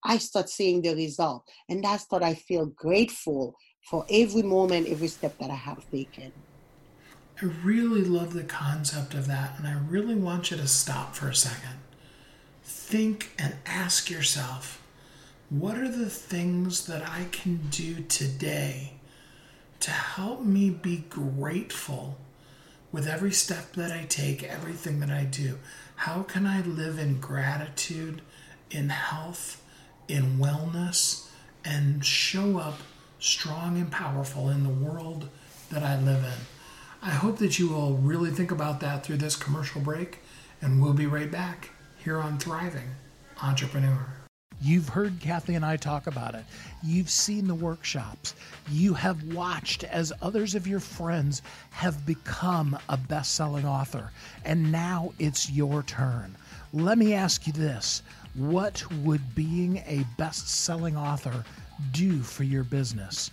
I 0.05 0.18
start 0.18 0.49
seeing 0.49 0.83
the 0.83 0.95
result. 0.95 1.49
And 1.68 1.85
that's 1.85 2.07
what 2.09 2.23
I 2.23 2.35
feel 2.35 2.66
grateful 2.66 3.55
for 3.89 4.05
every 4.11 4.43
moment, 4.43 4.89
every 4.89 5.09
step 5.09 5.39
that 5.39 5.51
I 5.51 5.55
have 5.55 5.89
taken. 5.91 6.33
I 7.43 7.47
really 7.64 8.03
love 8.03 8.34
the 8.34 8.45
concept 8.45 9.14
of 9.14 9.26
that, 9.26 9.59
and 9.59 9.66
I 9.66 9.76
really 9.88 10.14
want 10.14 10.53
you 10.53 10.57
to 10.59 10.68
stop 10.68 11.16
for 11.16 11.28
a 11.28 11.34
second. 11.34 11.80
Think 12.62 13.32
and 13.36 13.57
ask 13.66 14.09
yourself 14.09 14.80
what 15.51 15.76
are 15.76 15.90
the 15.90 16.09
things 16.09 16.86
that 16.86 17.03
I 17.03 17.26
can 17.32 17.57
do 17.70 18.03
today 18.03 18.93
to 19.80 19.90
help 19.90 20.45
me 20.45 20.70
be 20.70 21.05
grateful 21.11 22.16
with 22.93 23.09
every 23.09 23.32
step 23.32 23.72
that 23.72 23.90
I 23.90 24.05
take, 24.05 24.45
everything 24.45 25.01
that 25.01 25.11
I 25.11 25.24
do? 25.24 25.59
How 25.97 26.22
can 26.22 26.47
I 26.47 26.61
live 26.61 26.97
in 26.97 27.18
gratitude, 27.18 28.22
in 28.70 28.90
health, 28.90 29.61
in 30.07 30.38
wellness, 30.38 31.26
and 31.64 32.05
show 32.05 32.59
up 32.59 32.78
strong 33.18 33.78
and 33.78 33.90
powerful 33.90 34.49
in 34.49 34.62
the 34.62 34.68
world 34.68 35.28
that 35.70 35.82
I 35.82 36.01
live 36.01 36.22
in? 36.22 36.61
I 37.05 37.11
hope 37.11 37.38
that 37.38 37.59
you 37.59 37.68
will 37.68 37.94
really 37.94 38.30
think 38.30 38.53
about 38.53 38.78
that 38.78 39.05
through 39.05 39.16
this 39.16 39.34
commercial 39.34 39.80
break, 39.80 40.20
and 40.61 40.80
we'll 40.80 40.92
be 40.92 41.07
right 41.07 41.28
back 41.28 41.70
here 41.98 42.20
on 42.20 42.38
Thriving 42.38 42.90
Entrepreneur. 43.42 44.07
You've 44.61 44.88
heard 44.88 45.18
Kathy 45.18 45.57
and 45.57 45.64
I 45.64 45.76
talk 45.76 46.07
about 46.07 46.36
it. 46.36 46.44
You've 46.80 47.11
seen 47.11 47.48
the 47.48 47.57
workshops. 47.57 48.36
You 48.70 48.94
have 48.94 49.34
watched 49.34 49.82
as 49.82 50.12
others 50.22 50.55
of 50.55 50.68
your 50.68 50.78
friends 50.78 51.42
have 51.70 52.07
become 52.07 52.78
a 52.88 52.96
best 52.96 53.34
selling 53.34 53.66
author. 53.66 54.12
And 54.44 54.70
now 54.70 55.12
it's 55.18 55.50
your 55.50 55.82
turn. 55.82 56.36
Let 56.72 56.98
me 56.98 57.14
ask 57.14 57.48
you 57.48 57.53
this 57.53 58.03
What 58.34 58.88
would 58.98 59.34
being 59.34 59.78
a 59.78 60.07
best 60.16 60.48
selling 60.48 60.96
author 60.96 61.44
do 61.90 62.22
for 62.22 62.44
your 62.44 62.62
business? 62.62 63.32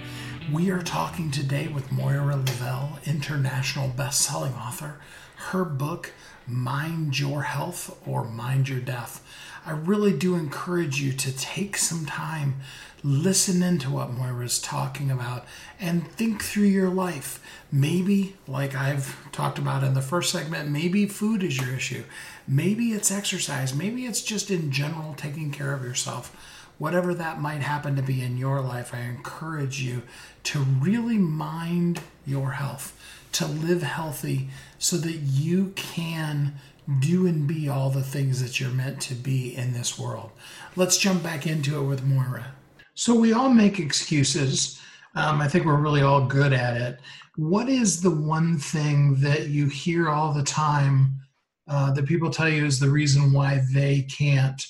We 0.53 0.71
are 0.71 0.81
talking 0.81 1.29
today 1.29 1.67
with 1.67 1.91
Moira 1.91 2.35
Leveille, 2.35 3.05
international 3.05 3.89
best-selling 3.89 4.53
author. 4.53 4.99
Her 5.35 5.63
book, 5.63 6.11
Mind 6.47 7.19
Your 7.19 7.43
Health 7.43 7.95
or 8.07 8.23
Mind 8.23 8.67
Your 8.67 8.79
Death. 8.79 9.23
I 9.63 9.71
really 9.71 10.11
do 10.11 10.35
encourage 10.35 10.99
you 10.99 11.13
to 11.13 11.37
take 11.37 11.77
some 11.77 12.05
time, 12.05 12.61
listen 13.03 13.61
into 13.61 13.91
what 13.91 14.11
Moira 14.11 14.45
is 14.45 14.59
talking 14.59 15.11
about, 15.11 15.45
and 15.79 16.07
think 16.07 16.41
through 16.41 16.63
your 16.63 16.89
life. 16.89 17.43
Maybe, 17.71 18.35
like 18.47 18.73
I've 18.73 19.17
talked 19.31 19.59
about 19.59 19.83
in 19.83 19.93
the 19.93 20.01
first 20.01 20.31
segment, 20.31 20.71
maybe 20.71 21.05
food 21.05 21.43
is 21.43 21.59
your 21.59 21.75
issue. 21.75 22.05
Maybe 22.47 22.93
it's 22.93 23.11
exercise. 23.11 23.75
Maybe 23.75 24.05
it's 24.05 24.23
just 24.23 24.49
in 24.49 24.71
general 24.71 25.13
taking 25.13 25.51
care 25.51 25.73
of 25.73 25.83
yourself 25.83 26.35
whatever 26.79 27.13
that 27.13 27.39
might 27.39 27.61
happen 27.61 27.95
to 27.95 28.01
be 28.01 28.21
in 28.21 28.37
your 28.37 28.61
life, 28.61 28.93
I 28.93 29.01
encourage 29.01 29.81
you 29.81 30.01
to 30.45 30.59
really 30.59 31.17
mind 31.17 32.01
your 32.25 32.51
health, 32.51 32.97
to 33.33 33.45
live 33.45 33.83
healthy 33.83 34.49
so 34.79 34.97
that 34.97 35.17
you 35.17 35.73
can 35.75 36.55
do 36.99 37.27
and 37.27 37.45
be 37.45 37.69
all 37.69 37.91
the 37.91 38.01
things 38.01 38.41
that 38.41 38.59
you're 38.59 38.71
meant 38.71 38.99
to 39.01 39.13
be 39.13 39.55
in 39.55 39.73
this 39.73 39.99
world. 39.99 40.31
Let's 40.75 40.97
jump 40.97 41.21
back 41.21 41.45
into 41.45 41.79
it 41.79 41.85
with 41.85 42.03
Moira. 42.03 42.55
So, 42.95 43.13
we 43.13 43.31
all 43.31 43.49
make 43.49 43.79
excuses. 43.79 44.81
Um, 45.15 45.39
I 45.39 45.47
think 45.47 45.65
we're 45.65 45.79
really 45.79 46.01
all 46.01 46.25
good 46.25 46.51
at 46.51 46.81
it. 46.81 46.99
What 47.35 47.69
is 47.69 48.01
the 48.01 48.11
one 48.11 48.57
thing 48.57 49.15
that 49.21 49.49
you 49.49 49.67
hear 49.67 50.09
all 50.09 50.33
the 50.33 50.43
time 50.43 51.19
uh, 51.67 51.91
that 51.91 52.07
people 52.07 52.29
tell 52.29 52.49
you 52.49 52.65
is 52.65 52.79
the 52.79 52.89
reason 52.89 53.31
why 53.31 53.61
they 53.73 54.01
can't 54.01 54.61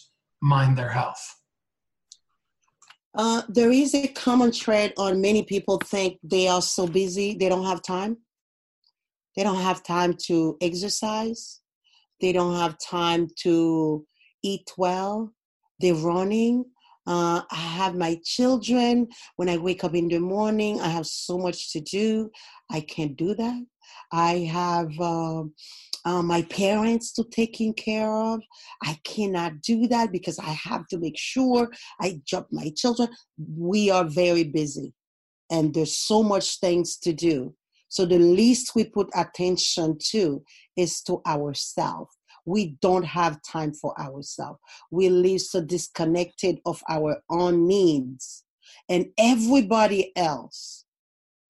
mind 0.41 0.77
their 0.77 0.89
health? 0.89 1.38
Uh, 3.21 3.41
there 3.49 3.69
is 3.69 3.93
a 3.93 4.07
common 4.07 4.49
thread 4.49 4.93
on 4.97 5.19
many 5.19 5.43
people 5.43 5.77
think 5.77 6.17
they 6.23 6.47
are 6.47 6.61
so 6.61 6.87
busy 6.87 7.35
they 7.35 7.49
don't 7.49 7.65
have 7.65 7.81
time. 7.81 8.15
They 9.35 9.43
don't 9.43 9.59
have 9.59 9.83
time 9.83 10.15
to 10.27 10.55
exercise. 10.61 11.59
They 12.21 12.31
don't 12.31 12.55
have 12.55 12.77
time 12.79 13.27
to 13.43 14.05
eat 14.41 14.71
well. 14.77 15.33
They're 15.81 15.95
running. 15.95 16.63
Uh, 17.05 17.41
I 17.51 17.57
have 17.57 17.93
my 17.93 18.21
children. 18.23 19.09
When 19.35 19.49
I 19.49 19.57
wake 19.57 19.83
up 19.83 19.95
in 19.95 20.07
the 20.07 20.19
morning, 20.19 20.79
I 20.79 20.87
have 20.87 21.05
so 21.05 21.37
much 21.37 21.73
to 21.73 21.81
do. 21.81 22.31
I 22.71 22.79
can't 22.79 23.17
do 23.17 23.35
that. 23.35 23.65
I 24.13 24.49
have 24.49 24.97
uh, 24.97 25.43
uh, 26.05 26.21
my 26.21 26.41
parents 26.43 27.11
to 27.13 27.23
taking 27.23 27.73
care 27.73 28.11
of. 28.11 28.41
I 28.83 28.97
cannot 29.03 29.61
do 29.61 29.87
that 29.87 30.11
because 30.11 30.39
I 30.39 30.51
have 30.51 30.87
to 30.87 30.97
make 30.97 31.17
sure 31.17 31.69
I 32.01 32.21
drop 32.27 32.47
my 32.51 32.71
children. 32.75 33.09
We 33.37 33.89
are 33.89 34.05
very 34.05 34.43
busy 34.43 34.93
and 35.49 35.73
there's 35.73 35.97
so 35.97 36.23
much 36.23 36.59
things 36.59 36.97
to 36.97 37.13
do. 37.13 37.55
So 37.89 38.05
the 38.05 38.19
least 38.19 38.75
we 38.75 38.83
put 38.83 39.09
attention 39.15 39.97
to 40.11 40.43
is 40.77 41.01
to 41.03 41.21
ourselves. 41.25 42.15
We 42.45 42.77
don't 42.81 43.05
have 43.05 43.41
time 43.41 43.73
for 43.73 43.99
ourselves. 43.99 44.59
We 44.91 45.09
live 45.09 45.41
so 45.41 45.61
disconnected 45.61 46.59
of 46.65 46.81
our 46.89 47.21
own 47.29 47.67
needs. 47.67 48.43
And 48.87 49.07
everybody 49.17 50.15
else 50.15 50.85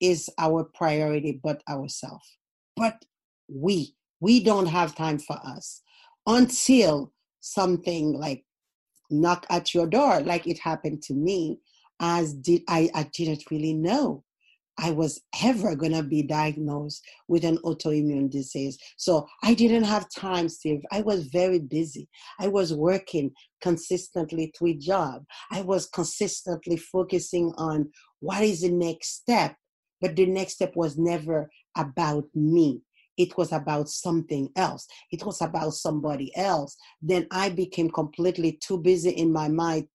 is 0.02 0.30
our 0.38 0.64
priority 0.64 1.40
but 1.44 1.62
ourselves. 1.70 2.38
But 2.76 3.04
we 3.50 3.96
we 4.20 4.44
don't 4.44 4.68
have 4.68 4.96
time 4.96 5.20
for 5.20 5.38
us 5.46 5.82
until 6.28 7.12
something 7.40 8.14
like 8.14 8.44
knock 9.10 9.46
at 9.50 9.74
your 9.74 9.88
door 9.88 10.22
like 10.22 10.46
it 10.46 10.60
happened 10.60 11.02
to 11.02 11.14
me 11.14 11.60
as 12.00 12.34
did 12.34 12.62
I, 12.68 12.90
I 12.94 13.10
didn't 13.14 13.44
really 13.50 13.74
know 13.74 14.24
I 14.82 14.92
was 14.92 15.22
ever 15.44 15.76
to 15.76 16.04
be 16.04 16.24
diagnosed 16.24 17.06
with 17.28 17.44
an 17.44 17.58
autoimmune 17.66 18.30
disease. 18.30 18.78
So 18.98 19.28
I 19.44 19.54
didn't 19.54 19.84
have 19.84 20.08
time, 20.10 20.48
Steve. 20.48 20.82
I 20.92 21.02
was 21.02 21.28
very 21.28 21.60
busy. 21.60 22.08
I 22.40 22.48
was 22.48 22.74
working 22.74 23.32
consistently 23.62 24.54
three 24.58 24.76
jobs. 24.76 25.26
I 25.52 25.62
was 25.62 25.88
consistently 25.88 26.78
focusing 26.78 27.54
on 27.58 27.92
what 28.22 28.44
is 28.44 28.62
the 28.62 28.72
next 28.72 29.16
step. 29.16 29.56
But 30.00 30.16
the 30.16 30.26
next 30.26 30.54
step 30.54 30.78
was 30.78 30.98
never 30.98 31.50
about 31.76 32.26
me. 32.34 32.82
It 33.20 33.38
was 33.38 33.52
about 33.52 33.90
something 33.90 34.50
else. 34.56 34.88
It 35.12 35.24
was 35.26 35.42
about 35.42 35.74
somebody 35.74 36.36
else. 36.36 36.76
Then 37.02 37.28
I 37.30 37.50
became 37.50 37.92
completely 37.92 38.54
too 38.54 38.80
busy 38.80 39.12
in 39.12 39.32
my 39.32 39.50
mind 39.50 39.88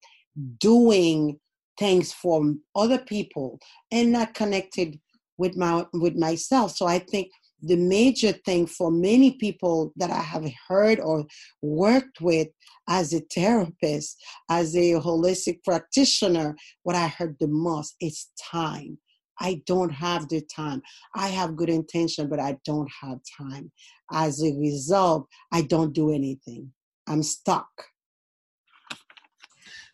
doing 0.59 1.41
things 1.79 2.13
for 2.13 2.55
other 2.77 2.99
people 2.99 3.59
and 3.91 4.13
not 4.13 4.35
connected 4.35 5.01
with 5.39 5.57
my 5.57 5.85
with 5.93 6.17
myself 6.17 6.77
so 6.77 6.87
i 6.87 6.99
think 6.99 7.29
the 7.63 7.77
major 7.77 8.31
thing 8.31 8.67
for 8.67 8.91
many 8.91 9.33
people 9.33 9.93
that 9.97 10.11
i 10.11 10.21
have 10.21 10.47
heard 10.69 11.01
or 11.01 11.25
worked 11.63 12.21
with 12.21 12.49
as 12.89 13.13
a 13.13 13.21
therapist 13.35 14.17
as 14.51 14.77
a 14.77 14.93
holistic 14.93 15.63
practitioner 15.65 16.55
what 16.83 16.95
i 16.95 17.09
heard 17.09 17.37
the 17.41 17.49
most 17.49 17.97
is 18.01 18.29
time 18.39 18.99
i 19.41 19.63
don't 19.67 19.91
have 19.91 20.29
the 20.29 20.41
time. 20.43 20.83
I 21.15 21.29
have 21.29 21.57
good 21.57 21.71
intention 21.71 22.29
but 22.29 22.41
i 22.41 22.57
don't 22.65 22.91
have 23.03 23.19
time. 23.39 23.71
As 24.13 24.43
a 24.43 24.53
result 24.59 25.29
i 25.53 25.63
don't 25.63 25.93
do 25.93 26.13
anything. 26.13 26.73
I'm 27.07 27.23
stuck. 27.23 27.69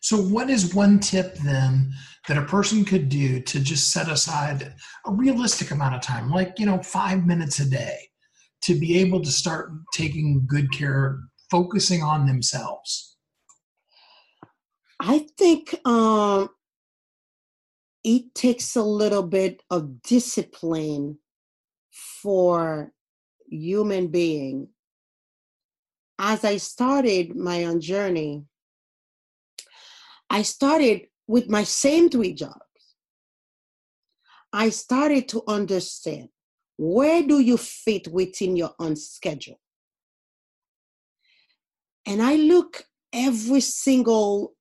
So, 0.01 0.17
what 0.17 0.49
is 0.49 0.73
one 0.73 0.99
tip 0.99 1.35
then 1.35 1.93
that 2.27 2.37
a 2.37 2.45
person 2.45 2.83
could 2.83 3.07
do 3.07 3.39
to 3.39 3.59
just 3.59 3.91
set 3.91 4.09
aside 4.09 4.73
a 5.05 5.11
realistic 5.11 5.69
amount 5.69 5.93
of 5.93 6.01
time, 6.01 6.31
like, 6.31 6.57
you 6.57 6.65
know, 6.65 6.81
five 6.81 7.27
minutes 7.27 7.59
a 7.59 7.69
day, 7.69 8.09
to 8.63 8.73
be 8.73 8.97
able 8.99 9.21
to 9.21 9.31
start 9.31 9.71
taking 9.93 10.45
good 10.47 10.71
care, 10.71 11.19
focusing 11.51 12.01
on 12.01 12.25
themselves? 12.25 13.15
I 14.99 15.27
think 15.37 15.75
um, 15.85 16.49
it 18.03 18.33
takes 18.33 18.75
a 18.75 18.83
little 18.83 19.23
bit 19.23 19.61
of 19.69 20.01
discipline 20.01 21.19
for 21.91 22.91
human 23.49 24.07
being. 24.07 24.69
As 26.17 26.43
I 26.43 26.57
started 26.57 27.35
my 27.35 27.65
own 27.65 27.81
journey, 27.81 28.45
I 30.29 30.43
started 30.43 31.07
with 31.27 31.49
my 31.49 31.63
same 31.63 32.09
three 32.09 32.33
jobs. 32.33 32.57
I 34.53 34.69
started 34.69 35.27
to 35.29 35.43
understand 35.47 36.29
where 36.77 37.23
do 37.23 37.39
you 37.39 37.57
fit 37.57 38.07
within 38.07 38.55
your 38.55 38.71
own 38.79 38.95
schedule? 38.95 39.59
And 42.05 42.21
I 42.21 42.35
look 42.35 42.83
every 43.13 43.61
single 43.61 44.53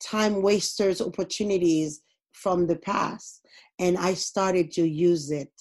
time 0.00 0.42
wasters 0.42 1.00
opportunities 1.00 2.00
from 2.42 2.66
the 2.66 2.76
past 2.76 3.46
and 3.78 3.96
I 3.98 4.14
started 4.14 4.70
to 4.72 4.86
use 4.86 5.30
it 5.30 5.52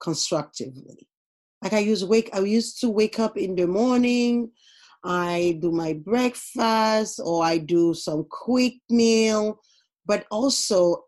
constructively. 0.00 1.08
Like 1.62 1.72
I 1.72 1.80
used 1.80 2.08
wake 2.08 2.30
I 2.32 2.40
used 2.40 2.80
to 2.80 2.88
wake 2.88 3.18
up 3.18 3.36
in 3.36 3.56
the 3.56 3.66
morning, 3.66 4.50
I 5.04 5.58
do 5.60 5.70
my 5.72 5.94
breakfast 5.94 7.20
or 7.24 7.44
I 7.44 7.58
do 7.58 7.94
some 7.94 8.26
quick 8.30 8.74
meal, 8.90 9.60
but 10.06 10.26
also 10.30 11.04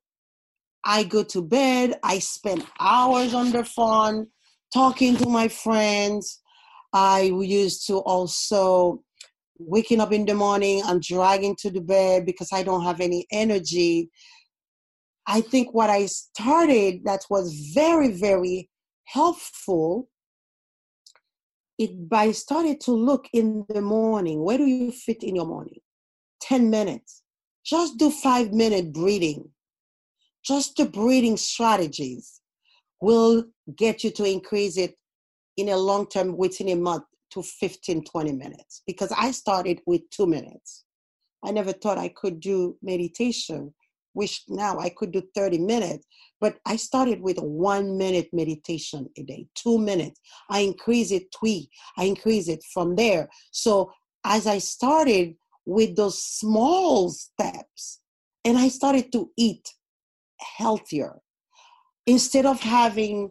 I 0.84 1.04
go 1.04 1.22
to 1.24 1.42
bed, 1.42 1.98
I 2.02 2.18
spend 2.18 2.66
hours 2.78 3.34
on 3.34 3.52
the 3.52 3.64
phone 3.64 4.28
talking 4.72 5.16
to 5.16 5.28
my 5.28 5.48
friends. 5.48 6.40
I 6.92 7.20
used 7.22 7.86
to 7.86 7.98
also 7.98 9.04
waking 9.60 10.00
up 10.00 10.12
in 10.12 10.26
the 10.26 10.34
morning 10.34 10.82
and 10.86 11.02
dragging 11.02 11.56
to 11.60 11.70
the 11.70 11.80
bed 11.80 12.26
because 12.26 12.52
I 12.52 12.62
don't 12.62 12.84
have 12.84 13.00
any 13.00 13.26
energy. 13.30 14.10
I 15.26 15.40
think 15.40 15.74
what 15.74 15.90
I 15.90 16.06
started 16.06 17.04
that 17.04 17.24
was 17.30 17.72
very, 17.74 18.10
very 18.12 18.70
helpful 19.04 20.08
it 21.80 22.10
by 22.10 22.30
started 22.30 22.78
to 22.78 22.92
look 22.92 23.26
in 23.32 23.64
the 23.70 23.80
morning. 23.80 24.44
Where 24.44 24.58
do 24.58 24.66
you 24.66 24.92
fit 24.92 25.22
in 25.22 25.34
your 25.34 25.46
morning? 25.46 25.80
10 26.42 26.68
minutes. 26.68 27.22
Just 27.64 27.96
do 27.96 28.10
five 28.10 28.52
minute 28.52 28.92
breathing. 28.92 29.48
Just 30.44 30.76
the 30.76 30.84
breathing 30.84 31.38
strategies 31.38 32.42
will 33.00 33.46
get 33.76 34.04
you 34.04 34.10
to 34.10 34.24
increase 34.24 34.76
it 34.76 34.94
in 35.56 35.70
a 35.70 35.76
long 35.76 36.06
term 36.06 36.36
within 36.36 36.68
a 36.68 36.74
month 36.74 37.04
to 37.30 37.42
15 37.42 38.04
20 38.04 38.32
minutes 38.32 38.82
because 38.86 39.12
i 39.16 39.30
started 39.30 39.80
with 39.86 40.02
two 40.10 40.26
minutes 40.26 40.84
i 41.44 41.50
never 41.50 41.72
thought 41.72 41.98
i 41.98 42.08
could 42.08 42.40
do 42.40 42.76
meditation 42.82 43.72
which 44.12 44.42
now 44.48 44.78
i 44.78 44.88
could 44.88 45.12
do 45.12 45.22
30 45.34 45.58
minutes 45.58 46.06
but 46.40 46.58
I 46.64 46.76
started 46.76 47.20
with 47.20 47.38
a 47.38 47.44
one 47.44 47.98
minute 47.98 48.28
meditation 48.32 49.08
a 49.18 49.22
day, 49.22 49.46
two 49.54 49.78
minutes. 49.78 50.20
I 50.48 50.60
increase 50.60 51.12
it 51.12 51.24
three. 51.38 51.68
I 51.98 52.04
increase 52.04 52.48
it 52.48 52.64
from 52.72 52.96
there. 52.96 53.28
So 53.52 53.92
as 54.24 54.46
I 54.46 54.58
started 54.58 55.34
with 55.66 55.96
those 55.96 56.20
small 56.22 57.10
steps, 57.10 58.00
and 58.44 58.56
I 58.56 58.68
started 58.68 59.12
to 59.12 59.30
eat 59.36 59.68
healthier 60.38 61.20
instead 62.06 62.46
of 62.46 62.58
having 62.60 63.30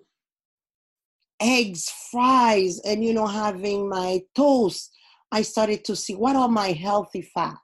eggs, 1.40 1.90
fries, 2.12 2.80
and 2.86 3.04
you 3.04 3.14
know, 3.14 3.28
having 3.28 3.90
my 3.90 4.22
toast, 4.36 4.92
I 5.32 5.42
started 5.42 5.86
to 5.86 5.96
see 5.96 6.16
what 6.16 6.36
are 6.36 6.50
my 6.50 6.72
healthy 6.72 7.22
fats? 7.22 7.60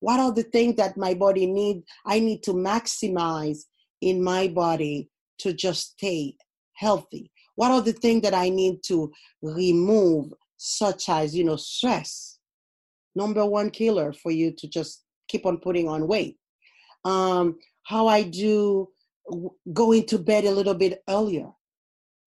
What 0.00 0.18
are 0.18 0.32
the 0.32 0.42
things 0.42 0.76
that 0.76 0.96
my 0.96 1.14
body 1.14 1.46
need? 1.46 1.82
I 2.04 2.18
need 2.18 2.42
to 2.44 2.52
maximize 2.52 3.60
in 4.00 4.22
my 4.22 4.48
body 4.48 5.08
to 5.38 5.52
just 5.52 5.92
stay 5.92 6.36
healthy? 6.74 7.30
What 7.54 7.70
are 7.70 7.80
the 7.80 7.92
things 7.92 8.22
that 8.22 8.34
I 8.34 8.48
need 8.48 8.82
to 8.84 9.12
remove, 9.40 10.32
such 10.56 11.08
as, 11.08 11.34
you 11.34 11.44
know, 11.44 11.56
stress? 11.56 12.38
Number 13.14 13.44
one 13.44 13.70
killer 13.70 14.12
for 14.12 14.30
you 14.30 14.52
to 14.58 14.68
just 14.68 15.04
keep 15.28 15.46
on 15.46 15.58
putting 15.58 15.88
on 15.88 16.08
weight. 16.08 16.36
Um, 17.04 17.58
how 17.84 18.06
I 18.08 18.22
do 18.22 18.88
going 19.72 20.06
to 20.06 20.18
bed 20.18 20.44
a 20.44 20.50
little 20.50 20.74
bit 20.74 21.02
earlier, 21.08 21.48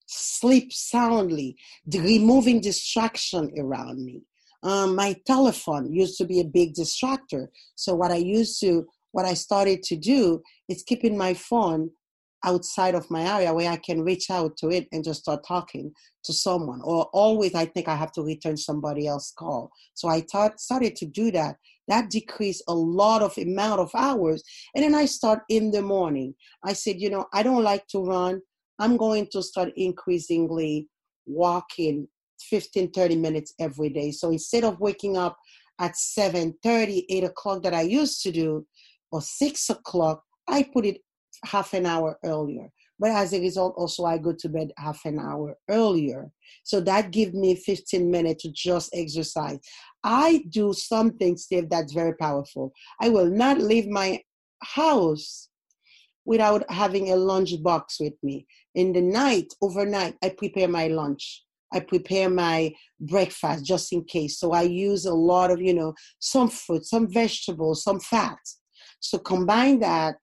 sleep 0.06 0.72
soundly, 0.72 1.56
removing 1.94 2.62
distraction 2.62 3.52
around 3.58 4.04
me. 4.04 4.22
Um, 4.64 4.96
my 4.96 5.16
telephone 5.28 5.94
used 5.94 6.18
to 6.18 6.26
be 6.26 6.40
a 6.40 6.46
big 6.46 6.74
distractor. 6.74 7.48
So 7.76 7.94
what 7.94 8.12
I 8.12 8.18
used 8.18 8.60
to 8.62 8.86
what 9.12 9.26
I 9.26 9.34
started 9.34 9.82
to 9.84 9.96
do 9.96 10.42
is 10.68 10.84
keeping 10.84 11.18
my 11.18 11.34
phone 11.34 11.90
outside 12.44 12.96
of 12.96 13.10
my 13.10 13.22
area 13.22 13.54
where 13.54 13.72
I 13.72 13.78
can 13.78 14.04
reach 14.04 14.30
out 14.30 14.58
to 14.58 14.70
it 14.70 14.88
and 14.92 15.06
just 15.06 15.22
start 15.22 15.46
talking 15.48 15.94
to 16.26 16.34
someone. 16.34 16.82
Or 16.84 17.06
always, 17.14 17.56
I 17.56 17.66
think 17.66 17.88
I 17.88 17.96
have 17.96 18.12
to 18.14 18.22
return 18.22 18.58
somebody 18.58 19.08
else's 19.08 19.32
call. 19.32 19.72
So 19.94 20.10
I 20.10 20.22
thought, 20.22 20.60
started 20.60 20.98
to 20.98 21.06
do 21.06 21.32
that. 21.32 21.56
That 21.88 22.10
decreased 22.10 22.64
a 22.68 22.74
lot 22.74 23.22
of 23.22 23.38
amount 23.38 23.80
of 23.80 23.90
hours. 23.96 24.44
And 24.76 24.84
then 24.84 24.94
I 24.94 25.06
start 25.06 25.44
in 25.50 25.72
the 25.72 25.82
morning. 25.82 26.36
I 26.64 26.74
said, 26.74 27.00
you 27.00 27.10
know, 27.10 27.26
I 27.34 27.42
don't 27.42 27.64
like 27.64 27.88
to 27.90 28.04
run. 28.04 28.42
I'm 28.80 28.98
going 28.98 29.28
to 29.32 29.42
start 29.42 29.72
increasingly 29.76 30.88
walking 31.26 32.08
15, 32.42 32.92
30 32.92 33.16
minutes 33.16 33.54
every 33.60 33.90
day. 33.90 34.12
So 34.12 34.32
instead 34.32 34.64
of 34.64 34.80
waking 34.80 35.18
up 35.18 35.38
at 35.80 35.98
7 35.98 36.54
30, 36.64 37.06
8 37.10 37.24
o'clock 37.24 37.64
that 37.64 37.74
I 37.74 37.82
used 37.82 38.22
to 38.24 38.32
do, 38.32 38.66
or 39.12 39.22
six 39.22 39.70
o'clock, 39.70 40.24
I 40.48 40.64
put 40.64 40.86
it 40.86 40.98
half 41.46 41.74
an 41.74 41.86
hour 41.86 42.18
earlier. 42.24 42.70
But 42.98 43.12
as 43.12 43.34
a 43.34 43.42
result, 43.42 43.76
also 43.78 44.06
I 44.06 44.18
go 44.18 44.34
to 44.34 44.50
bed 44.50 44.72
half 44.78 45.04
an 45.06 45.20
hour 45.20 45.58
earlier. 45.70 46.32
So 46.64 46.80
that 46.82 47.12
gives 47.12 47.34
me 47.34 47.56
15 47.56 48.10
minutes 48.10 48.44
to 48.44 48.52
just 48.52 48.90
exercise. 48.94 49.60
I 50.04 50.46
do 50.50 50.74
something, 50.74 51.36
Steve, 51.36 51.70
that's 51.70 51.94
very 51.94 52.16
powerful. 52.16 52.72
I 53.02 53.10
will 53.10 53.30
not 53.30 53.60
leave 53.60 53.88
my 53.88 54.22
house 54.64 55.50
without 56.26 56.70
having 56.70 57.12
a 57.12 57.16
lunch 57.16 57.52
box 57.62 58.00
with 58.00 58.14
me. 58.24 58.46
In 58.74 58.94
the 58.94 59.02
night, 59.02 59.54
overnight, 59.62 60.16
I 60.24 60.30
prepare 60.30 60.68
my 60.68 60.88
lunch. 60.88 61.44
I 61.74 61.80
prepare 61.80 62.30
my 62.30 62.74
breakfast 63.00 63.66
just 63.66 63.92
in 63.92 64.04
case. 64.04 64.40
So 64.40 64.52
I 64.52 64.64
use 64.64 65.06
a 65.06 65.14
lot 65.14 65.52
of, 65.52 65.62
you 65.62 65.74
know, 65.74 65.94
some 66.20 66.50
fruit, 66.50 66.86
some 66.86 67.12
vegetables, 67.12 67.84
some 67.84 68.00
fats. 68.00 68.60
So 69.00 69.18
combine 69.18 69.80
that, 69.80 70.16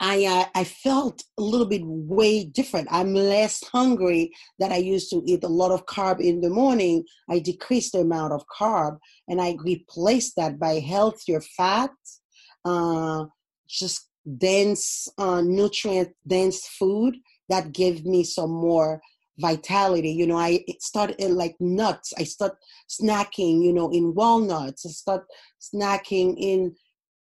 I 0.00 0.24
uh, 0.24 0.44
I 0.54 0.64
felt 0.64 1.22
a 1.38 1.42
little 1.42 1.66
bit 1.66 1.82
way 1.84 2.44
different. 2.44 2.88
I'm 2.90 3.14
less 3.14 3.62
hungry 3.72 4.32
that 4.58 4.72
I 4.72 4.76
used 4.76 5.08
to 5.10 5.22
eat 5.24 5.44
a 5.44 5.48
lot 5.48 5.70
of 5.70 5.86
carb 5.86 6.20
in 6.20 6.40
the 6.40 6.50
morning. 6.50 7.04
I 7.30 7.38
decreased 7.38 7.92
the 7.92 8.00
amount 8.00 8.32
of 8.32 8.44
carb 8.48 8.98
and 9.28 9.40
I 9.40 9.56
replaced 9.62 10.34
that 10.36 10.58
by 10.58 10.80
healthier 10.80 11.40
fat, 11.40 11.90
uh, 12.64 13.26
just 13.68 14.08
dense, 14.38 15.08
uh, 15.18 15.40
nutrient 15.42 16.10
dense 16.26 16.66
food 16.66 17.16
that 17.48 17.72
gave 17.72 18.04
me 18.04 18.24
some 18.24 18.50
more 18.50 19.00
vitality. 19.38 20.10
You 20.10 20.26
know, 20.26 20.38
I 20.38 20.64
started 20.80 21.20
like 21.30 21.56
nuts. 21.60 22.12
I 22.18 22.24
start 22.24 22.56
snacking, 22.88 23.62
you 23.62 23.72
know, 23.72 23.90
in 23.90 24.14
walnuts. 24.14 24.86
I 24.86 24.90
start 24.90 25.24
snacking 25.60 26.36
in 26.38 26.74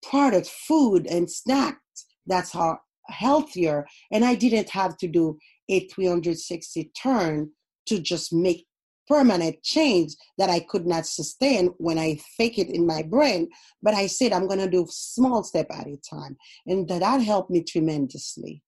product 0.02 0.48
food 0.48 1.06
and 1.06 1.30
snacks 1.30 2.06
that's 2.26 2.54
are 2.54 2.80
healthier. 3.08 3.86
And 4.10 4.24
I 4.24 4.34
didn't 4.34 4.70
have 4.70 4.96
to 4.98 5.08
do 5.08 5.38
a 5.68 5.86
360 5.88 6.90
turn 7.00 7.50
to 7.86 7.98
just 7.98 8.32
make 8.32 8.66
permanent 9.08 9.62
change 9.62 10.14
that 10.38 10.50
I 10.50 10.60
could 10.60 10.86
not 10.86 11.06
sustain 11.06 11.68
when 11.78 11.98
I 11.98 12.18
fake 12.36 12.58
it 12.58 12.68
in 12.68 12.86
my 12.86 13.02
brain. 13.02 13.48
But 13.82 13.94
I 13.94 14.06
said 14.06 14.32
I'm 14.32 14.46
gonna 14.46 14.70
do 14.70 14.86
small 14.88 15.42
step 15.44 15.66
at 15.70 15.86
a 15.86 15.96
time. 16.08 16.36
And 16.66 16.88
that, 16.88 17.00
that 17.00 17.20
helped 17.20 17.50
me 17.50 17.62
tremendously. 17.62 18.62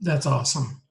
That's 0.00 0.26
awesome. 0.26 0.82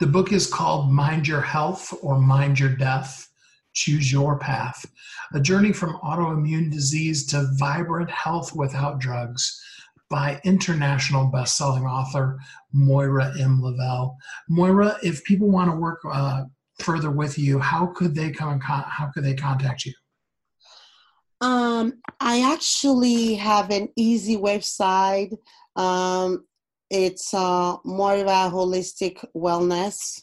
The 0.00 0.06
book 0.06 0.32
is 0.32 0.46
called 0.46 0.90
Mind 0.90 1.28
Your 1.28 1.42
Health 1.42 1.94
or 2.02 2.18
Mind 2.18 2.58
Your 2.58 2.74
Death. 2.74 3.26
Choose 3.72 4.10
Your 4.10 4.38
Path. 4.38 4.84
A 5.32 5.40
journey 5.40 5.72
from 5.72 5.98
autoimmune 6.02 6.72
disease 6.72 7.26
to 7.28 7.48
vibrant 7.58 8.10
health 8.10 8.54
without 8.54 8.98
drugs 8.98 9.62
by 10.10 10.40
international 10.44 11.26
best-selling 11.26 11.84
author 11.84 12.38
Moira 12.72 13.32
M. 13.38 13.60
Leveille. 13.62 14.16
Moira, 14.48 14.96
if 15.02 15.24
people 15.24 15.50
want 15.50 15.70
to 15.70 15.76
work 15.76 16.00
uh, 16.10 16.42
further 16.82 17.10
with 17.10 17.38
you, 17.38 17.58
how 17.58 17.86
could 17.86 18.14
they 18.14 18.30
come 18.30 18.50
and 18.52 18.62
con- 18.62 18.84
how 18.88 19.10
could 19.12 19.24
they 19.24 19.34
contact 19.34 19.84
you? 19.84 19.92
Um, 21.40 21.94
I 22.20 22.52
actually 22.52 23.34
have 23.34 23.70
an 23.70 23.88
easy 23.96 24.36
website. 24.36 25.36
Um, 25.76 26.44
it's 26.90 27.32
uh, 27.32 27.76
Moira 27.84 28.50
Holistic 28.52 29.24
Wellness. 29.34 30.20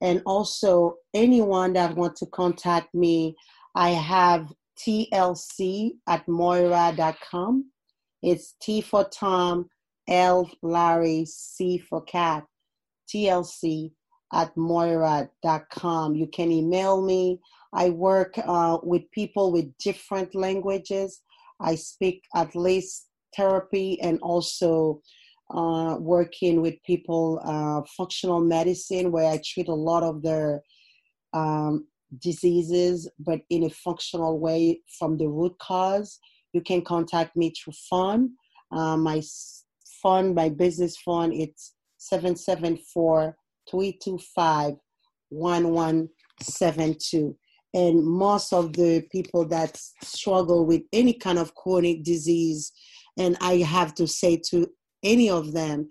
And 0.00 0.22
also, 0.26 0.96
anyone 1.14 1.72
that 1.74 1.94
wants 1.96 2.20
to 2.20 2.26
contact 2.26 2.94
me, 2.94 3.36
I 3.74 3.90
have 3.90 4.52
TLC 4.78 5.92
at 6.08 6.26
Moira.com. 6.26 7.70
It's 8.22 8.54
T 8.60 8.80
for 8.80 9.08
Tom, 9.08 9.68
L 10.08 10.50
Larry, 10.62 11.24
C 11.26 11.78
for 11.78 12.02
cat, 12.02 12.44
TLC 13.08 13.92
at 14.32 14.56
Moira.com. 14.56 16.14
You 16.14 16.26
can 16.26 16.50
email 16.52 17.02
me. 17.02 17.40
I 17.72 17.90
work 17.90 18.34
uh, 18.44 18.78
with 18.82 19.10
people 19.10 19.52
with 19.52 19.76
different 19.78 20.34
languages. 20.34 21.20
I 21.60 21.74
speak 21.74 22.24
at 22.34 22.54
least 22.54 23.08
therapy 23.36 24.00
and 24.00 24.18
also 24.20 25.02
uh, 25.50 25.96
working 25.98 26.60
with 26.60 26.82
people, 26.84 27.40
uh, 27.44 27.82
functional 27.96 28.40
medicine, 28.40 29.10
where 29.10 29.30
I 29.30 29.40
treat 29.44 29.68
a 29.68 29.74
lot 29.74 30.02
of 30.02 30.22
their 30.22 30.62
um, 31.32 31.86
diseases, 32.20 33.10
but 33.18 33.40
in 33.50 33.64
a 33.64 33.70
functional 33.70 34.38
way 34.38 34.80
from 34.98 35.16
the 35.16 35.28
root 35.28 35.58
cause. 35.58 36.18
You 36.52 36.62
can 36.62 36.82
contact 36.82 37.36
me 37.36 37.52
through 37.52 37.74
phone. 37.90 38.30
Uh, 38.72 38.96
my 38.96 39.22
phone, 40.02 40.34
my 40.34 40.48
business 40.48 40.96
phone, 40.96 41.32
it's 41.32 41.74
774 41.98 43.36
325 43.70 44.74
1172. 45.30 47.36
And 47.74 48.04
most 48.04 48.52
of 48.52 48.72
the 48.72 49.06
people 49.12 49.46
that 49.48 49.78
struggle 50.02 50.64
with 50.64 50.82
any 50.92 51.12
kind 51.12 51.38
of 51.38 51.54
chronic 51.54 52.02
disease, 52.02 52.72
and 53.18 53.36
I 53.40 53.58
have 53.58 53.94
to 53.96 54.06
say 54.06 54.40
to 54.50 54.66
any 55.02 55.28
of 55.28 55.52
them, 55.52 55.88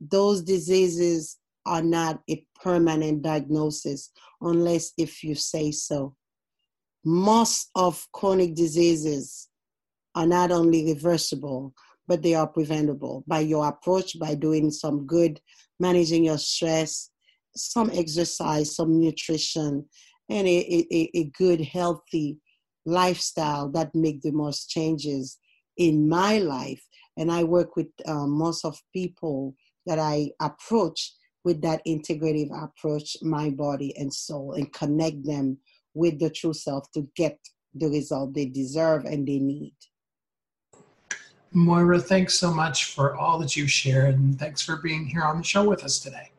those 0.00 0.42
diseases 0.42 1.38
are 1.64 1.82
not 1.82 2.20
a 2.28 2.44
permanent 2.62 3.22
diagnosis 3.22 4.10
unless 4.40 4.92
if 4.98 5.22
you 5.22 5.34
say 5.34 5.70
so. 5.70 6.14
Most 7.04 7.70
of 7.74 8.06
chronic 8.12 8.54
diseases 8.54 9.48
are 10.14 10.26
not 10.26 10.50
only 10.50 10.86
reversible, 10.86 11.72
but 12.08 12.22
they 12.22 12.34
are 12.34 12.46
preventable 12.46 13.24
by 13.26 13.40
your 13.40 13.66
approach, 13.68 14.18
by 14.18 14.34
doing 14.34 14.70
some 14.70 15.06
good 15.06 15.40
managing 15.80 16.24
your 16.24 16.38
stress, 16.38 17.10
some 17.54 17.90
exercise, 17.92 18.74
some 18.74 19.00
nutrition, 19.00 19.84
and 20.28 20.46
a, 20.46 20.86
a, 20.92 21.10
a 21.14 21.24
good, 21.38 21.60
healthy 21.60 22.38
lifestyle 22.84 23.68
that 23.70 23.94
make 23.94 24.22
the 24.22 24.32
most 24.32 24.70
changes 24.70 25.38
in 25.76 26.08
my 26.08 26.38
life 26.38 26.82
and 27.16 27.32
I 27.32 27.44
work 27.44 27.76
with 27.76 27.88
um, 28.06 28.30
most 28.30 28.64
of 28.64 28.80
people 28.92 29.54
that 29.86 29.98
I 29.98 30.30
approach 30.40 31.14
with 31.44 31.62
that 31.62 31.80
integrative 31.86 32.50
approach, 32.62 33.16
my 33.22 33.50
body 33.50 33.96
and 33.96 34.12
soul, 34.12 34.52
and 34.52 34.72
connect 34.72 35.24
them 35.24 35.58
with 35.94 36.18
the 36.18 36.30
true 36.30 36.52
self 36.52 36.90
to 36.92 37.08
get 37.16 37.38
the 37.74 37.88
result 37.88 38.34
they 38.34 38.46
deserve 38.46 39.04
and 39.04 39.26
they 39.26 39.38
need. 39.38 39.74
Moira, 41.52 41.98
thanks 41.98 42.34
so 42.34 42.52
much 42.52 42.86
for 42.86 43.16
all 43.16 43.38
that 43.38 43.56
you've 43.56 43.70
shared, 43.70 44.14
and 44.14 44.38
thanks 44.38 44.62
for 44.62 44.76
being 44.76 45.06
here 45.06 45.22
on 45.22 45.38
the 45.38 45.44
show 45.44 45.68
with 45.68 45.84
us 45.84 45.98
today. 45.98 46.30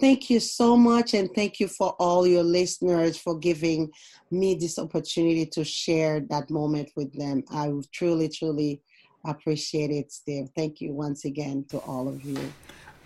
Thank 0.00 0.28
you 0.28 0.40
so 0.40 0.76
much, 0.76 1.14
and 1.14 1.32
thank 1.34 1.60
you 1.60 1.68
for 1.68 1.94
all 1.98 2.26
your 2.26 2.42
listeners 2.42 3.16
for 3.16 3.38
giving 3.38 3.90
me 4.30 4.54
this 4.54 4.78
opportunity 4.78 5.46
to 5.46 5.64
share 5.64 6.20
that 6.30 6.50
moment 6.50 6.90
with 6.96 7.12
them. 7.16 7.44
I 7.50 7.72
truly, 7.92 8.28
truly 8.28 8.82
appreciate 9.24 9.90
it, 9.90 10.12
Steve. 10.12 10.48
Thank 10.56 10.80
you 10.80 10.92
once 10.92 11.24
again 11.24 11.64
to 11.70 11.78
all 11.78 12.08
of 12.08 12.22
you. 12.24 12.52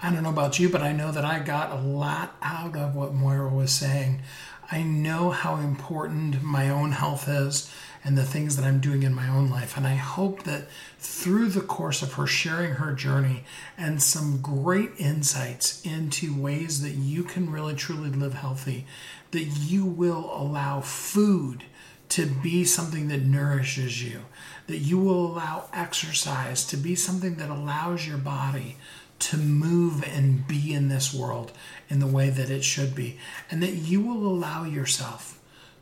I 0.00 0.12
don't 0.12 0.22
know 0.22 0.30
about 0.30 0.58
you, 0.58 0.68
but 0.68 0.80
I 0.80 0.92
know 0.92 1.12
that 1.12 1.24
I 1.24 1.40
got 1.40 1.72
a 1.72 1.80
lot 1.80 2.36
out 2.40 2.76
of 2.76 2.94
what 2.94 3.14
Moira 3.14 3.48
was 3.48 3.72
saying. 3.72 4.22
I 4.70 4.82
know 4.82 5.30
how 5.30 5.56
important 5.56 6.42
my 6.42 6.70
own 6.70 6.92
health 6.92 7.28
is 7.28 7.72
and 8.08 8.16
the 8.16 8.24
things 8.24 8.56
that 8.56 8.64
I'm 8.64 8.80
doing 8.80 9.02
in 9.02 9.12
my 9.12 9.28
own 9.28 9.50
life. 9.50 9.76
And 9.76 9.86
I 9.86 9.96
hope 9.96 10.44
that 10.44 10.62
through 10.98 11.50
the 11.50 11.60
course 11.60 12.00
of 12.00 12.14
her 12.14 12.26
sharing 12.26 12.72
her 12.76 12.94
journey 12.94 13.44
and 13.76 14.02
some 14.02 14.40
great 14.40 14.92
insights 14.96 15.84
into 15.84 16.34
ways 16.34 16.80
that 16.80 16.94
you 16.94 17.22
can 17.22 17.52
really 17.52 17.74
truly 17.74 18.08
live 18.08 18.32
healthy, 18.32 18.86
that 19.32 19.44
you 19.44 19.84
will 19.84 20.32
allow 20.34 20.80
food 20.80 21.64
to 22.08 22.24
be 22.24 22.64
something 22.64 23.08
that 23.08 23.20
nourishes 23.20 24.02
you, 24.02 24.22
that 24.68 24.78
you 24.78 24.98
will 24.98 25.26
allow 25.26 25.68
exercise 25.74 26.64
to 26.68 26.78
be 26.78 26.94
something 26.94 27.34
that 27.34 27.50
allows 27.50 28.08
your 28.08 28.16
body 28.16 28.78
to 29.18 29.36
move 29.36 30.02
and 30.02 30.48
be 30.48 30.72
in 30.72 30.88
this 30.88 31.12
world 31.12 31.52
in 31.90 31.98
the 31.98 32.06
way 32.06 32.30
that 32.30 32.48
it 32.48 32.64
should 32.64 32.94
be, 32.94 33.18
and 33.50 33.62
that 33.62 33.74
you 33.74 34.00
will 34.00 34.26
allow 34.26 34.64
yourself 34.64 35.37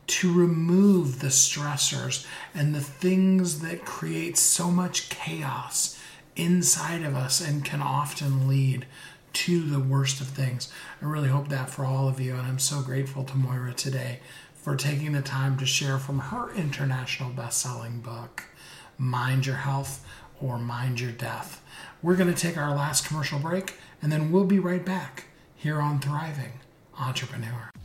to 0.07 0.33
remove 0.33 1.19
the 1.19 1.27
stressors 1.27 2.25
and 2.53 2.73
the 2.73 2.81
things 2.81 3.59
that 3.59 3.85
create 3.85 4.37
so 4.37 4.71
much 4.71 5.09
chaos 5.09 5.99
inside 6.35 7.03
of 7.03 7.15
us 7.15 7.41
and 7.41 7.65
can 7.65 7.81
often 7.81 8.47
lead 8.47 8.85
to 9.33 9.61
the 9.61 9.79
worst 9.79 10.21
of 10.21 10.27
things. 10.27 10.71
I 11.01 11.05
really 11.05 11.27
hope 11.27 11.49
that 11.49 11.69
for 11.69 11.85
all 11.85 12.07
of 12.07 12.19
you, 12.19 12.33
and 12.33 12.41
I'm 12.41 12.59
so 12.59 12.81
grateful 12.81 13.23
to 13.25 13.37
Moira 13.37 13.73
today 13.73 14.21
for 14.55 14.75
taking 14.75 15.11
the 15.11 15.21
time 15.21 15.57
to 15.57 15.65
share 15.65 15.97
from 15.97 16.19
her 16.19 16.53
international 16.55 17.29
best-selling 17.31 17.99
book, 17.99 18.45
Mind 18.97 19.45
Your 19.45 19.57
Health 19.57 20.05
or 20.41 20.57
Mind 20.57 20.99
Your 20.99 21.11
Death. 21.11 21.63
We're 22.01 22.15
going 22.15 22.33
to 22.33 22.39
take 22.39 22.57
our 22.57 22.75
last 22.75 23.07
commercial 23.07 23.39
break 23.39 23.75
and 24.01 24.11
then 24.11 24.31
we'll 24.31 24.45
be 24.45 24.59
right 24.59 24.83
back 24.85 25.25
here 25.55 25.81
on 25.81 25.99
Thriving 25.99 26.53
Entrepreneur. 26.99 27.69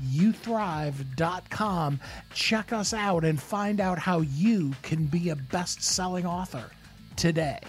youthrive.com. 0.00 2.00
Check 2.34 2.72
us 2.72 2.94
out 2.94 3.24
and 3.24 3.40
find 3.40 3.80
out 3.80 3.98
how 3.98 4.20
you 4.20 4.72
can 4.82 5.06
be 5.06 5.30
a 5.30 5.36
best 5.36 5.82
selling 5.82 6.26
author 6.26 6.70
today. 7.16 7.60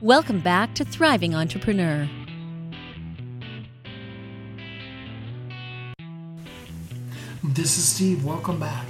Welcome 0.00 0.40
back 0.40 0.74
to 0.76 0.84
Thriving 0.84 1.34
Entrepreneur. 1.34 2.08
This 7.42 7.78
is 7.78 7.84
Steve. 7.84 8.24
Welcome 8.24 8.60
back. 8.60 8.86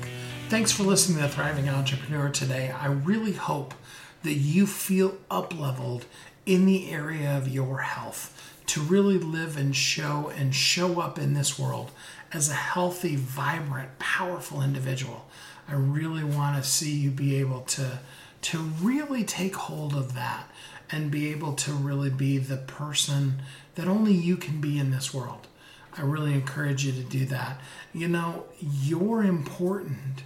Thanks 0.48 0.72
for 0.72 0.82
listening 0.82 1.22
to 1.22 1.28
Thriving 1.28 1.68
Entrepreneur 1.68 2.28
today. 2.28 2.70
I 2.70 2.88
really 2.88 3.32
hope 3.32 3.74
that 4.22 4.34
you 4.34 4.66
feel 4.66 5.16
up 5.30 5.58
leveled 5.58 6.04
in 6.44 6.66
the 6.66 6.90
area 6.90 7.36
of 7.36 7.48
your 7.48 7.78
health 7.78 8.37
to 8.68 8.80
really 8.80 9.18
live 9.18 9.56
and 9.56 9.74
show 9.74 10.32
and 10.36 10.54
show 10.54 11.00
up 11.00 11.18
in 11.18 11.34
this 11.34 11.58
world 11.58 11.90
as 12.32 12.48
a 12.48 12.54
healthy, 12.54 13.16
vibrant, 13.16 13.98
powerful 13.98 14.62
individual. 14.62 15.26
I 15.66 15.74
really 15.74 16.24
want 16.24 16.62
to 16.62 16.68
see 16.68 16.92
you 16.92 17.10
be 17.10 17.36
able 17.36 17.62
to 17.62 17.98
to 18.40 18.58
really 18.58 19.24
take 19.24 19.56
hold 19.56 19.94
of 19.94 20.14
that 20.14 20.48
and 20.90 21.10
be 21.10 21.28
able 21.30 21.54
to 21.54 21.72
really 21.72 22.10
be 22.10 22.38
the 22.38 22.56
person 22.56 23.42
that 23.74 23.88
only 23.88 24.12
you 24.12 24.36
can 24.36 24.60
be 24.60 24.78
in 24.78 24.90
this 24.90 25.12
world. 25.12 25.48
I 25.96 26.02
really 26.02 26.32
encourage 26.34 26.84
you 26.84 26.92
to 26.92 27.02
do 27.02 27.24
that. 27.26 27.60
You 27.92 28.06
know, 28.06 28.44
you're 28.60 29.24
important. 29.24 30.22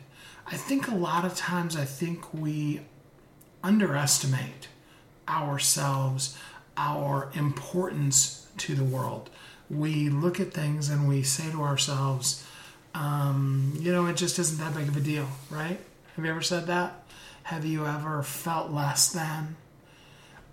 I 0.46 0.56
think 0.56 0.88
a 0.88 0.94
lot 0.94 1.24
of 1.24 1.34
times 1.34 1.76
I 1.76 1.86
think 1.86 2.34
we 2.34 2.82
underestimate 3.64 4.68
ourselves, 5.26 6.36
our 6.76 7.30
importance 7.34 8.46
to 8.58 8.74
the 8.74 8.84
world. 8.84 9.30
We 9.70 10.08
look 10.08 10.40
at 10.40 10.52
things 10.52 10.88
and 10.88 11.08
we 11.08 11.22
say 11.22 11.50
to 11.50 11.62
ourselves, 11.62 12.46
um, 12.94 13.72
you 13.78 13.92
know, 13.92 14.06
it 14.06 14.16
just 14.16 14.38
isn't 14.38 14.58
that 14.58 14.74
big 14.74 14.88
of 14.88 14.96
a 14.96 15.00
deal, 15.00 15.28
right? 15.50 15.80
Have 16.16 16.24
you 16.24 16.30
ever 16.30 16.42
said 16.42 16.66
that? 16.66 17.04
Have 17.44 17.64
you 17.64 17.86
ever 17.86 18.22
felt 18.22 18.70
less 18.70 19.10
than? 19.10 19.56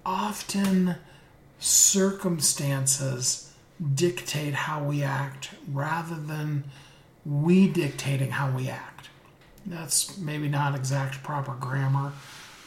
Often 0.06 0.96
circumstances 1.60 3.54
dictate 3.94 4.54
how 4.54 4.84
we 4.84 5.04
act 5.04 5.52
rather 5.72 6.16
than 6.16 6.64
we 7.26 7.68
dictating 7.68 8.32
how 8.32 8.56
we 8.56 8.70
act. 8.70 9.10
That's 9.66 10.18
maybe 10.18 10.48
not 10.48 10.76
exact 10.76 11.22
proper 11.24 11.54
grammar, 11.54 12.14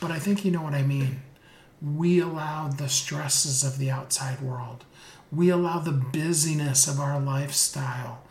but 0.00 0.10
I 0.10 0.18
think 0.18 0.44
you 0.44 0.50
know 0.50 0.62
what 0.62 0.74
I 0.74 0.82
mean. 0.82 1.22
We 1.82 2.20
allow 2.20 2.68
the 2.68 2.88
stresses 2.88 3.64
of 3.64 3.78
the 3.78 3.90
outside 3.90 4.40
world, 4.40 4.84
we 5.32 5.48
allow 5.48 5.78
the 5.78 5.92
busyness 5.92 6.86
of 6.86 7.00
our 7.00 7.20
lifestyle, 7.20 8.22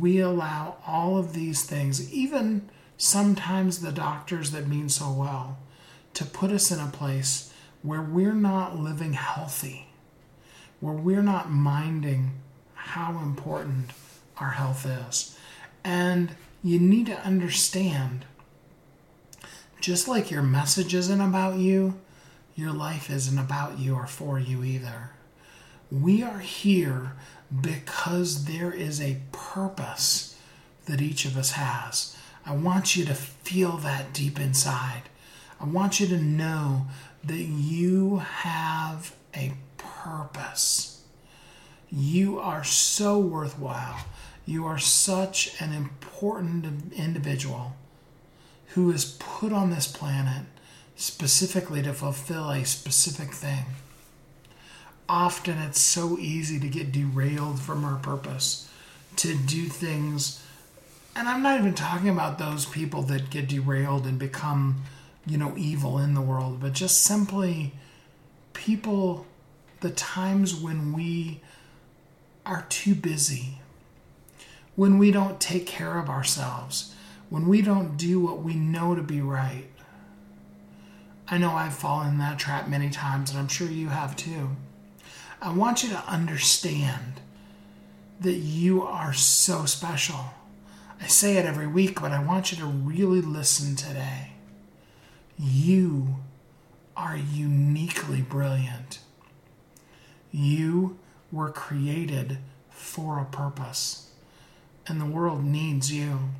we 0.00 0.18
allow 0.18 0.78
all 0.86 1.16
of 1.16 1.32
these 1.32 1.64
things, 1.64 2.12
even 2.12 2.68
sometimes 2.96 3.80
the 3.80 3.92
doctors 3.92 4.50
that 4.50 4.66
mean 4.66 4.88
so 4.88 5.12
well, 5.12 5.58
to 6.14 6.24
put 6.24 6.50
us 6.50 6.72
in 6.72 6.80
a 6.80 6.88
place 6.88 7.52
where 7.82 8.02
we're 8.02 8.34
not 8.34 8.76
living 8.76 9.12
healthy, 9.12 9.86
where 10.80 10.94
we're 10.94 11.22
not 11.22 11.50
minding 11.50 12.32
how 12.74 13.20
important 13.22 13.92
our 14.38 14.50
health 14.50 14.84
is. 14.84 15.38
And 15.84 16.30
you 16.62 16.80
need 16.80 17.06
to 17.06 17.24
understand 17.24 18.24
just 19.80 20.08
like 20.08 20.30
your 20.30 20.42
message 20.42 20.94
isn't 20.94 21.20
about 21.20 21.56
you, 21.56 22.00
your 22.58 22.72
life 22.72 23.08
isn't 23.08 23.38
about 23.38 23.78
you 23.78 23.94
or 23.94 24.08
for 24.08 24.36
you 24.40 24.64
either. 24.64 25.10
We 25.92 26.24
are 26.24 26.40
here 26.40 27.12
because 27.60 28.46
there 28.46 28.72
is 28.72 29.00
a 29.00 29.20
purpose 29.30 30.36
that 30.86 31.00
each 31.00 31.24
of 31.24 31.36
us 31.36 31.52
has. 31.52 32.16
I 32.44 32.56
want 32.56 32.96
you 32.96 33.04
to 33.04 33.14
feel 33.14 33.76
that 33.76 34.12
deep 34.12 34.40
inside. 34.40 35.02
I 35.60 35.66
want 35.66 36.00
you 36.00 36.08
to 36.08 36.18
know 36.18 36.88
that 37.22 37.44
you 37.44 38.16
have 38.16 39.14
a 39.36 39.52
purpose. 39.76 41.04
You 41.92 42.40
are 42.40 42.64
so 42.64 43.20
worthwhile. 43.20 44.04
You 44.46 44.66
are 44.66 44.78
such 44.78 45.54
an 45.60 45.72
important 45.72 46.92
individual 46.92 47.76
who 48.74 48.90
is 48.90 49.16
put 49.20 49.52
on 49.52 49.70
this 49.70 49.86
planet 49.86 50.44
specifically 50.98 51.80
to 51.82 51.94
fulfill 51.94 52.50
a 52.50 52.64
specific 52.64 53.32
thing. 53.32 53.64
Often 55.08 55.58
it's 55.58 55.80
so 55.80 56.18
easy 56.18 56.60
to 56.60 56.68
get 56.68 56.92
derailed 56.92 57.60
from 57.60 57.84
our 57.84 57.96
purpose, 57.96 58.68
to 59.16 59.34
do 59.34 59.64
things. 59.66 60.44
And 61.16 61.28
I'm 61.28 61.42
not 61.42 61.58
even 61.58 61.72
talking 61.72 62.10
about 62.10 62.38
those 62.38 62.66
people 62.66 63.02
that 63.04 63.30
get 63.30 63.48
derailed 63.48 64.04
and 64.04 64.18
become, 64.18 64.82
you 65.26 65.38
know, 65.38 65.54
evil 65.56 65.98
in 65.98 66.12
the 66.12 66.20
world, 66.20 66.60
but 66.60 66.74
just 66.74 67.00
simply 67.00 67.72
people, 68.52 69.24
the 69.80 69.90
times 69.90 70.54
when 70.54 70.92
we 70.92 71.40
are 72.44 72.66
too 72.68 72.94
busy, 72.94 73.60
when 74.76 74.98
we 74.98 75.10
don't 75.10 75.40
take 75.40 75.66
care 75.66 75.98
of 75.98 76.10
ourselves 76.10 76.94
when 77.30 77.46
we 77.46 77.62
don't 77.62 77.96
do 77.96 78.20
what 78.20 78.42
we 78.42 78.54
know 78.54 78.94
to 78.94 79.02
be 79.02 79.20
right. 79.20 79.66
I 81.30 81.38
know 81.38 81.52
I've 81.52 81.74
fallen 81.74 82.08
in 82.08 82.18
that 82.18 82.38
trap 82.38 82.68
many 82.68 82.90
times, 82.90 83.30
and 83.30 83.38
I'm 83.38 83.48
sure 83.48 83.68
you 83.68 83.88
have 83.88 84.16
too. 84.16 84.50
I 85.40 85.52
want 85.52 85.82
you 85.82 85.90
to 85.90 86.04
understand 86.08 87.20
that 88.20 88.36
you 88.36 88.82
are 88.82 89.12
so 89.12 89.64
special. 89.64 90.32
I 91.00 91.06
say 91.06 91.36
it 91.36 91.44
every 91.44 91.66
week, 91.66 92.00
but 92.00 92.12
I 92.12 92.22
want 92.22 92.50
you 92.50 92.58
to 92.58 92.66
really 92.66 93.20
listen 93.20 93.76
today. 93.76 94.32
You 95.38 96.16
are 96.96 97.16
uniquely 97.16 98.22
brilliant. 98.22 98.98
You 100.32 100.98
were 101.30 101.50
created 101.50 102.38
for 102.70 103.20
a 103.20 103.24
purpose, 103.24 104.10
and 104.86 105.00
the 105.00 105.06
world 105.06 105.44
needs 105.44 105.92
you 105.92 106.30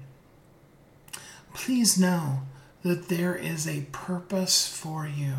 please 1.58 1.98
know 1.98 2.40
that 2.82 3.08
there 3.08 3.34
is 3.34 3.66
a 3.66 3.86
purpose 3.92 4.66
for 4.68 5.06
you. 5.06 5.34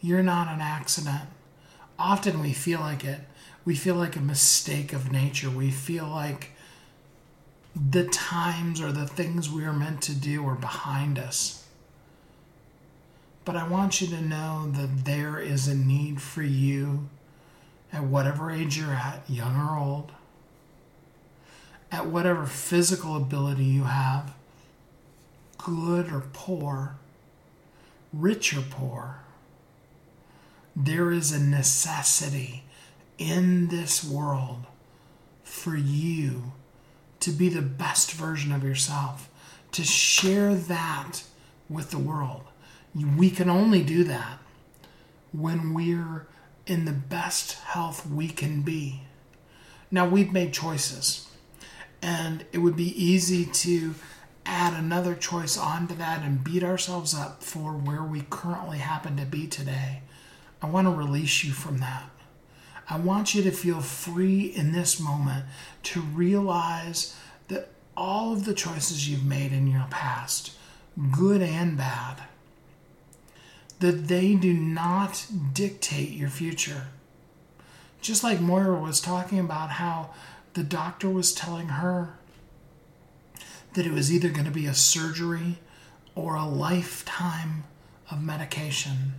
You're 0.00 0.22
not 0.22 0.48
an 0.48 0.60
accident. 0.60 1.28
Often 1.98 2.40
we 2.40 2.52
feel 2.52 2.80
like 2.80 3.04
it. 3.04 3.20
We 3.64 3.74
feel 3.74 3.94
like 3.94 4.16
a 4.16 4.20
mistake 4.20 4.92
of 4.92 5.12
nature. 5.12 5.48
We 5.48 5.70
feel 5.70 6.06
like 6.06 6.50
the 7.74 8.04
times 8.04 8.80
or 8.80 8.92
the 8.92 9.06
things 9.06 9.50
we 9.50 9.64
are 9.64 9.72
meant 9.72 10.02
to 10.02 10.14
do 10.14 10.46
are 10.46 10.54
behind 10.54 11.18
us. 11.18 11.66
But 13.44 13.56
I 13.56 13.66
want 13.68 14.00
you 14.00 14.06
to 14.08 14.20
know 14.20 14.70
that 14.72 15.04
there 15.04 15.38
is 15.38 15.68
a 15.68 15.74
need 15.74 16.20
for 16.20 16.42
you 16.42 17.08
at 17.92 18.04
whatever 18.04 18.50
age 18.50 18.78
you're 18.78 18.92
at, 18.92 19.22
young 19.28 19.56
or 19.56 19.78
old, 19.78 20.12
at 21.92 22.06
whatever 22.06 22.46
physical 22.46 23.16
ability 23.16 23.64
you 23.64 23.84
have 23.84 24.34
good 25.64 26.12
or 26.12 26.22
poor, 26.32 26.96
rich 28.12 28.56
or 28.56 28.62
poor, 28.62 29.22
there 30.76 31.10
is 31.10 31.32
a 31.32 31.42
necessity 31.42 32.62
in 33.18 33.68
this 33.68 34.04
world 34.04 34.66
for 35.42 35.76
you 35.76 36.52
to 37.20 37.30
be 37.30 37.48
the 37.48 37.62
best 37.62 38.12
version 38.12 38.52
of 38.52 38.62
yourself, 38.62 39.28
to 39.72 39.82
share 39.82 40.54
that 40.54 41.22
with 41.68 41.90
the 41.90 41.98
world. 41.98 42.42
We 42.94 43.30
can 43.30 43.48
only 43.48 43.82
do 43.82 44.04
that 44.04 44.38
when 45.32 45.74
we're 45.74 46.26
in 46.66 46.84
the 46.84 46.92
best 46.92 47.54
health 47.54 48.06
we 48.06 48.28
can 48.28 48.62
be. 48.62 49.02
Now, 49.90 50.08
we've 50.08 50.32
made 50.32 50.52
choices, 50.52 51.28
and 52.02 52.44
it 52.52 52.58
would 52.58 52.76
be 52.76 53.02
easy 53.02 53.46
to 53.46 53.94
add 54.46 54.74
another 54.74 55.14
choice 55.14 55.56
onto 55.56 55.94
that 55.96 56.22
and 56.22 56.44
beat 56.44 56.62
ourselves 56.62 57.14
up 57.14 57.42
for 57.42 57.72
where 57.72 58.02
we 58.02 58.22
currently 58.30 58.78
happen 58.78 59.16
to 59.16 59.24
be 59.24 59.46
today. 59.46 60.02
I 60.60 60.68
want 60.68 60.86
to 60.86 60.90
release 60.90 61.44
you 61.44 61.52
from 61.52 61.78
that. 61.78 62.10
I 62.88 62.98
want 62.98 63.34
you 63.34 63.42
to 63.42 63.50
feel 63.50 63.80
free 63.80 64.44
in 64.44 64.72
this 64.72 65.00
moment 65.00 65.46
to 65.84 66.00
realize 66.00 67.16
that 67.48 67.70
all 67.96 68.32
of 68.32 68.44
the 68.44 68.54
choices 68.54 69.08
you've 69.08 69.24
made 69.24 69.52
in 69.52 69.66
your 69.66 69.86
past, 69.90 70.52
good 71.12 71.40
and 71.40 71.76
bad, 71.76 72.22
that 73.80 74.08
they 74.08 74.34
do 74.34 74.52
not 74.52 75.26
dictate 75.52 76.10
your 76.10 76.28
future. 76.28 76.88
Just 78.00 78.22
like 78.22 78.40
Moira 78.40 78.78
was 78.78 79.00
talking 79.00 79.38
about 79.38 79.70
how 79.70 80.10
the 80.52 80.62
doctor 80.62 81.08
was 81.08 81.34
telling 81.34 81.68
her 81.68 82.14
that 83.74 83.86
it 83.86 83.92
was 83.92 84.12
either 84.12 84.30
going 84.30 84.44
to 84.44 84.50
be 84.50 84.66
a 84.66 84.74
surgery 84.74 85.58
or 86.14 86.34
a 86.34 86.46
lifetime 86.46 87.64
of 88.10 88.22
medication. 88.22 89.14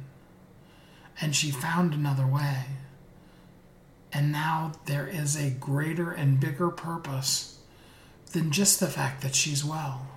And 1.21 1.35
she 1.35 1.51
found 1.51 1.93
another 1.93 2.27
way. 2.27 2.65
And 4.11 4.31
now 4.31 4.73
there 4.85 5.07
is 5.07 5.35
a 5.35 5.49
greater 5.49 6.11
and 6.11 6.39
bigger 6.39 6.69
purpose 6.69 7.59
than 8.31 8.51
just 8.51 8.79
the 8.79 8.87
fact 8.87 9.21
that 9.21 9.35
she's 9.35 9.63
well. 9.63 10.07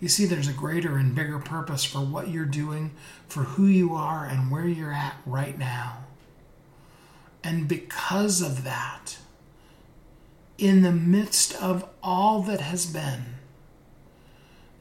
You 0.00 0.08
see, 0.08 0.26
there's 0.26 0.48
a 0.48 0.52
greater 0.52 0.96
and 0.96 1.14
bigger 1.14 1.38
purpose 1.38 1.84
for 1.84 2.00
what 2.00 2.28
you're 2.28 2.44
doing, 2.44 2.92
for 3.28 3.44
who 3.44 3.66
you 3.66 3.94
are, 3.94 4.26
and 4.26 4.50
where 4.50 4.66
you're 4.66 4.92
at 4.92 5.16
right 5.24 5.58
now. 5.58 6.04
And 7.42 7.68
because 7.68 8.42
of 8.42 8.64
that, 8.64 9.16
in 10.58 10.82
the 10.82 10.92
midst 10.92 11.54
of 11.62 11.88
all 12.02 12.42
that 12.42 12.60
has 12.60 12.86
been, 12.86 13.36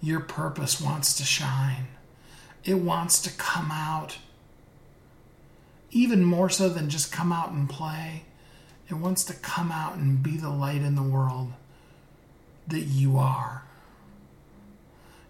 your 0.02 0.20
purpose 0.20 0.80
wants 0.80 1.16
to 1.18 1.24
shine. 1.24 1.88
It 2.64 2.76
wants 2.76 3.22
to 3.24 3.32
come 3.32 3.72
out. 3.72 4.18
Even 5.92 6.24
more 6.24 6.50
so 6.50 6.70
than 6.70 6.90
just 6.90 7.12
come 7.12 7.32
out 7.32 7.52
and 7.52 7.70
play, 7.70 8.24
it 8.90 8.96
wants 8.96 9.24
to 9.26 9.34
come 9.34 9.72
out 9.72 9.96
and 9.96 10.22
be 10.22 10.38
the 10.38 10.50
light 10.50 10.82
in 10.82 10.96
the 10.96 11.04
world 11.04 11.54
that 12.68 12.82
you 12.82 13.18
are. 13.18 13.64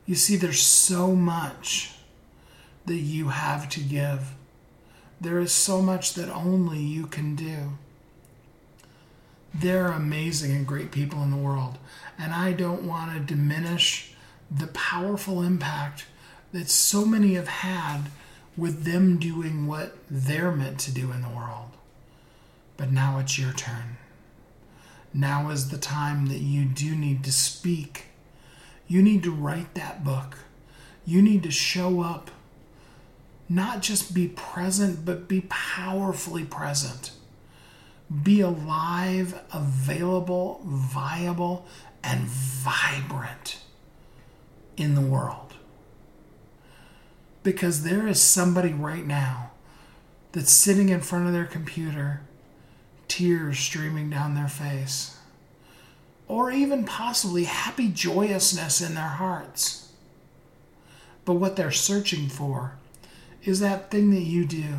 You 0.05 0.15
see, 0.15 0.35
there's 0.35 0.61
so 0.61 1.15
much 1.15 1.91
that 2.85 2.95
you 2.95 3.29
have 3.29 3.69
to 3.69 3.79
give. 3.79 4.35
There 5.19 5.39
is 5.39 5.51
so 5.51 5.81
much 5.81 6.13
that 6.13 6.29
only 6.29 6.79
you 6.79 7.07
can 7.07 7.35
do. 7.35 7.77
There 9.59 9.87
are 9.87 9.93
amazing 9.93 10.51
and 10.51 10.67
great 10.67 10.91
people 10.91 11.23
in 11.23 11.31
the 11.31 11.37
world, 11.37 11.77
and 12.17 12.33
I 12.33 12.51
don't 12.51 12.83
want 12.83 13.13
to 13.13 13.19
diminish 13.19 14.13
the 14.51 14.67
powerful 14.67 15.41
impact 15.41 16.05
that 16.51 16.69
so 16.69 17.05
many 17.05 17.33
have 17.35 17.47
had 17.47 18.03
with 18.57 18.83
them 18.83 19.17
doing 19.17 19.67
what 19.67 19.97
they're 20.09 20.51
meant 20.51 20.79
to 20.81 20.91
do 20.91 21.11
in 21.11 21.21
the 21.21 21.29
world. 21.29 21.71
But 22.77 22.91
now 22.91 23.19
it's 23.19 23.39
your 23.39 23.53
turn. 23.53 23.97
Now 25.13 25.49
is 25.49 25.69
the 25.69 25.77
time 25.77 26.27
that 26.27 26.39
you 26.39 26.65
do 26.65 26.95
need 26.95 27.23
to 27.23 27.31
speak 27.31 28.07
you 28.87 29.01
need 29.01 29.23
to 29.23 29.31
write 29.31 29.73
that 29.73 30.03
book. 30.03 30.37
You 31.05 31.21
need 31.21 31.43
to 31.43 31.51
show 31.51 32.01
up, 32.01 32.31
not 33.49 33.81
just 33.81 34.13
be 34.13 34.27
present, 34.27 35.05
but 35.05 35.27
be 35.27 35.41
powerfully 35.49 36.45
present. 36.45 37.11
Be 38.23 38.41
alive, 38.41 39.39
available, 39.51 40.61
viable, 40.63 41.65
and 42.03 42.21
vibrant 42.21 43.59
in 44.77 44.95
the 44.95 45.01
world. 45.01 45.53
Because 47.43 47.83
there 47.83 48.07
is 48.07 48.21
somebody 48.21 48.73
right 48.73 49.05
now 49.05 49.51
that's 50.31 50.51
sitting 50.51 50.89
in 50.89 51.01
front 51.01 51.27
of 51.27 51.33
their 51.33 51.45
computer, 51.45 52.21
tears 53.07 53.57
streaming 53.59 54.09
down 54.09 54.35
their 54.35 54.47
face 54.47 55.15
or 56.27 56.51
even 56.51 56.83
possibly 56.83 57.43
happy 57.43 57.89
joyousness 57.89 58.81
in 58.81 58.95
their 58.95 59.03
hearts. 59.03 59.91
But 61.23 61.33
what 61.33 61.55
they're 61.55 61.71
searching 61.71 62.29
for 62.29 62.77
is 63.43 63.59
that 63.59 63.91
thing 63.91 64.11
that 64.11 64.21
you 64.21 64.45
do. 64.45 64.75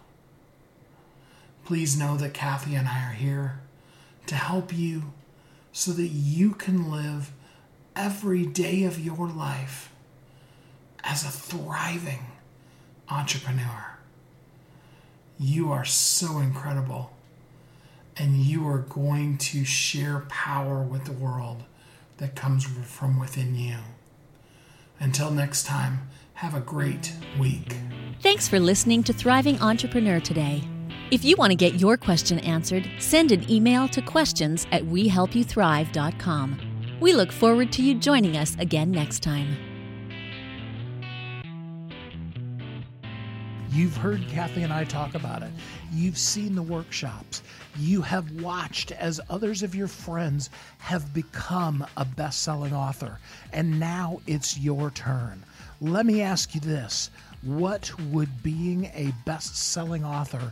Please 1.66 2.00
know 2.00 2.16
that 2.16 2.34
Kathy 2.34 2.74
and 2.76 2.88
I 2.88 3.10
are 3.10 3.14
here 3.14 3.60
to 4.30 4.36
help 4.36 4.72
you 4.72 5.14
so 5.72 5.92
that 5.92 6.08
you 6.08 6.52
can 6.52 6.92
live 6.92 7.32
every 7.96 8.46
day 8.46 8.84
of 8.84 9.00
your 9.00 9.28
life 9.28 9.92
as 11.04 11.24
a 11.24 11.30
thriving 11.30 12.28
entrepreneur. 13.10 13.98
You 15.40 15.72
are 15.72 15.86
so 15.86 16.38
incredible, 16.40 17.12
and 18.18 18.36
you 18.38 18.68
are 18.68 18.80
going 18.80 19.38
to 19.40 19.66
share 19.66 20.26
power 20.30 20.82
with 20.82 21.06
the 21.06 21.14
world 21.14 21.64
that 22.18 22.36
comes 22.36 22.66
from 22.66 23.20
within 23.20 23.56
you. 23.56 23.78
Until 25.00 25.32
next 25.32 25.66
time, 25.66 26.10
have 26.36 26.54
a 26.54 26.60
great 26.60 27.14
week. 27.40 27.76
Thanks 28.22 28.48
for 28.48 28.60
listening 28.60 29.02
to 29.04 29.14
Thriving 29.14 29.60
Entrepreneur 29.62 30.20
today. 30.20 30.64
If 31.12 31.26
you 31.26 31.36
want 31.38 31.50
to 31.50 31.56
get 31.56 31.80
your 31.80 31.98
question 31.98 32.38
answered, 32.38 32.88
send 33.00 33.32
an 33.32 33.50
email 33.50 33.88
to 33.88 34.02
questions 34.02 34.68
at 34.72 34.84
wehelpyouthrive.com. 34.84 36.60
We 37.00 37.14
look 37.14 37.32
forward 37.32 37.72
to 37.72 37.82
you 37.82 37.96
joining 37.96 38.38
us 38.38 38.56
again 38.60 38.92
next 38.92 39.24
time. 39.24 39.58
You've 43.72 43.98
heard 43.98 44.28
Kathy 44.30 44.62
and 44.62 44.72
I 44.72 44.84
talk 44.84 45.16
about 45.16 45.42
it. 45.42 45.50
You've 45.92 46.18
seen 46.18 46.54
the 46.54 46.62
workshops. 46.62 47.42
You 47.80 48.04
have 48.04 48.30
watched 48.42 48.92
as 48.92 49.20
others 49.32 49.64
of 49.64 49.74
your 49.74 49.88
friends 49.88 50.52
have 50.78 51.12
become 51.12 51.88
a 51.98 52.06
best 52.06 52.44
selling 52.44 52.74
author. 52.74 53.18
And 53.52 53.80
now 53.80 54.22
it's 54.28 54.60
your 54.60 54.92
turn. 54.92 55.44
Let 55.82 56.06
me 56.06 56.22
ask 56.22 56.54
you 56.54 56.62
this 56.62 57.10
What 57.42 57.92
would 58.00 58.44
being 58.44 58.86
a 58.94 59.12
best 59.26 59.56
selling 59.56 60.06
author 60.06 60.52